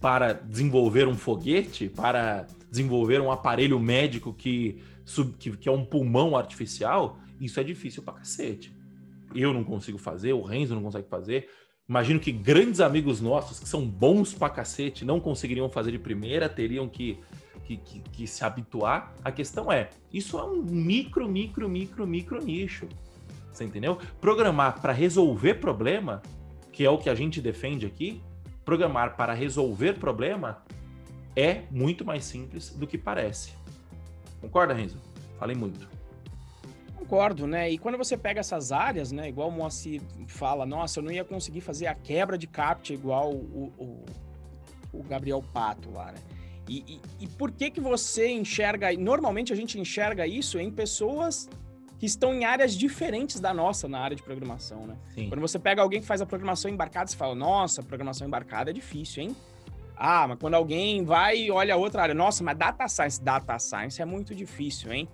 para 0.02 0.34
desenvolver 0.34 1.08
um 1.08 1.15
foguete, 1.15 1.88
para 1.88 2.45
desenvolver 2.69 3.22
um 3.22 3.32
aparelho 3.32 3.80
médico 3.80 4.34
que, 4.34 4.84
que, 5.39 5.56
que 5.56 5.69
é 5.69 5.72
um 5.72 5.86
pulmão 5.86 6.36
artificial, 6.36 7.17
isso 7.39 7.58
é 7.58 7.63
difícil 7.63 8.04
pra 8.04 8.15
cacete. 8.15 8.76
Eu 9.34 9.54
não 9.54 9.63
consigo 9.63 9.98
fazer, 9.98 10.34
o 10.34 10.41
Renzo 10.41 10.76
não 10.76 10.84
consegue 10.84 11.08
fazer. 11.08 11.48
Imagino 11.88 12.19
que 12.19 12.34
grandes 12.34 12.82
amigos 12.82 13.22
nossos, 13.22 13.62
que 13.62 13.69
são 13.69 13.86
bons 13.86 14.34
pra 14.34 14.50
cacete, 14.50 15.06
não 15.06 15.22
conseguiriam 15.22 15.69
fazer 15.69 15.93
de 15.93 16.00
primeira, 16.00 16.50
teriam 16.50 16.89
que, 16.89 17.17
que, 17.63 17.78
que, 17.78 18.00
que 18.12 18.28
se 18.28 18.43
habituar. 18.43 19.15
A 19.24 19.32
questão 19.32 19.72
é, 19.72 19.89
isso 20.12 20.38
é 20.38 20.43
um 20.43 20.62
micro, 20.62 21.30
micro, 21.30 21.69
micro, 21.69 22.06
micro 22.06 22.43
nicho. 22.43 22.89
Você 23.54 23.63
entendeu? 23.63 23.98
Programar 24.19 24.82
para 24.82 24.91
resolver 24.91 25.54
problema, 25.56 26.22
que 26.74 26.84
é 26.84 26.89
o 26.89 26.98
que 26.98 27.10
a 27.10 27.15
gente 27.15 27.39
defende 27.39 27.86
aqui, 27.86 28.22
programar 28.69 29.15
para 29.15 29.34
resolver 29.34 29.93
problema 29.93 30.62
é 31.36 31.63
muito 31.71 32.05
mais 32.05 32.23
simples 32.23 32.69
do 32.69 32.86
que 32.86 32.99
parece. 32.99 33.53
Concorda, 34.39 34.75
Renzo? 34.75 35.01
Falei 35.39 35.55
muito. 35.55 35.89
Concordo, 36.95 37.47
né? 37.47 37.71
E 37.71 37.79
quando 37.79 37.97
você 37.97 38.15
pega 38.15 38.41
essas 38.41 38.71
áreas, 38.71 39.12
né? 39.12 39.27
Igual 39.27 39.49
o 39.49 39.51
Moacir 39.51 40.03
fala, 40.27 40.67
nossa, 40.67 40.99
eu 40.99 41.03
não 41.03 41.12
ia 41.12 41.23
conseguir 41.25 41.62
fazer 41.62 41.88
a 41.88 41.95
quebra 41.95 42.38
de 42.38 42.45
captcha 42.45 42.93
igual 42.93 43.32
o, 43.32 43.73
o, 43.75 44.05
o 44.99 45.03
Gabriel 45.03 45.43
Pato 45.51 45.89
lá, 45.89 46.12
né? 46.12 46.19
E, 46.67 46.84
e, 46.88 47.01
e, 47.21 47.27
por 47.27 47.51
que 47.51 47.71
que 47.71 47.82
você 47.82 48.29
enxerga... 48.29 48.93
Normalmente 48.93 49.51
a 49.51 49.55
gente 49.55 49.79
enxerga 49.79 50.27
isso 50.27 50.60
em 50.60 50.69
pessoas 50.69 51.49
que 51.99 52.05
estão 52.05 52.33
em 52.33 52.45
áreas 52.45 52.73
diferentes 52.73 53.41
da 53.41 53.53
nossa 53.53 53.88
na 53.88 53.99
área 53.99 54.15
de 54.15 54.23
programação, 54.23 54.88
né? 54.88 54.95
Sim. 55.13 55.27
Quando 55.27 55.41
você 55.41 55.59
pega 55.59 55.81
alguém 55.81 55.99
que 55.99 56.07
faz 56.07 56.21
a 56.21 56.25
programação 56.25 56.71
embarcada, 56.71 57.07
você 57.07 57.17
fala, 57.17 57.35
nossa, 57.35 57.83
programação 57.83 58.25
embarcada 58.25 58.71
é 58.71 58.73
difícil, 58.73 59.23
hein? 59.23 59.35
Ah, 59.97 60.25
mas 60.25 60.39
quando 60.39 60.53
alguém 60.53 61.03
vai 61.03 61.38
e 61.38 61.51
olha 61.51 61.75
outra 61.75 62.03
área, 62.03 62.15
nossa, 62.15 62.41
mas 62.41 62.57
data 62.57 62.88
science, 62.88 63.21
data 63.21 63.59
science 63.59 64.01
é 64.01 64.05
muito 64.05 64.33
difícil, 64.33 64.93
hein? 64.93 65.09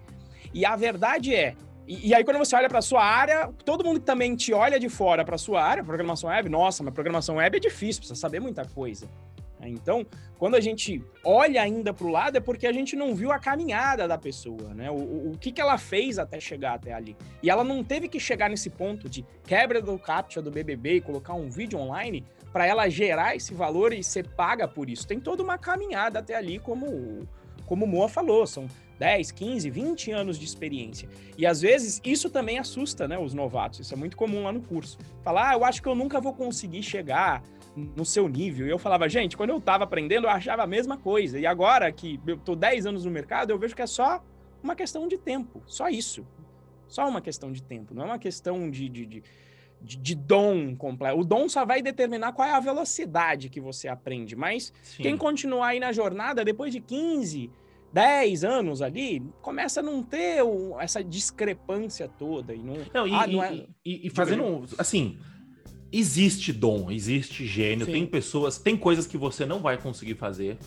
E 0.54 0.63
a 0.63 0.76
verdade 0.76 1.34
é, 1.34 1.56
e, 1.88 2.10
e 2.10 2.13
aí 2.13 2.24
quando 2.24 2.38
você 2.38 2.56
olha 2.56 2.69
para 2.69 2.84
sua 2.84 3.04
área, 3.04 3.50
todo 3.65 3.84
mundo 3.84 4.00
que 4.00 4.06
também 4.06 4.36
te 4.36 4.54
olha 4.54 4.80
de 4.80 4.88
fora 4.88 5.26
para 5.26 5.39
sua 5.39 5.63
área, 5.63 5.84
programação 5.84 6.30
web, 6.30 6.50
nossa, 6.50 6.84
mas 6.84 6.93
programação 6.93 7.38
web 7.38 7.58
é 7.58 7.60
difícil, 7.60 8.02
precisa 8.02 8.19
saber 8.19 8.39
muita 8.39 8.63
coisa. 8.63 9.10
Né? 9.65 9.69
Então, 9.69 10.06
quando 10.38 10.56
a 10.56 10.62
gente 10.62 11.04
olha 11.23 11.62
ainda 11.62 11.93
para 11.93 12.06
o 12.06 12.12
lado, 12.12 12.38
é 12.38 12.39
porque 12.39 12.67
a 12.67 12.71
gente 12.71 12.95
não 12.95 13.15
viu 13.15 13.32
a 13.32 13.39
caminhada 13.39 14.08
da 14.08 14.17
pessoa, 14.17 14.73
né? 14.73 14.91
O, 14.91 14.95
o, 14.95 15.32
o, 15.32 15.38
que, 15.38 15.51
que 15.51 15.60
ela 15.60 15.78
fez 15.78 16.19
até 16.19 16.39
chegar 16.39 16.75
até 16.75 16.93
ali. 16.93 17.17
E 17.41 17.49
ela 17.49 17.63
não 17.63 17.84
teve 17.84 18.08
que 18.08 18.19
chegar 18.19 18.49
nesse 18.49 18.69
ponto 18.69 19.10
de 19.10 19.25
quebra 19.45 19.82
do 19.82 19.97
captcha 19.97 20.41
do 20.41 20.51
BBB 20.51 20.95
e 20.95 21.01
colocar 21.01 21.34
um 21.34 21.49
vídeo 21.49 21.80
online 21.80 22.23
para 22.54 22.65
ela 22.65 22.88
gerar 22.88 23.36
esse 23.36 23.54
valor 23.54 23.91
e 23.91 24.04
ser 24.04 24.28
paga 24.30 24.67
por 24.67 24.89
isso. 24.89 25.08
Tem 25.08 25.19
toda 25.19 25.43
uma 25.43 25.58
caminhada 25.58 26.19
até 26.19 26.36
ali, 26.36 26.60
como, 26.60 27.28
como 27.65 27.86
o 27.86 27.88
Moa 27.88 28.08
falou, 28.08 28.45
são 28.45 28.67
10, 28.97 29.32
15, 29.32 29.69
20 29.69 30.12
anos 30.12 30.39
de 30.39 30.45
experiência. 30.45 31.10
E 31.38 31.45
às 31.45 31.62
vezes 31.62 31.99
isso 32.04 32.30
também 32.30 32.58
assusta 32.58 33.08
né, 33.08 33.17
os 33.17 33.34
novatos, 33.34 33.82
isso 33.82 33.93
é 33.93 33.97
muito 33.97 34.15
comum 34.15 34.43
lá 34.43 34.51
no 34.51 34.62
curso. 34.62 34.97
Falar, 35.21 35.49
ah, 35.49 35.54
eu 35.54 35.65
acho 35.65 35.82
que 35.82 35.88
eu 35.88 35.95
nunca 35.95 36.21
vou 36.21 36.34
conseguir 36.34 36.82
chegar 36.82 37.43
no 37.76 38.06
seu 38.06 38.28
nível. 38.28 38.66
E 38.66 38.70
eu 38.70 38.80
falava, 38.80 39.08
gente, 39.10 39.36
quando 39.36 39.50
eu 39.50 39.58
estava 39.58 39.84
aprendendo, 39.84 40.26
eu 40.26 40.30
achava 40.30 40.64
a 40.64 40.68
mesma 40.68 40.98
coisa. 40.98 41.40
E 41.40 41.46
agora 41.46 41.92
que 41.92 42.20
eu 42.26 42.38
tô 42.38 42.56
10 42.56 42.86
anos 42.86 43.06
no 43.06 43.12
mercado, 43.12 43.52
eu 43.52 43.60
vejo 43.60 43.76
que 43.76 43.82
é 43.82 43.88
só 43.88 44.24
uma 44.64 44.76
questão 44.76 45.08
de 45.08 45.18
tempo. 45.18 45.62
Só 45.66 45.90
isso. 45.90 46.26
Só 46.88 47.08
uma 47.08 47.22
questão 47.22 47.52
de 47.52 47.62
tempo. 47.62 47.94
Não 47.94 48.04
é 48.04 48.06
uma 48.06 48.20
questão 48.20 48.70
de, 48.70 48.88
de, 48.88 49.06
de, 49.06 49.24
de, 49.82 49.98
de 49.98 50.16
dom 50.16 50.76
completo. 50.76 51.20
O 51.20 51.26
dom 51.26 51.50
só 51.50 51.66
vai 51.66 51.82
determinar 51.82 52.32
qual 52.32 52.48
é 52.48 52.54
a 52.54 52.60
velocidade 52.60 53.50
que 53.50 53.60
você 53.60 53.88
aprende. 53.88 54.36
Mas 54.36 54.72
Sim. 54.82 55.04
quem 55.04 55.18
continuar 55.18 55.68
aí 55.68 55.80
na 55.80 55.92
jornada, 55.92 56.46
depois 56.46 56.72
de 56.72 56.80
15, 56.80 57.52
10 57.92 58.44
anos 58.44 58.82
ali, 58.82 59.22
começa 59.42 59.80
a 59.80 59.84
não 59.84 60.02
ter 60.02 60.44
um, 60.44 60.80
essa 60.80 61.04
discrepância 61.04 62.08
toda. 62.08 62.54
E 62.54 62.60
não, 62.60 62.76
não, 62.94 63.08
e, 63.08 63.14
ah, 63.14 63.28
não 63.28 63.44
é... 63.44 63.66
e, 63.84 64.08
e 64.08 64.10
fazendo, 64.10 64.64
assim, 64.78 65.18
existe 65.98 66.52
dom, 66.52 66.92
existe 66.92 67.46
gênio, 67.46 67.86
Sim. 67.86 67.92
tem 67.92 68.06
pessoas, 68.06 68.58
tem 68.58 68.76
coisas 68.76 69.08
que 69.08 69.18
você 69.18 69.46
não 69.46 69.60
vai 69.60 69.78
conseguir 69.78 70.16
fazer. 70.16 70.58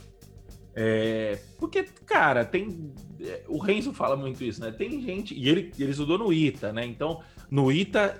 É, 0.74 1.38
porque, 1.58 1.82
cara, 2.06 2.44
tem. 2.44 2.92
É, 3.20 3.42
o 3.48 3.58
Renzo 3.58 3.92
fala 3.92 4.16
muito 4.16 4.44
isso, 4.44 4.60
né? 4.60 4.70
Tem 4.70 5.02
gente. 5.02 5.34
E 5.34 5.48
ele, 5.48 5.72
ele 5.78 5.90
estudou 5.90 6.18
no 6.18 6.32
ITA, 6.32 6.72
né? 6.72 6.86
Então, 6.86 7.20
no 7.50 7.72
ITA, 7.72 8.16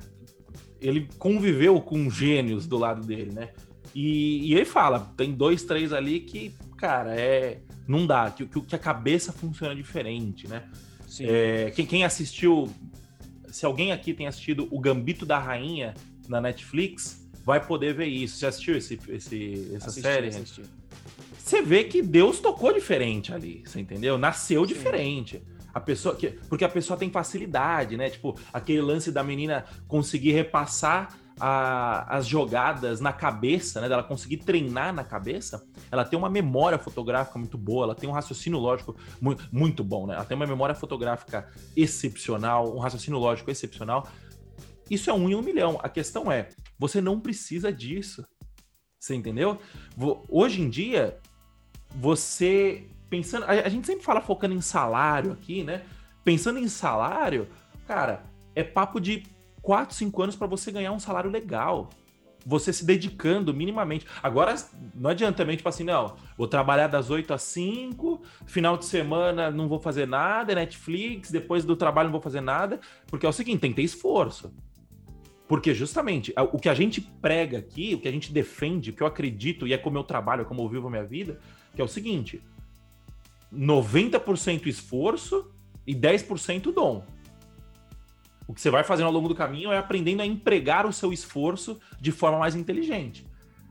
ele 0.81 1.09
conviveu 1.19 1.81
com 1.81 2.11
gênios 2.11 2.67
do 2.67 2.77
lado 2.77 3.07
dele, 3.07 3.33
né? 3.33 3.51
E, 3.95 4.51
e 4.51 4.55
ele 4.55 4.65
fala: 4.65 5.13
tem 5.17 5.33
dois, 5.33 5.63
três 5.63 5.93
ali 5.93 6.21
que, 6.21 6.53
cara, 6.77 7.15
é. 7.15 7.61
Não 7.87 8.07
dá, 8.07 8.31
que, 8.31 8.45
que, 8.45 8.61
que 8.61 8.75
a 8.75 8.79
cabeça 8.79 9.33
funciona 9.33 9.75
diferente, 9.75 10.47
né? 10.47 10.69
É, 11.21 11.71
quem, 11.71 11.87
quem 11.87 12.05
assistiu. 12.05 12.69
Se 13.47 13.65
alguém 13.65 13.93
aqui 13.93 14.13
tem 14.13 14.27
assistido 14.27 14.69
O 14.71 14.79
Gambito 14.79 15.25
da 15.25 15.39
Rainha, 15.39 15.95
na 16.29 16.41
Netflix, 16.41 17.29
vai 17.45 17.65
poder 17.65 17.95
ver 17.95 18.07
isso. 18.07 18.39
Você 18.39 18.47
assistiu 18.47 18.77
esse, 18.77 19.01
esse, 19.09 19.73
essa 19.75 19.89
assisti, 19.89 20.03
série? 20.03 20.29
Assisti. 20.29 20.63
Você 21.39 21.63
vê 21.63 21.85
que 21.85 22.03
Deus 22.03 22.41
tocou 22.41 22.73
diferente 22.73 23.33
ali, 23.33 23.63
você 23.65 23.81
entendeu? 23.81 24.19
Nasceu 24.19 24.67
Sim. 24.67 24.75
diferente. 24.75 25.43
A 25.73 25.81
pessoa 25.81 26.15
que, 26.15 26.29
porque 26.49 26.65
a 26.65 26.69
pessoa 26.69 26.99
tem 26.99 27.11
facilidade, 27.11 27.97
né? 27.97 28.11
Tipo, 28.11 28.39
aquele 28.53 28.83
lance 28.83 29.11
da 29.11 29.23
menina 29.23 29.65
conseguir 29.87 30.33
repassar 30.33 31.17
a, 31.41 32.17
as 32.17 32.27
jogadas 32.27 33.01
na 33.01 33.13
cabeça, 33.13 33.81
né? 33.81 33.89
Dela 33.89 34.03
conseguir 34.03 34.39
treinar 34.39 34.93
na 34.93 35.05
cabeça. 35.05 35.65
Ela 35.91 36.05
tem 36.05 36.19
uma 36.19 36.29
memória 36.29 36.79
fotográfica 36.79 37.39
muito 37.39 37.57
boa, 37.57 37.85
ela 37.85 37.95
tem 37.95 38.09
um 38.09 38.13
raciocínio 38.13 38.59
lógico 38.59 38.97
muito, 39.21 39.49
muito 39.53 39.85
bom, 39.85 40.07
né? 40.07 40.15
Ela 40.15 40.25
tem 40.25 40.37
uma 40.37 40.47
memória 40.47 40.75
fotográfica 40.75 41.49
excepcional, 41.77 42.75
um 42.75 42.79
raciocínio 42.79 43.19
lógico 43.19 43.51
excepcional. 43.51 44.07
Isso 44.91 45.11
é 45.11 45.13
um 45.13 45.29
em 45.29 45.35
um 45.35 45.43
milhão. 45.43 45.79
A 45.83 45.89
questão 45.89 46.31
é, 46.31 46.49
Você 46.79 47.01
não 47.01 47.21
precisa 47.21 47.73
disso. 47.73 48.27
Você 48.99 49.15
entendeu? 49.15 49.59
Hoje 50.29 50.61
em 50.61 50.69
dia, 50.69 51.19
você 51.95 52.85
pensando. 53.09 53.45
A, 53.45 53.69
gente 53.69 53.87
sempre 53.87 54.05
fala 54.05 54.21
focando 54.21 54.55
em 54.55 54.61
salário 54.61 55.33
aqui, 55.33 55.63
né? 55.63 55.83
Pensando 56.25 56.59
em 56.59 56.69
salário, 56.69 57.49
cara, 57.87 58.23
é 58.55 58.63
papo 58.63 59.01
de 59.01 59.23
4, 59.63 59.95
5 59.95 60.23
anos 60.23 60.37
para 60.37 60.47
você 60.47 60.71
ganhar 60.71 60.93
um 60.93 60.99
salário 60.99 61.31
legal. 61.31 61.89
Você 62.47 62.73
se 62.73 62.85
dedicando 62.85 63.53
minimamente. 63.53 64.07
Agora, 64.23 64.55
não 64.95 65.11
adianta 65.11 65.39
também, 65.39 65.57
tipo 65.57 65.69
assim, 65.69 65.85
não, 65.85 66.17
vou 66.37 66.47
trabalhar 66.47 66.87
das 66.87 67.11
8 67.11 67.35
às 67.35 67.43
5, 67.43 68.23
final 68.47 68.77
de 68.77 68.87
semana 68.87 69.51
não 69.51 69.69
vou 69.69 69.79
fazer 69.79 70.07
nada, 70.07 70.55
Netflix, 70.55 71.31
depois 71.31 71.65
do 71.65 71.77
trabalho 71.77 72.07
não 72.07 72.13
vou 72.13 72.23
fazer 72.23 72.41
nada, 72.41 72.81
porque 73.07 73.27
é 73.27 73.29
o 73.29 73.33
seguinte, 73.33 73.61
tem 73.61 73.71
que 73.71 73.77
ter 73.77 73.83
esforço. 73.83 74.53
Porque 75.49 75.73
justamente 75.73 76.33
o 76.53 76.59
que 76.59 76.69
a 76.69 76.75
gente 76.75 77.01
prega 77.01 77.59
aqui, 77.59 77.95
o 77.95 78.01
que 78.01 78.07
a 78.07 78.13
gente 78.13 78.31
defende, 78.31 78.91
o 78.91 78.93
que 78.93 79.03
eu 79.03 79.07
acredito 79.07 79.67
e 79.67 79.73
é 79.73 79.79
como 79.79 79.97
eu 79.97 80.05
trabalho, 80.05 80.43
é 80.43 80.45
como 80.45 80.63
eu 80.63 80.69
vivo 80.69 80.87
a 80.89 80.91
minha 80.91 81.05
vida, 81.05 81.41
que 81.75 81.81
é 81.81 81.85
o 81.85 81.89
seguinte: 81.89 82.43
90% 83.53 84.67
esforço 84.67 85.51
e 85.87 85.95
10% 85.95 86.71
dom. 86.71 87.03
O 88.47 88.53
que 88.53 88.61
você 88.61 88.71
vai 88.71 88.85
fazendo 88.85 89.07
ao 89.07 89.13
longo 89.13 89.29
do 89.29 89.35
caminho 89.35 89.73
é 89.73 89.79
aprendendo 89.79 90.21
a 90.21 90.27
empregar 90.27 90.87
o 90.87 90.93
seu 90.93 91.13
esforço 91.13 91.81
de 91.99 92.13
forma 92.13 92.39
mais 92.39 92.55
inteligente. 92.55 93.27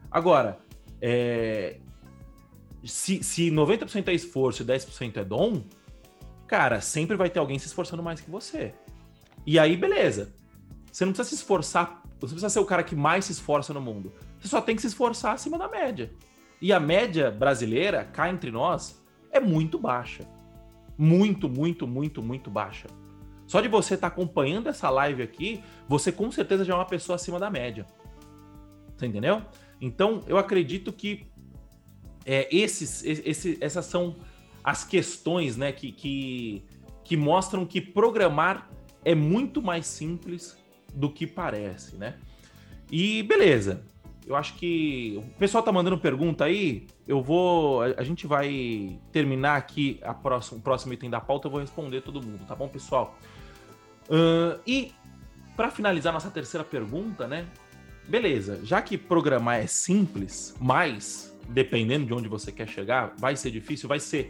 Agora, 0.10 0.58
é... 1.00 1.78
se, 2.84 3.24
se 3.24 3.52
90% 3.52 4.08
é 4.08 4.14
esforço 4.14 4.64
e 4.64 4.66
10% 4.66 5.18
é 5.18 5.24
dom, 5.24 5.64
cara, 6.48 6.82
sempre 6.82 7.16
vai 7.16 7.30
ter 7.30 7.38
alguém 7.38 7.60
se 7.60 7.68
esforçando 7.68 8.02
mais 8.02 8.20
que 8.20 8.32
você. 8.32 8.74
E 9.46 9.60
aí, 9.60 9.78
beleza. 9.78 10.37
Você 10.98 11.06
não 11.06 11.14
precisa 11.14 11.30
se 11.30 11.36
esforçar, 11.36 12.02
você 12.20 12.34
precisa 12.34 12.50
ser 12.50 12.60
o 12.60 12.66
cara 12.66 12.82
que 12.82 12.96
mais 12.96 13.26
se 13.26 13.32
esforça 13.32 13.72
no 13.72 13.80
mundo. 13.80 14.12
Você 14.40 14.48
só 14.48 14.60
tem 14.60 14.76
que 14.76 14.82
se 14.82 14.88
esforçar 14.88 15.36
acima 15.36 15.56
da 15.56 15.68
média. 15.68 16.12
E 16.60 16.74
a 16.74 16.80
média 16.80 17.30
brasileira, 17.30 18.04
cá 18.04 18.32
entre 18.32 18.50
nós, 18.50 19.00
é 19.32 19.40
muito 19.40 19.78
baixa. 19.78 20.28
Muito, 20.98 21.48
muito, 21.48 21.86
muito, 21.86 22.24
muito 22.24 22.50
baixa. 22.50 22.88
Só 23.46 23.62
de 23.62 23.68
você 23.68 23.94
estar 23.94 24.10
tá 24.10 24.16
acompanhando 24.16 24.70
essa 24.70 24.90
live 24.90 25.22
aqui, 25.22 25.64
você 25.88 26.12
com 26.12 26.32
certeza 26.32 26.66
já 26.66 26.74
é 26.74 26.76
uma 26.76 26.86
pessoa 26.86 27.16
acima 27.16 27.40
da 27.40 27.52
média. 27.52 27.86
Você 28.96 29.06
entendeu? 29.06 29.44
Então, 29.80 30.24
eu 30.26 30.40
acredito 30.40 30.92
que 30.92 31.28
é, 32.26 32.48
esses, 32.50 33.04
esse, 33.04 33.56
essas 33.62 33.86
são 33.86 34.16
as 34.64 34.84
questões 34.84 35.58
né, 35.58 35.72
que, 35.72 35.92
que, 35.92 36.66
que 37.04 37.16
mostram 37.16 37.68
que 37.68 37.82
programar 37.82 38.68
é 39.06 39.14
muito 39.14 39.62
mais 39.62 39.86
simples 39.86 40.57
do 40.98 41.12
que 41.12 41.28
parece, 41.28 41.96
né? 41.96 42.16
E 42.92 43.24
beleza. 43.24 43.84
Eu 44.26 44.36
acho 44.36 44.56
que 44.56 45.16
o 45.18 45.40
pessoal 45.40 45.64
tá 45.64 45.72
mandando 45.72 45.98
pergunta 45.98 46.44
aí. 46.44 46.88
Eu 47.08 47.22
vou. 47.22 47.82
A, 47.82 48.04
gente 48.04 48.28
vai 48.28 49.00
terminar 49.12 49.56
aqui 49.56 50.00
a 50.02 50.14
próxima, 50.14 50.58
o 50.58 50.62
próximo 50.62 50.94
item 50.94 51.10
da 51.10 51.22
pauta. 51.22 51.48
Eu 51.48 51.52
vou 51.52 51.62
responder 51.62 52.02
todo 52.02 52.22
mundo, 52.22 52.46
tá 52.46 52.54
bom, 52.54 52.68
pessoal? 52.68 53.18
Uh, 54.10 54.60
e 54.66 54.92
para 55.56 55.72
finalizar 55.72 56.12
nossa 56.12 56.30
terceira 56.30 56.64
pergunta, 56.64 57.28
né? 57.28 57.46
Beleza, 58.08 58.60
já 58.64 58.82
que 58.82 58.98
programar 58.98 59.60
é 59.60 59.68
simples, 59.68 60.56
mas 60.60 61.38
dependendo 61.50 62.06
de 62.06 62.14
onde 62.14 62.28
você 62.28 62.52
quer 62.52 62.68
chegar, 62.68 63.14
vai 63.18 63.36
ser 63.36 63.52
difícil, 63.52 63.88
vai 63.88 64.00
ser 64.00 64.30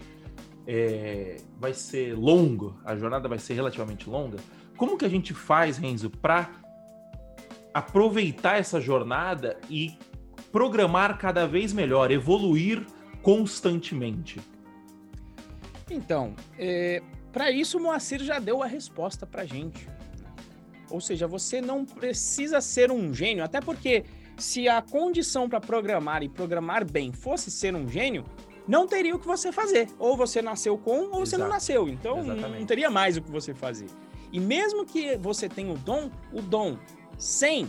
é, 0.67 1.37
vai 1.59 1.73
ser 1.73 2.13
longo, 2.15 2.77
a 2.83 2.95
jornada 2.95 3.27
vai 3.27 3.39
ser 3.39 3.53
relativamente 3.53 4.09
longa. 4.09 4.37
Como 4.77 4.95
que 4.95 5.03
a 5.03 5.09
gente 5.09 5.33
faz, 5.33 5.77
Renzo, 5.77 6.09
para 6.09 6.51
aproveitar 7.73 8.59
essa 8.59 8.79
jornada 8.79 9.59
e 9.69 9.97
programar 10.51 11.17
cada 11.17 11.47
vez 11.47 11.73
melhor, 11.73 12.11
evoluir 12.11 12.85
constantemente? 13.23 14.39
Então, 15.89 16.35
é, 16.59 17.01
para 17.31 17.51
isso 17.51 17.77
o 17.77 17.81
Moacir 17.81 18.21
já 18.23 18.39
deu 18.39 18.61
a 18.61 18.67
resposta 18.67 19.25
para 19.25 19.45
gente. 19.45 19.89
Ou 20.89 21.01
seja, 21.01 21.27
você 21.27 21.59
não 21.59 21.83
precisa 21.83 22.61
ser 22.61 22.91
um 22.91 23.13
gênio, 23.13 23.43
até 23.43 23.59
porque 23.59 24.05
se 24.37 24.69
a 24.69 24.81
condição 24.81 25.49
para 25.49 25.59
programar 25.59 26.21
e 26.21 26.29
programar 26.29 26.89
bem 26.89 27.11
fosse 27.11 27.49
ser 27.49 27.75
um 27.75 27.87
gênio, 27.87 28.23
não 28.67 28.87
teria 28.87 29.15
o 29.15 29.19
que 29.19 29.25
você 29.25 29.51
fazer. 29.51 29.89
Ou 29.97 30.15
você 30.15 30.41
nasceu 30.41 30.77
com, 30.77 30.91
ou 30.91 31.03
Exato. 31.05 31.25
você 31.25 31.37
não 31.37 31.49
nasceu. 31.49 31.89
Então 31.89 32.19
Exatamente. 32.19 32.59
não 32.59 32.65
teria 32.65 32.89
mais 32.91 33.17
o 33.17 33.21
que 33.21 33.31
você 33.31 33.53
fazer. 33.53 33.87
E 34.31 34.39
mesmo 34.39 34.85
que 34.85 35.17
você 35.17 35.47
tenha 35.47 35.71
o 35.71 35.77
dom, 35.77 36.11
o 36.33 36.41
dom 36.41 36.77
sem 37.17 37.67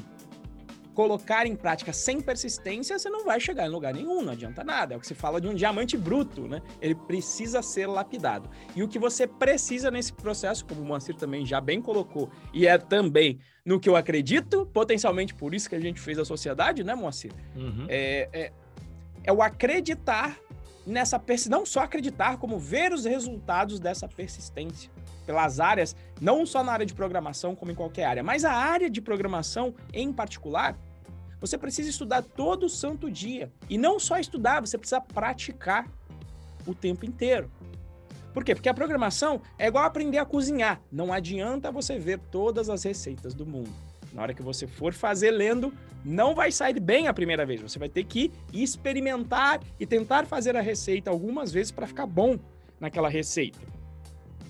colocar 0.99 1.47
em 1.47 1.55
prática 1.55 1.93
sem 1.93 2.21
persistência, 2.21 2.99
você 2.99 3.09
não 3.09 3.25
vai 3.25 3.39
chegar 3.39 3.65
em 3.65 3.69
lugar 3.69 3.95
nenhum, 3.95 4.21
não 4.21 4.33
adianta 4.33 4.65
nada. 4.65 4.95
É 4.95 4.97
o 4.97 5.01
que 5.01 5.07
se 5.07 5.15
fala 5.15 5.41
de 5.41 5.47
um 5.47 5.55
diamante 5.55 5.97
bruto, 5.97 6.49
né? 6.49 6.61
Ele 6.81 6.97
precisa 6.97 7.63
ser 7.63 7.87
lapidado. 7.87 8.51
E 8.75 8.83
o 8.83 8.89
que 8.89 8.99
você 8.99 9.25
precisa 9.25 9.93
nesse 9.93 10.13
processo, 10.13 10.67
como 10.67 10.81
o 10.81 10.85
Mancir 10.85 11.15
também 11.15 11.47
já 11.47 11.61
bem 11.61 11.81
colocou, 11.81 12.29
e 12.53 12.67
é 12.67 12.77
também 12.79 13.39
no 13.65 13.79
que 13.79 13.89
eu 13.89 13.95
acredito, 13.95 14.67
potencialmente 14.67 15.33
por 15.35 15.55
isso 15.55 15.69
que 15.69 15.77
a 15.77 15.81
gente 15.81 16.01
fez 16.01 16.19
a 16.19 16.25
sociedade, 16.25 16.83
né, 16.83 16.97
Moacir? 16.97 17.31
Uhum. 17.55 17.87
É, 17.89 18.29
é, 18.33 18.53
é 19.23 19.33
o 19.33 19.41
acreditar 19.41 20.37
nessa 20.85 21.17
persistência, 21.17 21.57
não 21.57 21.65
só 21.65 21.83
acreditar, 21.83 22.39
como 22.39 22.59
ver 22.59 22.93
os 22.93 23.05
resultados 23.05 23.79
dessa 23.79 24.09
persistência 24.09 24.91
pelas 25.29 25.61
áreas, 25.61 25.95
não 26.19 26.47
só 26.47 26.65
na 26.65 26.73
área 26.73 26.87
de 26.87 26.95
programação, 26.95 27.55
como 27.55 27.71
em 27.71 27.75
qualquer 27.75 28.07
área, 28.07 28.23
mas 28.23 28.47
a 28.47 28.53
área 28.53 28.89
de 28.89 28.99
programação 28.99 29.75
em 29.93 30.11
particular, 30.11 30.75
você 31.39 31.59
precisa 31.59 31.91
estudar 31.91 32.23
todo 32.23 32.67
santo 32.67 33.11
dia. 33.11 33.53
E 33.69 33.77
não 33.77 34.01
só 34.01 34.19
estudar, 34.19 34.61
você 34.63 34.79
precisa 34.79 35.03
praticar 35.03 35.87
o 36.67 36.75
tempo 36.75 37.05
inteiro. 37.05 37.51
Por 38.33 38.43
quê? 38.43 38.55
Porque 38.55 38.71
a 38.71 38.75
programação 38.75 39.43
é 39.59 39.67
igual 39.67 39.85
aprender 39.85 40.17
a 40.17 40.25
cozinhar. 40.25 40.81
Não 40.91 41.13
adianta 41.13 41.71
você 41.71 41.99
ver 41.99 42.19
todas 42.31 42.71
as 42.71 42.83
receitas 42.85 43.35
do 43.35 43.45
mundo. 43.45 43.71
Na 44.15 44.23
hora 44.23 44.33
que 44.33 44.43
você 44.43 44.67
for 44.67 44.95
fazer 44.95 45.31
lendo, 45.31 45.75
não 46.03 46.35
vai 46.35 46.51
sair 46.51 46.81
bem 46.81 47.07
a 47.07 47.13
primeira 47.13 47.45
vez. 47.45 47.61
Você 47.61 47.79
vai 47.79 47.91
ter 47.91 48.05
que 48.05 48.33
experimentar 48.51 49.61
e 49.79 49.85
tentar 49.85 50.25
fazer 50.25 50.57
a 50.57 50.63
receita 50.63 51.11
algumas 51.11 51.53
vezes 51.53 51.71
para 51.71 51.87
ficar 51.87 52.07
bom 52.07 52.39
naquela 52.81 53.11
receita. 53.11 53.59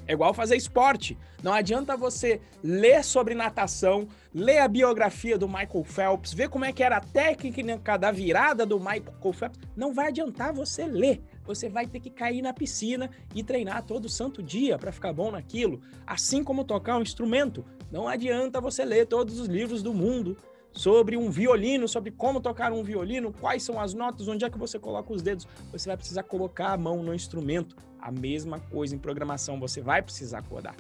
É 0.09 0.15
igual 0.15 0.33
fazer 0.33 0.57
esporte. 0.57 1.19
Não 1.43 1.53
adianta 1.53 1.95
você 1.95 2.41
ler 2.65 3.05
sobre 3.05 3.35
natação, 3.35 4.09
ler 4.35 4.59
a 4.59 4.67
biografia 4.67 5.37
do 5.37 5.47
Michael 5.47 5.85
Phelps, 5.85 6.33
ver 6.33 6.49
como 6.49 6.65
é 6.65 6.73
que 6.73 6.83
era 6.83 6.97
a 6.97 7.01
técnica 7.01 7.99
da 7.99 8.11
virada 8.11 8.65
do 8.65 8.81
Michael 8.81 9.33
Phelps. 9.35 9.61
Não 9.77 9.93
vai 9.93 10.09
adiantar 10.09 10.55
você 10.55 10.87
ler. 10.87 11.23
Você 11.45 11.69
vai 11.69 11.87
ter 11.87 12.01
que 12.01 12.09
cair 12.09 12.41
na 12.41 12.55
piscina 12.55 13.11
e 13.35 13.45
treinar 13.45 13.85
todo 13.85 14.09
santo 14.09 14.43
dia 14.43 14.79
para 14.79 14.91
ficar 14.91 15.13
bom 15.13 15.31
naquilo. 15.31 15.83
Assim 16.07 16.43
como 16.43 16.65
tocar 16.65 16.97
um 16.97 17.03
instrumento. 17.03 17.63
Não 17.93 18.09
adianta 18.09 18.63
você 18.63 18.87
ler 18.87 19.07
todos 19.07 19.39
os 19.39 19.47
livros 19.47 19.83
do 19.83 19.93
mundo 19.93 20.39
sobre 20.79 21.17
um 21.17 21.29
violino, 21.29 21.89
sobre 21.89 22.13
como 22.13 22.41
tocar 22.41 22.71
um 22.71 22.85
violino, 22.85 23.33
quais 23.33 23.65
são 23.65 23.81
as 23.81 23.95
notas, 23.95 24.29
onde 24.29 24.45
é 24.45 24.49
que 24.49 24.57
você 24.57 24.79
coloca 24.79 25.13
os 25.13 25.21
dedos. 25.21 25.45
Você 25.73 25.89
vai 25.89 25.97
precisar 25.97 26.23
colocar 26.23 26.69
a 26.69 26.77
mão 26.77 27.03
no 27.03 27.13
instrumento. 27.13 27.75
A 28.01 28.13
mesma 28.13 28.61
coisa 28.61 28.95
em 28.95 28.99
programação, 28.99 29.59
você 29.59 29.81
vai 29.81 30.01
precisar 30.01 30.41
codar. 30.43 30.77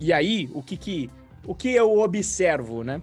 E 0.00 0.12
aí, 0.12 0.50
o 0.52 0.60
que 0.60 0.76
que, 0.76 1.08
o 1.46 1.54
que 1.54 1.68
eu 1.68 1.96
observo, 2.00 2.82
né? 2.82 3.00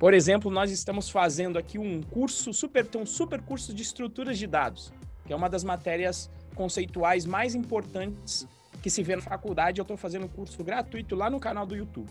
Por 0.00 0.12
exemplo, 0.12 0.50
nós 0.50 0.72
estamos 0.72 1.08
fazendo 1.08 1.60
aqui 1.60 1.78
um 1.78 2.02
curso 2.02 2.52
super, 2.52 2.84
um 2.96 3.06
super 3.06 3.40
curso 3.40 3.72
de 3.72 3.84
estruturas 3.84 4.36
de 4.36 4.48
dados, 4.48 4.92
que 5.24 5.32
é 5.32 5.36
uma 5.36 5.48
das 5.48 5.62
matérias 5.62 6.28
conceituais 6.56 7.24
mais 7.24 7.54
importantes 7.54 8.48
que 8.82 8.90
se 8.90 9.04
vê 9.04 9.14
na 9.14 9.22
faculdade. 9.22 9.80
Eu 9.80 9.82
estou 9.82 9.96
fazendo 9.96 10.24
um 10.24 10.28
curso 10.28 10.64
gratuito 10.64 11.14
lá 11.14 11.30
no 11.30 11.38
canal 11.38 11.64
do 11.64 11.76
YouTube. 11.76 12.10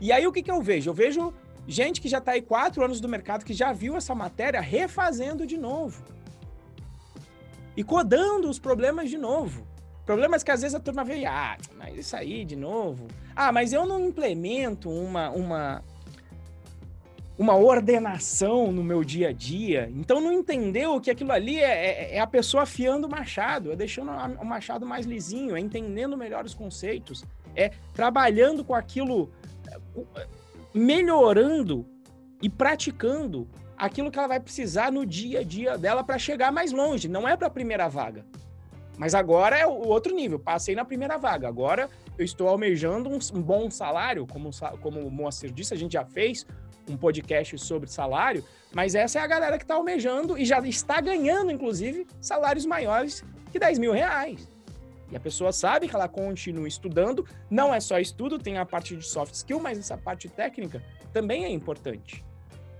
E 0.00 0.10
aí 0.10 0.26
o 0.26 0.32
que, 0.32 0.42
que 0.42 0.50
eu 0.50 0.62
vejo? 0.62 0.90
Eu 0.90 0.94
vejo 0.94 1.34
gente 1.66 2.00
que 2.00 2.08
já 2.08 2.18
está 2.18 2.32
aí 2.32 2.42
quatro 2.42 2.84
anos 2.84 3.00
do 3.00 3.08
mercado, 3.08 3.44
que 3.44 3.54
já 3.54 3.72
viu 3.72 3.96
essa 3.96 4.14
matéria, 4.14 4.60
refazendo 4.60 5.46
de 5.46 5.56
novo. 5.56 6.02
E 7.76 7.82
codando 7.82 8.48
os 8.48 8.58
problemas 8.58 9.08
de 9.08 9.18
novo. 9.18 9.66
Problemas 10.04 10.42
que 10.42 10.50
às 10.50 10.62
vezes 10.62 10.74
a 10.74 10.80
turma 10.80 11.04
vê, 11.04 11.24
ah, 11.24 11.56
mas 11.78 11.96
isso 11.96 12.16
aí 12.16 12.44
de 12.44 12.56
novo. 12.56 13.06
Ah, 13.34 13.52
mas 13.52 13.72
eu 13.72 13.86
não 13.86 14.04
implemento 14.04 14.90
uma, 14.90 15.30
uma, 15.30 15.82
uma 17.38 17.56
ordenação 17.56 18.72
no 18.72 18.82
meu 18.82 19.04
dia 19.04 19.28
a 19.28 19.32
dia. 19.32 19.88
Então 19.94 20.20
não 20.20 20.32
entendeu 20.32 21.00
que 21.00 21.10
aquilo 21.10 21.30
ali 21.30 21.58
é, 21.58 21.70
é, 22.12 22.16
é 22.16 22.20
a 22.20 22.26
pessoa 22.26 22.64
afiando 22.64 23.06
o 23.06 23.10
machado, 23.10 23.70
é 23.70 23.76
deixando 23.76 24.10
o 24.10 24.44
machado 24.44 24.84
mais 24.84 25.06
lisinho, 25.06 25.56
é 25.56 25.60
entendendo 25.60 26.16
melhor 26.16 26.44
os 26.44 26.52
conceitos, 26.52 27.24
é 27.54 27.70
trabalhando 27.94 28.64
com 28.64 28.74
aquilo 28.74 29.30
melhorando 30.74 31.86
e 32.40 32.48
praticando 32.48 33.48
aquilo 33.76 34.10
que 34.10 34.18
ela 34.18 34.28
vai 34.28 34.40
precisar 34.40 34.92
no 34.92 35.04
dia 35.04 35.40
a 35.40 35.42
dia 35.42 35.76
dela 35.76 36.04
para 36.04 36.18
chegar 36.18 36.52
mais 36.52 36.72
longe. 36.72 37.08
Não 37.08 37.28
é 37.28 37.36
para 37.36 37.46
a 37.46 37.50
primeira 37.50 37.88
vaga. 37.88 38.24
Mas 38.96 39.14
agora 39.14 39.56
é 39.56 39.66
o 39.66 39.88
outro 39.88 40.14
nível. 40.14 40.38
Passei 40.38 40.74
na 40.74 40.84
primeira 40.84 41.16
vaga. 41.16 41.48
Agora 41.48 41.88
eu 42.18 42.24
estou 42.24 42.48
almejando 42.48 43.08
um, 43.08 43.42
bom 43.42 43.70
salário, 43.70 44.26
como, 44.26 44.50
como 44.80 45.00
o 45.00 45.10
Moacir 45.10 45.50
disse, 45.50 45.74
a 45.74 45.76
gente 45.76 45.92
já 45.92 46.04
fez 46.04 46.46
um 46.88 46.96
podcast 46.96 47.56
sobre 47.58 47.88
salário, 47.90 48.44
mas 48.72 48.94
essa 48.94 49.18
é 49.18 49.22
a 49.22 49.26
galera 49.26 49.56
que 49.56 49.64
está 49.64 49.74
almejando 49.74 50.36
e 50.36 50.44
já 50.44 50.60
está 50.60 51.00
ganhando, 51.00 51.50
inclusive, 51.50 52.06
salários 52.20 52.66
maiores 52.66 53.24
que 53.50 53.58
10 53.58 53.78
mil 53.78 53.92
reais. 53.92 54.48
E 55.12 55.16
a 55.16 55.20
pessoa 55.20 55.52
sabe 55.52 55.86
que 55.86 55.94
ela 55.94 56.08
continua 56.08 56.66
estudando, 56.66 57.26
não 57.50 57.72
é 57.72 57.78
só 57.80 57.98
estudo, 57.98 58.38
tem 58.38 58.56
a 58.56 58.64
parte 58.64 58.96
de 58.96 59.06
soft 59.06 59.34
skill, 59.34 59.60
mas 59.60 59.78
essa 59.78 59.96
parte 59.96 60.26
técnica 60.26 60.82
também 61.12 61.44
é 61.44 61.50
importante 61.50 62.24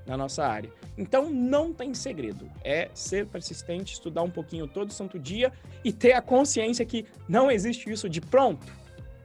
na 0.07 0.17
nossa 0.17 0.45
área. 0.45 0.73
Então 0.97 1.29
não 1.31 1.75
tem 1.75 1.93
segredo, 1.93 2.51
é 2.65 2.89
ser 2.95 3.27
persistente, 3.27 3.93
estudar 3.93 4.23
um 4.23 4.31
pouquinho 4.31 4.67
todo 4.67 4.93
santo 4.93 5.19
dia 5.19 5.53
e 5.85 5.93
ter 5.93 6.15
a 6.15 6.23
consciência 6.23 6.87
que 6.87 7.07
não 7.29 7.51
existe 7.51 7.91
isso 7.91 8.09
de 8.09 8.21
pronto. 8.21 8.67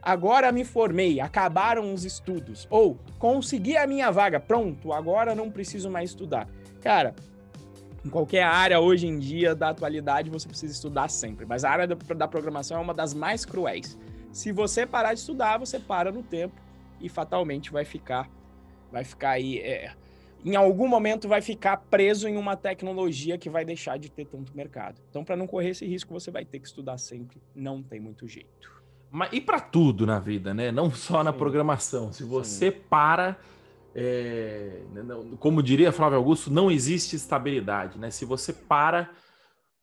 Agora 0.02 0.52
me 0.52 0.64
formei, 0.64 1.18
acabaram 1.18 1.92
os 1.92 2.04
estudos 2.04 2.66
ou 2.70 2.98
consegui 3.18 3.76
a 3.76 3.86
minha 3.86 4.10
vaga, 4.10 4.38
pronto, 4.38 4.92
agora 4.92 5.34
não 5.34 5.50
preciso 5.50 5.90
mais 5.90 6.10
estudar. 6.10 6.46
Cara, 6.80 7.14
em 8.04 8.10
qualquer 8.10 8.42
área 8.42 8.80
hoje 8.80 9.06
em 9.06 9.18
dia 9.18 9.54
da 9.54 9.70
atualidade 9.70 10.30
você 10.30 10.48
precisa 10.48 10.72
estudar 10.72 11.08
sempre, 11.08 11.44
mas 11.46 11.64
a 11.64 11.70
área 11.70 11.86
da 11.86 12.28
programação 12.28 12.78
é 12.78 12.80
uma 12.80 12.94
das 12.94 13.14
mais 13.14 13.44
cruéis. 13.44 13.98
Se 14.32 14.52
você 14.52 14.86
parar 14.86 15.14
de 15.14 15.20
estudar, 15.20 15.58
você 15.58 15.78
para 15.78 16.12
no 16.12 16.22
tempo 16.22 16.54
e 17.00 17.08
fatalmente 17.08 17.70
vai 17.70 17.84
ficar 17.84 18.28
vai 18.90 19.04
ficar 19.04 19.30
aí 19.30 19.58
é, 19.58 19.92
em 20.44 20.56
algum 20.56 20.86
momento 20.86 21.28
vai 21.28 21.42
ficar 21.42 21.76
preso 21.76 22.28
em 22.28 22.36
uma 22.36 22.56
tecnologia 22.56 23.36
que 23.36 23.50
vai 23.50 23.64
deixar 23.64 23.98
de 23.98 24.08
ter 24.08 24.24
tanto 24.26 24.56
mercado. 24.56 25.00
Então, 25.10 25.24
para 25.24 25.36
não 25.36 25.46
correr 25.46 25.70
esse 25.70 25.86
risco, 25.86 26.12
você 26.12 26.30
vai 26.30 26.44
ter 26.44 26.60
que 26.60 26.66
estudar 26.66 26.96
sempre. 26.98 27.40
Não 27.54 27.82
tem 27.82 27.98
muito 27.98 28.26
jeito. 28.26 28.78
Mas 29.10 29.30
e 29.32 29.40
para 29.40 29.58
tudo 29.58 30.06
na 30.06 30.18
vida, 30.18 30.54
né? 30.54 30.70
Não 30.70 30.90
só 30.92 31.24
na 31.24 31.32
Sim. 31.32 31.38
programação. 31.38 32.12
Se 32.12 32.22
você 32.22 32.70
Sim. 32.70 32.78
para, 32.88 33.36
é... 34.00 34.82
como 35.40 35.60
diria 35.60 35.90
Flávio 35.90 36.18
Augusto, 36.18 36.52
não 36.52 36.70
existe 36.70 37.16
estabilidade, 37.16 37.98
né? 37.98 38.10
Se 38.10 38.24
você 38.24 38.52
para, 38.52 39.10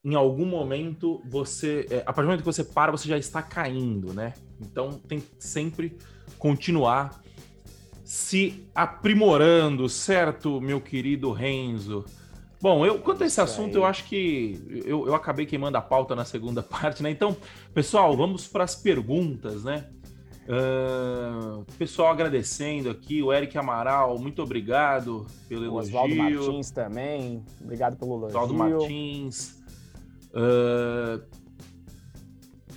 em 0.04 0.16
algum 0.16 0.46
momento 0.46 1.22
você, 1.26 1.86
é, 1.90 1.98
a 1.98 2.06
partir 2.06 2.22
do 2.22 2.28
momento 2.28 2.40
que 2.40 2.46
você 2.46 2.64
para, 2.64 2.92
você 2.92 3.10
já 3.10 3.18
está 3.18 3.42
caindo, 3.42 4.14
né? 4.14 4.34
Então 4.62 4.94
tem 4.94 5.20
que 5.20 5.28
sempre 5.40 5.98
continuar 6.40 7.22
se 8.06 8.66
aprimorando, 8.74 9.90
certo, 9.90 10.62
meu 10.62 10.80
querido 10.80 11.34
Renzo? 11.34 12.06
Bom, 12.62 12.86
eu 12.86 13.00
quanto 13.00 13.24
a 13.24 13.26
esse 13.28 13.42
assunto, 13.42 13.76
eu 13.76 13.86
acho 13.86 14.06
que 14.06 14.84
eu, 14.86 15.08
eu 15.08 15.14
acabei 15.14 15.46
queimando 15.46 15.78
a 15.78 15.82
pauta 15.82 16.16
na 16.16 16.24
segunda 16.24 16.64
parte, 16.64 17.04
né? 17.04 17.10
Então, 17.10 17.36
pessoal, 17.74 18.16
vamos 18.16 18.48
para 18.48 18.64
as 18.64 18.76
perguntas, 18.76 19.66
né? 19.66 19.88
Uh, 20.48 21.66
pessoal 21.78 22.12
agradecendo 22.12 22.90
aqui, 22.90 23.22
o 23.24 23.34
Eric 23.34 23.58
Amaral, 23.58 24.20
muito 24.20 24.44
obrigado 24.44 25.26
pelo 25.50 25.66
elogio. 25.66 25.98
Oswaldo 25.98 26.16
Martins 26.16 26.70
também, 26.70 27.44
obrigado 27.60 27.98
pelo 27.98 28.12
elogio. 28.12 28.28
Oswaldo 28.40 28.54
Martins. 28.54 29.64
Uh, 30.30 31.24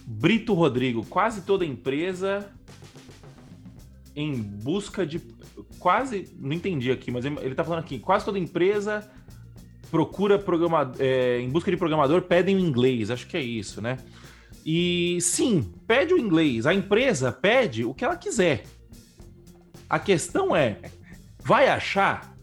Brito 0.06 0.54
Rodrigo, 0.54 1.04
quase 1.04 1.42
toda 1.42 1.66
empresa 1.66 2.50
em 4.16 4.34
busca 4.34 5.06
de 5.06 5.20
quase 5.78 6.34
não 6.38 6.54
entendi 6.54 6.90
aqui, 6.90 7.10
mas 7.10 7.24
ele 7.24 7.48
está 7.48 7.62
falando 7.62 7.80
aqui, 7.80 7.98
quase 7.98 8.24
toda 8.24 8.38
empresa 8.38 9.08
procura 9.90 10.38
programador, 10.38 10.96
é, 10.98 11.40
em 11.40 11.48
busca 11.50 11.70
de 11.70 11.76
programador 11.76 12.22
pedem 12.22 12.56
o 12.56 12.58
inglês, 12.58 13.10
acho 13.10 13.26
que 13.26 13.36
é 13.36 13.42
isso, 13.42 13.82
né? 13.82 13.98
E 14.70 15.18
sim, 15.22 15.72
pede 15.86 16.12
o 16.12 16.18
inglês. 16.18 16.66
A 16.66 16.74
empresa 16.74 17.32
pede 17.32 17.86
o 17.86 17.94
que 17.94 18.04
ela 18.04 18.18
quiser. 18.18 18.64
A 19.88 19.98
questão 19.98 20.54
é, 20.54 20.76
vai 21.42 21.68
achar 21.68 22.36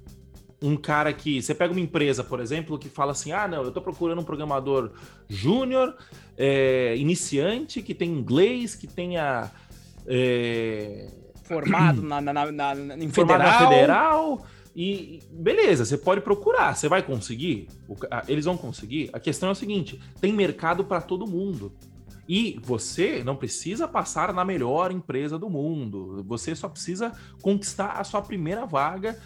um 0.59 0.75
cara 0.75 1.13
que 1.13 1.39
você 1.39 1.53
pega 1.53 1.71
uma 1.71 1.79
empresa, 1.79 2.23
por 2.23 2.39
exemplo, 2.39 2.79
que 2.79 2.89
fala 2.89 3.11
assim: 3.11 3.31
ah, 3.31 3.47
não, 3.47 3.61
eu 3.61 3.67
estou 3.67 3.83
procurando 3.83 4.21
um 4.21 4.23
programador 4.23 4.89
júnior, 5.29 5.95
é, 6.35 6.95
iniciante, 6.97 7.83
que 7.83 7.93
tem 7.93 8.09
inglês, 8.09 8.73
que 8.73 8.87
tenha 8.87 9.51
é, 10.07 11.07
formado 11.43 12.01
na, 12.09 12.19
na, 12.19 12.33
na, 12.33 12.51
na, 12.51 12.97
em 12.97 13.09
formado 13.11 13.43
federal. 13.43 13.61
na 13.61 13.69
federal. 13.69 14.45
E 14.75 15.19
beleza, 15.31 15.85
você 15.85 15.95
pode 15.95 16.21
procurar, 16.21 16.75
você 16.75 16.89
vai 16.89 17.03
conseguir? 17.03 17.67
Eles 18.27 18.45
vão 18.45 18.57
conseguir? 18.57 19.11
A 19.13 19.19
questão 19.19 19.49
é 19.49 19.51
o 19.51 19.55
seguinte: 19.55 20.01
tem 20.19 20.33
mercado 20.33 20.83
para 20.83 21.01
todo 21.01 21.27
mundo. 21.27 21.71
E 22.27 22.59
você 22.63 23.23
não 23.23 23.35
precisa 23.35 23.87
passar 23.87 24.33
na 24.33 24.43
melhor 24.43 24.91
empresa 24.91 25.37
do 25.37 25.49
mundo. 25.49 26.23
Você 26.27 26.55
só 26.55 26.67
precisa 26.67 27.11
conquistar 27.41 27.91
a 27.91 28.03
sua 28.03 28.21
primeira 28.21 28.65
vaga. 28.65 29.19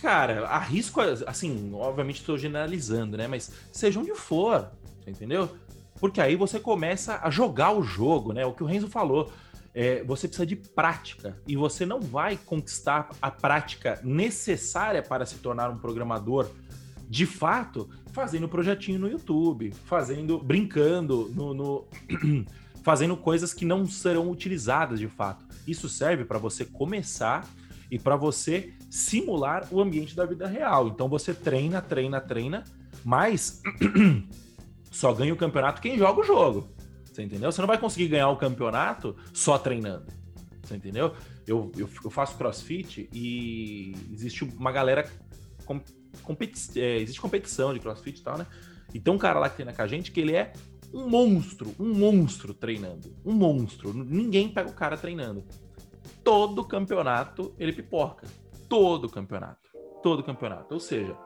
Cara, 0.00 0.46
arrisco, 0.46 1.00
assim, 1.26 1.72
obviamente 1.74 2.20
estou 2.20 2.36
generalizando, 2.36 3.16
né? 3.16 3.26
Mas 3.26 3.50
seja 3.72 3.98
onde 3.98 4.14
for, 4.14 4.70
entendeu? 5.06 5.48
Porque 5.98 6.20
aí 6.20 6.36
você 6.36 6.60
começa 6.60 7.18
a 7.22 7.30
jogar 7.30 7.72
o 7.72 7.82
jogo, 7.82 8.32
né? 8.32 8.44
O 8.44 8.52
que 8.52 8.62
o 8.62 8.66
Renzo 8.66 8.88
falou 8.88 9.32
é, 9.74 10.02
você 10.02 10.26
precisa 10.26 10.46
de 10.46 10.56
prática 10.56 11.36
e 11.46 11.56
você 11.56 11.86
não 11.86 12.00
vai 12.00 12.36
conquistar 12.36 13.10
a 13.20 13.30
prática 13.30 14.00
necessária 14.02 15.02
para 15.02 15.24
se 15.24 15.36
tornar 15.36 15.70
um 15.70 15.78
programador 15.78 16.50
de 17.08 17.24
fato 17.26 17.88
fazendo 18.12 18.48
projetinho 18.48 18.98
no 18.98 19.08
YouTube, 19.08 19.72
fazendo, 19.84 20.38
brincando, 20.38 21.30
no, 21.34 21.54
no 21.54 21.86
fazendo 22.82 23.16
coisas 23.16 23.52
que 23.54 23.64
não 23.64 23.86
serão 23.86 24.30
utilizadas 24.30 24.98
de 24.98 25.08
fato. 25.08 25.46
Isso 25.66 25.88
serve 25.88 26.24
para 26.24 26.38
você 26.38 26.64
começar 26.64 27.48
e 27.90 27.98
para 27.98 28.16
você 28.16 28.74
simular 28.90 29.66
o 29.70 29.80
ambiente 29.80 30.14
da 30.14 30.26
vida 30.26 30.46
real. 30.46 30.88
Então 30.88 31.08
você 31.08 31.32
treina, 31.32 31.80
treina, 31.80 32.20
treina, 32.20 32.64
mas 33.04 33.62
só 34.90 35.12
ganha 35.12 35.32
o 35.32 35.36
campeonato 35.36 35.80
quem 35.80 35.98
joga 35.98 36.20
o 36.20 36.24
jogo. 36.24 36.68
Você 37.04 37.22
entendeu? 37.22 37.50
Você 37.50 37.60
não 37.60 37.68
vai 37.68 37.78
conseguir 37.78 38.08
ganhar 38.08 38.28
o 38.28 38.36
campeonato 38.36 39.16
só 39.32 39.58
treinando. 39.58 40.06
Você 40.62 40.76
entendeu? 40.76 41.14
Eu, 41.46 41.72
eu, 41.76 41.88
eu 42.04 42.10
faço 42.10 42.36
crossfit 42.36 43.08
e 43.12 43.94
existe 44.12 44.44
uma 44.44 44.70
galera. 44.70 45.10
Com, 46.22 46.34
competi 46.34 46.80
é, 46.80 46.98
existe 46.98 47.20
competição 47.20 47.72
de 47.72 47.80
crossfit 47.80 48.20
e 48.20 48.22
tal, 48.22 48.38
né? 48.38 48.46
E 48.92 49.00
tem 49.00 49.12
um 49.12 49.18
cara 49.18 49.38
lá 49.38 49.48
que 49.48 49.56
treina 49.56 49.72
com 49.72 49.82
a 49.82 49.86
gente 49.86 50.10
que 50.10 50.20
ele 50.20 50.34
é 50.34 50.52
um 50.92 51.08
monstro, 51.08 51.74
um 51.78 51.92
monstro 51.92 52.54
treinando. 52.54 53.14
Um 53.24 53.32
monstro. 53.32 53.92
Ninguém 53.92 54.48
pega 54.48 54.70
o 54.70 54.74
cara 54.74 54.96
treinando. 54.96 55.44
Todo 56.24 56.64
campeonato 56.64 57.54
ele 57.58 57.72
pipoca. 57.72 58.26
Todo 58.68 59.08
campeonato. 59.08 59.68
Todo 60.02 60.22
campeonato. 60.22 60.72
Ou 60.72 60.80
seja, 60.80 61.16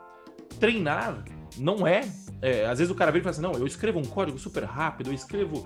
treinar 0.59 1.25
não 1.59 1.87
é, 1.87 2.03
é, 2.43 2.67
Às 2.67 2.81
vezes 2.81 2.91
o 2.91 2.95
cara 2.97 3.13
vem 3.13 3.21
e 3.21 3.23
fala 3.23 3.31
assim: 3.31 3.41
não, 3.41 3.53
eu 3.53 3.67
escrevo 3.67 4.01
um 4.01 4.05
código 4.05 4.37
super 4.37 4.65
rápido, 4.65 5.11
eu 5.11 5.15
escrevo. 5.15 5.65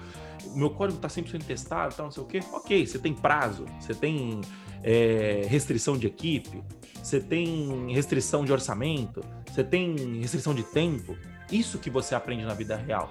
Meu 0.54 0.68
código 0.68 0.98
está 0.98 1.08
100% 1.08 1.42
testado, 1.42 1.94
tal, 1.94 2.06
não 2.06 2.12
sei 2.12 2.22
o 2.22 2.26
quê. 2.26 2.40
Ok, 2.52 2.86
você 2.86 2.98
tem 2.98 3.14
prazo, 3.14 3.64
você 3.80 3.94
tem 3.94 4.42
é, 4.82 5.46
restrição 5.48 5.96
de 5.96 6.06
equipe, 6.06 6.62
você 7.02 7.18
tem 7.18 7.90
restrição 7.92 8.44
de 8.44 8.52
orçamento, 8.52 9.24
você 9.50 9.64
tem 9.64 10.20
restrição 10.20 10.54
de 10.54 10.62
tempo. 10.64 11.16
Isso 11.50 11.78
que 11.78 11.88
você 11.88 12.14
aprende 12.14 12.44
na 12.44 12.52
vida 12.52 12.76
real. 12.76 13.10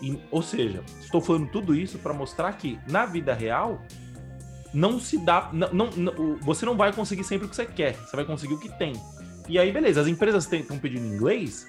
E, 0.00 0.18
ou 0.30 0.40
seja, 0.40 0.82
estou 1.00 1.20
falando 1.20 1.50
tudo 1.50 1.74
isso 1.74 1.98
para 1.98 2.14
mostrar 2.14 2.52
que 2.54 2.78
na 2.88 3.04
vida 3.04 3.34
real 3.34 3.82
não 4.72 4.98
se 4.98 5.18
dá. 5.18 5.50
Não, 5.52 5.70
não, 5.72 5.90
não, 5.90 6.36
você 6.40 6.64
não 6.64 6.76
vai 6.76 6.92
conseguir 6.92 7.24
sempre 7.24 7.46
o 7.46 7.50
que 7.50 7.56
você 7.56 7.66
quer, 7.66 7.94
você 7.94 8.16
vai 8.16 8.24
conseguir 8.24 8.54
o 8.54 8.58
que 8.58 8.70
tem. 8.78 8.94
E 9.48 9.58
aí, 9.58 9.70
beleza, 9.70 10.00
as 10.00 10.06
empresas 10.06 10.50
estão 10.50 10.78
pedindo 10.78 11.04
inglês, 11.04 11.68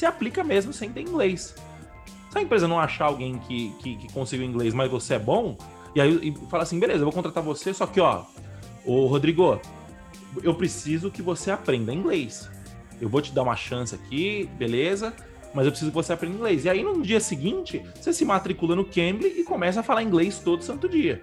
se 0.00 0.06
aplica 0.06 0.42
mesmo 0.42 0.72
sem 0.72 0.90
ter 0.90 1.02
inglês. 1.02 1.54
Se 2.30 2.38
a 2.38 2.40
empresa 2.40 2.66
não 2.66 2.80
achar 2.80 3.04
alguém 3.04 3.38
que, 3.40 3.70
que, 3.80 3.96
que 3.96 4.12
conseguiu 4.14 4.46
inglês, 4.46 4.72
mas 4.72 4.90
você 4.90 5.14
é 5.14 5.18
bom, 5.18 5.58
e 5.94 6.00
aí 6.00 6.28
e 6.28 6.48
fala 6.48 6.62
assim, 6.62 6.80
beleza, 6.80 7.00
eu 7.00 7.04
vou 7.04 7.12
contratar 7.12 7.42
você, 7.42 7.74
só 7.74 7.86
que, 7.86 8.00
ó, 8.00 8.24
ô 8.86 9.04
Rodrigo, 9.06 9.60
eu 10.42 10.54
preciso 10.54 11.10
que 11.10 11.20
você 11.20 11.50
aprenda 11.50 11.92
inglês. 11.92 12.50
Eu 12.98 13.10
vou 13.10 13.20
te 13.20 13.30
dar 13.30 13.42
uma 13.42 13.54
chance 13.54 13.94
aqui, 13.94 14.48
beleza, 14.56 15.12
mas 15.52 15.66
eu 15.66 15.70
preciso 15.70 15.90
que 15.90 15.96
você 15.96 16.14
aprenda 16.14 16.34
inglês. 16.34 16.64
E 16.64 16.70
aí, 16.70 16.82
no 16.82 17.02
dia 17.02 17.20
seguinte, 17.20 17.84
você 17.94 18.10
se 18.10 18.24
matricula 18.24 18.74
no 18.74 18.86
Cambly 18.86 19.38
e 19.38 19.44
começa 19.44 19.80
a 19.80 19.82
falar 19.82 20.02
inglês 20.02 20.38
todo 20.38 20.62
santo 20.62 20.88
dia. 20.88 21.20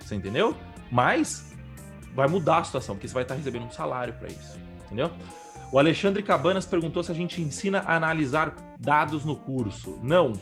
Você 0.00 0.16
entendeu? 0.16 0.56
Mas 0.90 1.54
vai 2.16 2.26
mudar 2.26 2.58
a 2.58 2.64
situação, 2.64 2.96
porque 2.96 3.06
você 3.06 3.14
vai 3.14 3.22
estar 3.22 3.36
recebendo 3.36 3.66
um 3.66 3.70
salário 3.70 4.12
para 4.14 4.26
isso. 4.26 4.58
Entendeu? 4.86 5.08
O 5.72 5.78
Alexandre 5.78 6.22
Cabanas 6.22 6.66
perguntou 6.66 7.02
se 7.02 7.10
a 7.10 7.14
gente 7.14 7.40
ensina 7.40 7.78
a 7.86 7.96
analisar 7.96 8.54
dados 8.78 9.24
no 9.24 9.34
curso. 9.34 9.98
Não. 10.02 10.34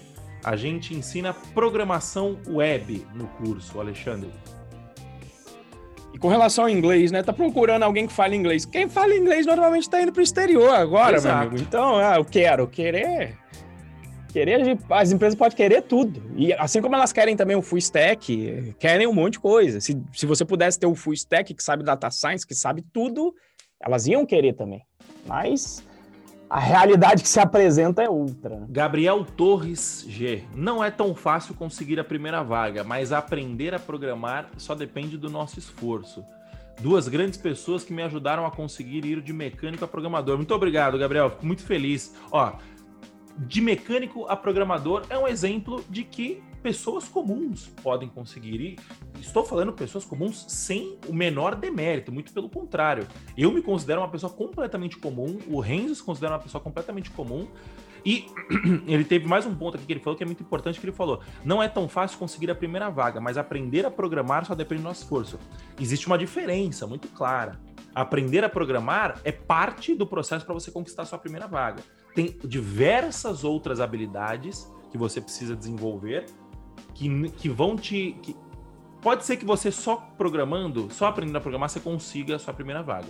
A 0.43 0.57
gente 0.57 0.93
ensina 0.93 1.33
programação 1.55 2.37
web 2.49 3.07
no 3.15 3.29
curso, 3.29 3.79
Alexandre. 3.79 4.29
E 6.13 6.19
com 6.19 6.27
relação 6.27 6.65
ao 6.65 6.71
inglês, 6.71 7.13
né? 7.13 7.23
Tá 7.23 7.33
procurando 7.33 7.85
alguém 7.85 8.09
que 8.09 8.13
fale 8.13 8.35
inglês. 8.35 8.65
Quem 8.65 8.89
fala 8.89 9.15
inglês 9.15 9.47
normalmente 9.47 9.89
tá 9.89 10.03
indo 10.03 10.11
pro 10.11 10.21
exterior 10.21 10.75
agora, 10.75 11.17
Exato. 11.17 11.39
meu 11.39 11.49
amigo. 11.49 11.63
Então, 11.63 11.97
ah, 11.97 12.17
eu 12.17 12.25
quero, 12.25 12.67
querer. 12.67 13.39
Querer, 14.33 14.79
as 14.91 15.13
empresas 15.13 15.39
podem 15.39 15.57
querer 15.57 15.83
tudo. 15.83 16.21
E 16.37 16.53
assim 16.55 16.83
como 16.83 16.97
elas 16.97 17.13
querem 17.13 17.37
também 17.37 17.55
o 17.55 17.63
full 17.63 17.79
stack, 17.79 18.75
querem 18.81 19.07
um 19.07 19.13
monte 19.13 19.35
de 19.35 19.41
coisa. 19.41 19.81
Se, 19.81 19.97
se 20.13 20.27
você 20.27 20.45
pudesse 20.45 20.77
ter 20.77 20.87
o 20.87 20.95
full 20.97 21.15
stack 21.15 21.55
que 21.55 21.63
sabe 21.63 21.85
data 21.85 22.11
science, 22.11 22.45
que 22.45 22.55
sabe 22.55 22.83
tudo, 22.93 23.33
elas 23.81 24.09
iam 24.09 24.27
querer 24.27 24.55
também. 24.55 24.83
Mas 25.27 25.85
a 26.51 26.59
realidade 26.59 27.23
que 27.23 27.29
se 27.29 27.39
apresenta 27.39 28.03
é 28.03 28.09
outra. 28.09 28.67
Gabriel 28.69 29.25
Torres 29.25 30.05
G. 30.09 30.43
Não 30.53 30.83
é 30.83 30.91
tão 30.91 31.15
fácil 31.15 31.55
conseguir 31.55 32.01
a 32.01 32.05
primeira 32.05 32.43
vaga, 32.43 32.83
mas 32.83 33.13
aprender 33.13 33.73
a 33.73 33.79
programar 33.79 34.51
só 34.57 34.75
depende 34.75 35.17
do 35.17 35.31
nosso 35.31 35.61
esforço. 35.61 36.25
Duas 36.81 37.07
grandes 37.07 37.39
pessoas 37.39 37.85
que 37.85 37.93
me 37.93 38.03
ajudaram 38.03 38.45
a 38.47 38.51
conseguir 38.51 39.05
ir 39.05 39.21
de 39.21 39.33
mecânico 39.33 39.85
a 39.85 39.89
programador. 39.89 40.37
Muito 40.37 40.55
obrigado, 40.55 40.99
Gabriel. 40.99 41.31
Fico 41.31 41.47
muito 41.47 41.63
feliz. 41.63 42.17
Ó, 42.33 42.55
de 43.39 43.61
mecânico 43.61 44.27
a 44.27 44.35
programador 44.35 45.05
é 45.09 45.17
um 45.17 45.29
exemplo 45.29 45.85
de 45.89 46.03
que 46.03 46.43
pessoas 46.63 47.09
comuns 47.09 47.69
podem 47.83 48.09
conseguir. 48.09 48.61
E 48.61 49.21
estou 49.21 49.45
falando 49.45 49.73
pessoas 49.73 50.05
comuns 50.05 50.45
sem 50.49 50.99
o 51.09 51.13
menor 51.13 51.55
demérito, 51.55 52.13
muito 52.13 52.33
pelo 52.33 52.49
contrário. 52.49 53.07
Eu 53.37 53.51
me 53.53 53.63
considero 53.63 54.01
uma 54.01 54.09
pessoa 54.09 54.33
completamente 54.33 54.97
comum, 54.97 55.39
o 55.49 55.61
Renzo 55.61 55.95
se 55.97 56.03
considera 56.03 56.35
uma 56.35 56.41
pessoa 56.41 56.63
completamente 56.63 57.11
comum. 57.11 57.47
E 58.05 58.27
ele 58.89 59.05
teve 59.05 59.27
mais 59.27 59.45
um 59.45 59.55
ponto 59.55 59.77
aqui 59.77 59.85
que 59.85 59.93
ele 59.93 60.01
falou 60.01 60.17
que 60.17 60.23
é 60.23 60.27
muito 60.27 60.43
importante 60.43 60.81
que 60.81 60.87
ele 60.87 60.93
falou. 60.93 61.21
Não 61.45 61.63
é 61.63 61.69
tão 61.69 61.89
fácil 61.89 62.19
conseguir 62.19 62.51
a 62.51 62.55
primeira 62.55 62.89
vaga, 62.89 63.21
mas 63.21 63.37
aprender 63.37 63.85
a 63.85 63.91
programar 63.91 64.47
só 64.47 64.55
depende 64.55 64.83
do 64.83 64.85
nosso 64.85 65.03
esforço. 65.03 65.39
Existe 65.79 66.07
uma 66.07 66.17
diferença 66.17 66.87
muito 66.87 67.09
clara. 67.09 67.61
Aprender 67.95 68.43
a 68.45 68.49
programar 68.49 69.21
é 69.25 69.33
parte 69.33 69.95
do 69.95 70.07
processo 70.07 70.47
para 70.47 70.55
você 70.55 70.71
conquistar 70.71 71.03
a 71.03 71.07
sua 71.07 71.19
primeira 71.19 71.47
vaga 71.47 71.83
tem 72.15 72.39
diversas 72.45 73.45
outras 73.45 73.81
habilidades 73.81 74.71
que 74.91 74.99
você 74.99 75.21
precisa 75.21 75.55
desenvolver 75.55 76.27
que, 76.95 77.29
que 77.31 77.49
vão 77.49 77.77
te. 77.77 78.17
Que, 78.23 78.37
pode 79.01 79.25
ser 79.25 79.37
que 79.37 79.45
você 79.45 79.71
só 79.71 79.97
programando, 80.17 80.89
só 80.93 81.07
aprendendo 81.07 81.37
a 81.37 81.41
programar, 81.41 81.69
você 81.69 81.81
consiga 81.81 82.37
a 82.37 82.39
sua 82.39 82.55
primeira 82.55 82.83
vaga. 82.83 83.09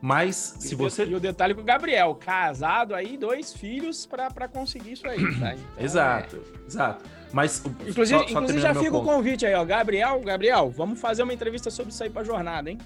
Mas 0.00 0.56
se 0.58 0.74
você. 0.74 1.04
E 1.04 1.14
o 1.14 1.20
detalhe 1.20 1.54
com 1.54 1.60
o 1.60 1.64
Gabriel, 1.64 2.12
casado 2.16 2.92
aí, 2.92 3.16
dois 3.16 3.52
filhos 3.52 4.04
para 4.04 4.48
conseguir 4.48 4.92
isso 4.92 5.06
aí, 5.06 5.18
tá? 5.38 5.54
Então, 5.54 5.64
exato, 5.78 6.36
é... 6.36 6.66
exato. 6.66 7.04
Mas. 7.32 7.62
Inclusive, 7.86 8.18
só, 8.18 8.26
só 8.26 8.30
inclusive 8.32 8.60
já 8.60 8.74
fica 8.74 8.96
o 8.96 9.04
convite 9.04 9.46
aí, 9.46 9.54
ó. 9.54 9.64
Gabriel, 9.64 10.20
Gabriel, 10.20 10.68
vamos 10.70 11.00
fazer 11.00 11.22
uma 11.22 11.32
entrevista 11.32 11.70
sobre 11.70 11.92
isso 11.92 12.02
aí 12.02 12.10
pra 12.10 12.24
jornada, 12.24 12.68
hein? 12.70 12.78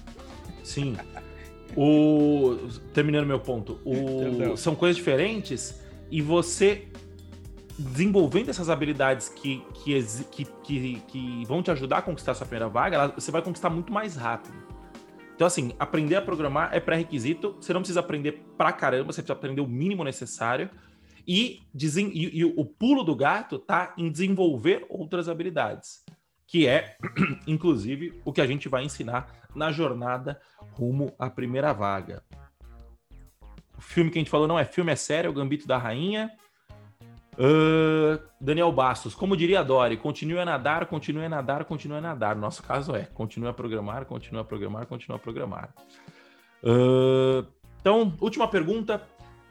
Sim. 0.63 0.95
O, 1.79 2.57
terminando 2.91 3.27
meu 3.27 3.39
ponto, 3.39 3.79
o, 3.85 4.57
são 4.57 4.73
coisas 4.73 4.95
diferentes 4.95 5.79
e 6.09 6.23
você 6.23 6.87
desenvolvendo 7.77 8.49
essas 8.49 8.69
habilidades 8.69 9.29
que, 9.29 9.63
que, 9.73 10.03
que, 10.31 10.45
que, 10.63 10.99
que 11.07 11.45
vão 11.45 11.61
te 11.61 11.69
ajudar 11.71 11.99
a 11.99 12.01
conquistar 12.01 12.31
a 12.31 12.35
sua 12.35 12.47
primeira 12.47 12.67
vaga, 12.67 13.09
você 13.09 13.31
vai 13.31 13.41
conquistar 13.41 13.69
muito 13.69 13.93
mais 13.93 14.15
rápido. 14.15 14.55
Então, 15.35 15.45
assim, 15.45 15.71
aprender 15.77 16.15
a 16.15 16.21
programar 16.21 16.73
é 16.73 16.79
pré-requisito. 16.79 17.55
Você 17.61 17.71
não 17.71 17.81
precisa 17.81 17.99
aprender 17.99 18.43
pra 18.57 18.73
caramba, 18.73 19.13
você 19.13 19.21
precisa 19.21 19.37
aprender 19.37 19.61
o 19.61 19.67
mínimo 19.67 20.03
necessário. 20.03 20.69
E, 21.27 21.61
e, 21.75 22.39
e, 22.39 22.45
o 22.45 22.65
pulo 22.65 23.03
do 23.03 23.15
gato 23.15 23.59
tá 23.59 23.93
em 23.97 24.09
desenvolver 24.09 24.85
outras 24.89 25.29
habilidades, 25.29 26.03
que 26.47 26.65
é, 26.65 26.95
inclusive, 27.45 28.19
o 28.25 28.33
que 28.33 28.41
a 28.41 28.47
gente 28.47 28.67
vai 28.67 28.83
ensinar 28.83 29.47
na 29.53 29.71
jornada 29.71 30.41
rumo 30.71 31.13
à 31.19 31.29
primeira 31.29 31.71
vaga. 31.73 32.23
O 33.77 33.81
filme 33.81 34.09
que 34.09 34.17
a 34.17 34.21
gente 34.21 34.31
falou 34.31 34.47
não 34.47 34.57
é 34.57 34.65
filme, 34.65 34.91
é 34.91 34.95
sério, 34.95 35.27
é 35.27 35.29
o 35.29 35.33
Gambito 35.33 35.67
da 35.67 35.77
Rainha. 35.77 36.31
Uh, 37.37 38.19
Daniel 38.41 38.71
Bastos, 38.71 39.13
como 39.13 39.37
diria 39.37 39.59
a 39.59 39.63
Dori, 39.63 39.95
continue 39.95 40.39
a 40.39 40.45
nadar, 40.45 40.87
continue 40.87 41.23
a 41.23 41.29
nadar, 41.29 41.65
continue 41.65 41.97
a 41.97 42.01
nadar. 42.01 42.35
No 42.35 42.41
nosso 42.41 42.63
caso 42.63 42.95
é, 42.95 43.05
continue 43.05 43.47
a 43.47 43.53
programar, 43.53 44.05
continue 44.05 44.41
a 44.41 44.43
programar, 44.43 44.87
continue 44.87 45.15
a 45.15 45.19
programar. 45.19 45.69
Uh, 46.63 47.45
então, 47.79 48.15
última 48.19 48.47
pergunta. 48.47 49.07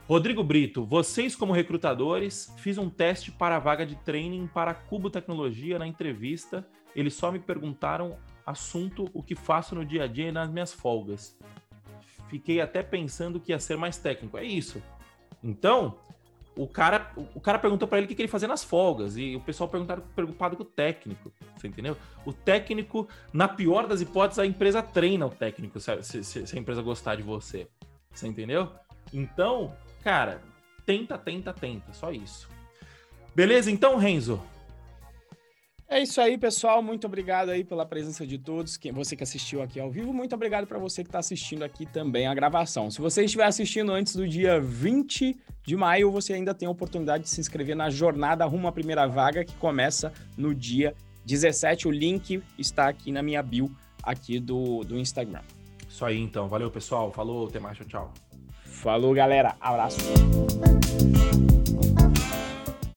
Rodrigo 0.09 0.45
Brito, 0.45 0.85
vocês 0.85 1.35
como 1.35 1.53
recrutadores, 1.53 2.55
fiz 2.59 2.79
um 2.79 2.89
teste 2.89 3.33
para 3.33 3.57
a 3.57 3.59
vaga 3.59 3.85
de 3.85 3.97
training 3.97 4.47
para 4.47 4.73
Cubo 4.73 5.11
Tecnologia 5.11 5.81
na 5.81 5.87
entrevista. 5.87 6.65
Eles 6.95 7.15
só 7.15 7.33
me 7.33 7.41
perguntaram 7.41 8.17
assunto 8.45 9.11
o 9.13 9.21
que 9.21 9.35
faço 9.35 9.75
no 9.75 9.85
dia 9.85 10.05
a 10.05 10.07
dia 10.07 10.29
e 10.29 10.33
nas 10.33 10.49
minhas 10.49 10.73
folgas. 10.73 11.37
Fiquei 12.29 12.61
até 12.61 12.83
pensando 12.83 13.41
que 13.41 13.51
ia 13.51 13.59
ser 13.59 13.77
mais 13.77 13.99
técnico. 13.99 14.39
É 14.39 14.45
isso. 14.45 14.81
Então, 15.43 15.99
o 16.57 16.67
cara, 16.67 17.13
o 17.35 17.41
cara 17.41 17.59
perguntou 17.59 17.87
para 17.87 17.99
ele 17.99 18.07
o 18.07 18.09
que 18.09 18.21
ele 18.21 18.29
fazia 18.29 18.49
nas 18.49 18.65
folgas 18.65 19.17
e 19.19 19.37
o 19.37 19.41
pessoal 19.41 19.69
perguntaram 19.69 20.03
preocupado 20.15 20.57
com 20.57 20.63
o 20.63 20.67
técnico, 20.67 21.31
você 21.55 21.69
entendeu? 21.69 21.97
O 22.25 22.33
técnico, 22.33 23.07
na 23.33 23.47
pior 23.47 23.87
das 23.87 24.01
hipóteses, 24.01 24.39
a 24.39 24.47
empresa 24.47 24.83
treina 24.83 25.27
o 25.27 25.31
técnico 25.31 25.79
se, 25.79 26.03
se, 26.03 26.47
se 26.47 26.57
a 26.57 26.59
empresa 26.59 26.81
gostar 26.81 27.17
de 27.17 27.23
você, 27.23 27.69
você 28.11 28.27
entendeu? 28.27 28.73
Então, 29.13 29.77
cara, 30.03 30.41
tenta, 30.87 31.19
tenta, 31.19 31.53
tenta, 31.53 31.93
só 31.93 32.11
isso. 32.11 32.49
Beleza? 33.35 33.71
Então, 33.71 33.99
Renzo, 33.99 34.43
é 35.89 36.03
isso 36.03 36.21
aí, 36.21 36.37
pessoal. 36.37 36.83
Muito 36.83 37.07
obrigado 37.07 37.51
aí 37.51 37.63
pela 37.63 37.87
presença 37.87 38.27
de 38.27 38.39
todos. 38.39 38.77
Quem, 38.77 38.93
você 38.93 39.15
que 39.15 39.23
assistiu 39.23 39.63
aqui 39.63 39.79
ao 39.79 39.91
vivo, 39.91 40.13
muito 40.13 40.35
obrigado 40.35 40.67
para 40.67 40.79
você 40.79 41.03
que 41.03 41.09
está 41.09 41.21
assistindo 41.21 41.63
aqui 41.63 41.87
também 41.87 42.27
a 42.27 42.35
gravação. 42.35 42.91
Se 42.91 43.01
você 43.01 43.25
estiver 43.25 43.45
assistindo 43.45 43.93
antes 43.93 44.17
do 44.17 44.27
dia 44.27 44.61
20 44.61 45.37
de 45.63 45.77
maio, 45.77 46.11
você 46.11 46.33
ainda 46.33 46.53
tem 46.53 46.67
a 46.67 46.71
oportunidade 46.71 47.25
de 47.25 47.31
se 47.31 47.41
inscrever 47.41 47.77
na 47.77 47.89
jornada 47.89 48.45
rumo 48.45 48.67
à 48.67 48.73
primeira 48.73 49.07
vaga, 49.07 49.45
que 49.45 49.55
começa 49.55 50.13
no 50.37 50.55
dia 50.55 50.95
17. 51.25 51.87
O 51.87 51.91
link 51.91 52.43
está 52.59 52.89
aqui 52.89 53.13
na 53.13 53.23
minha 53.23 53.43
bio 53.43 53.71
aqui 54.03 54.41
do, 54.41 54.83
do 54.85 54.99
Instagram. 54.99 55.43
Isso 55.89 56.05
aí, 56.05 56.19
então. 56.19 56.49
Valeu, 56.49 56.71
pessoal. 56.71 57.13
Falou, 57.13 57.47
até 57.47 57.59
mais. 57.59 57.77
Tchau, 57.79 57.87
tchau. 57.87 58.15
Falou, 58.65 59.15
galera. 59.15 59.57
Abraço. 59.61 59.99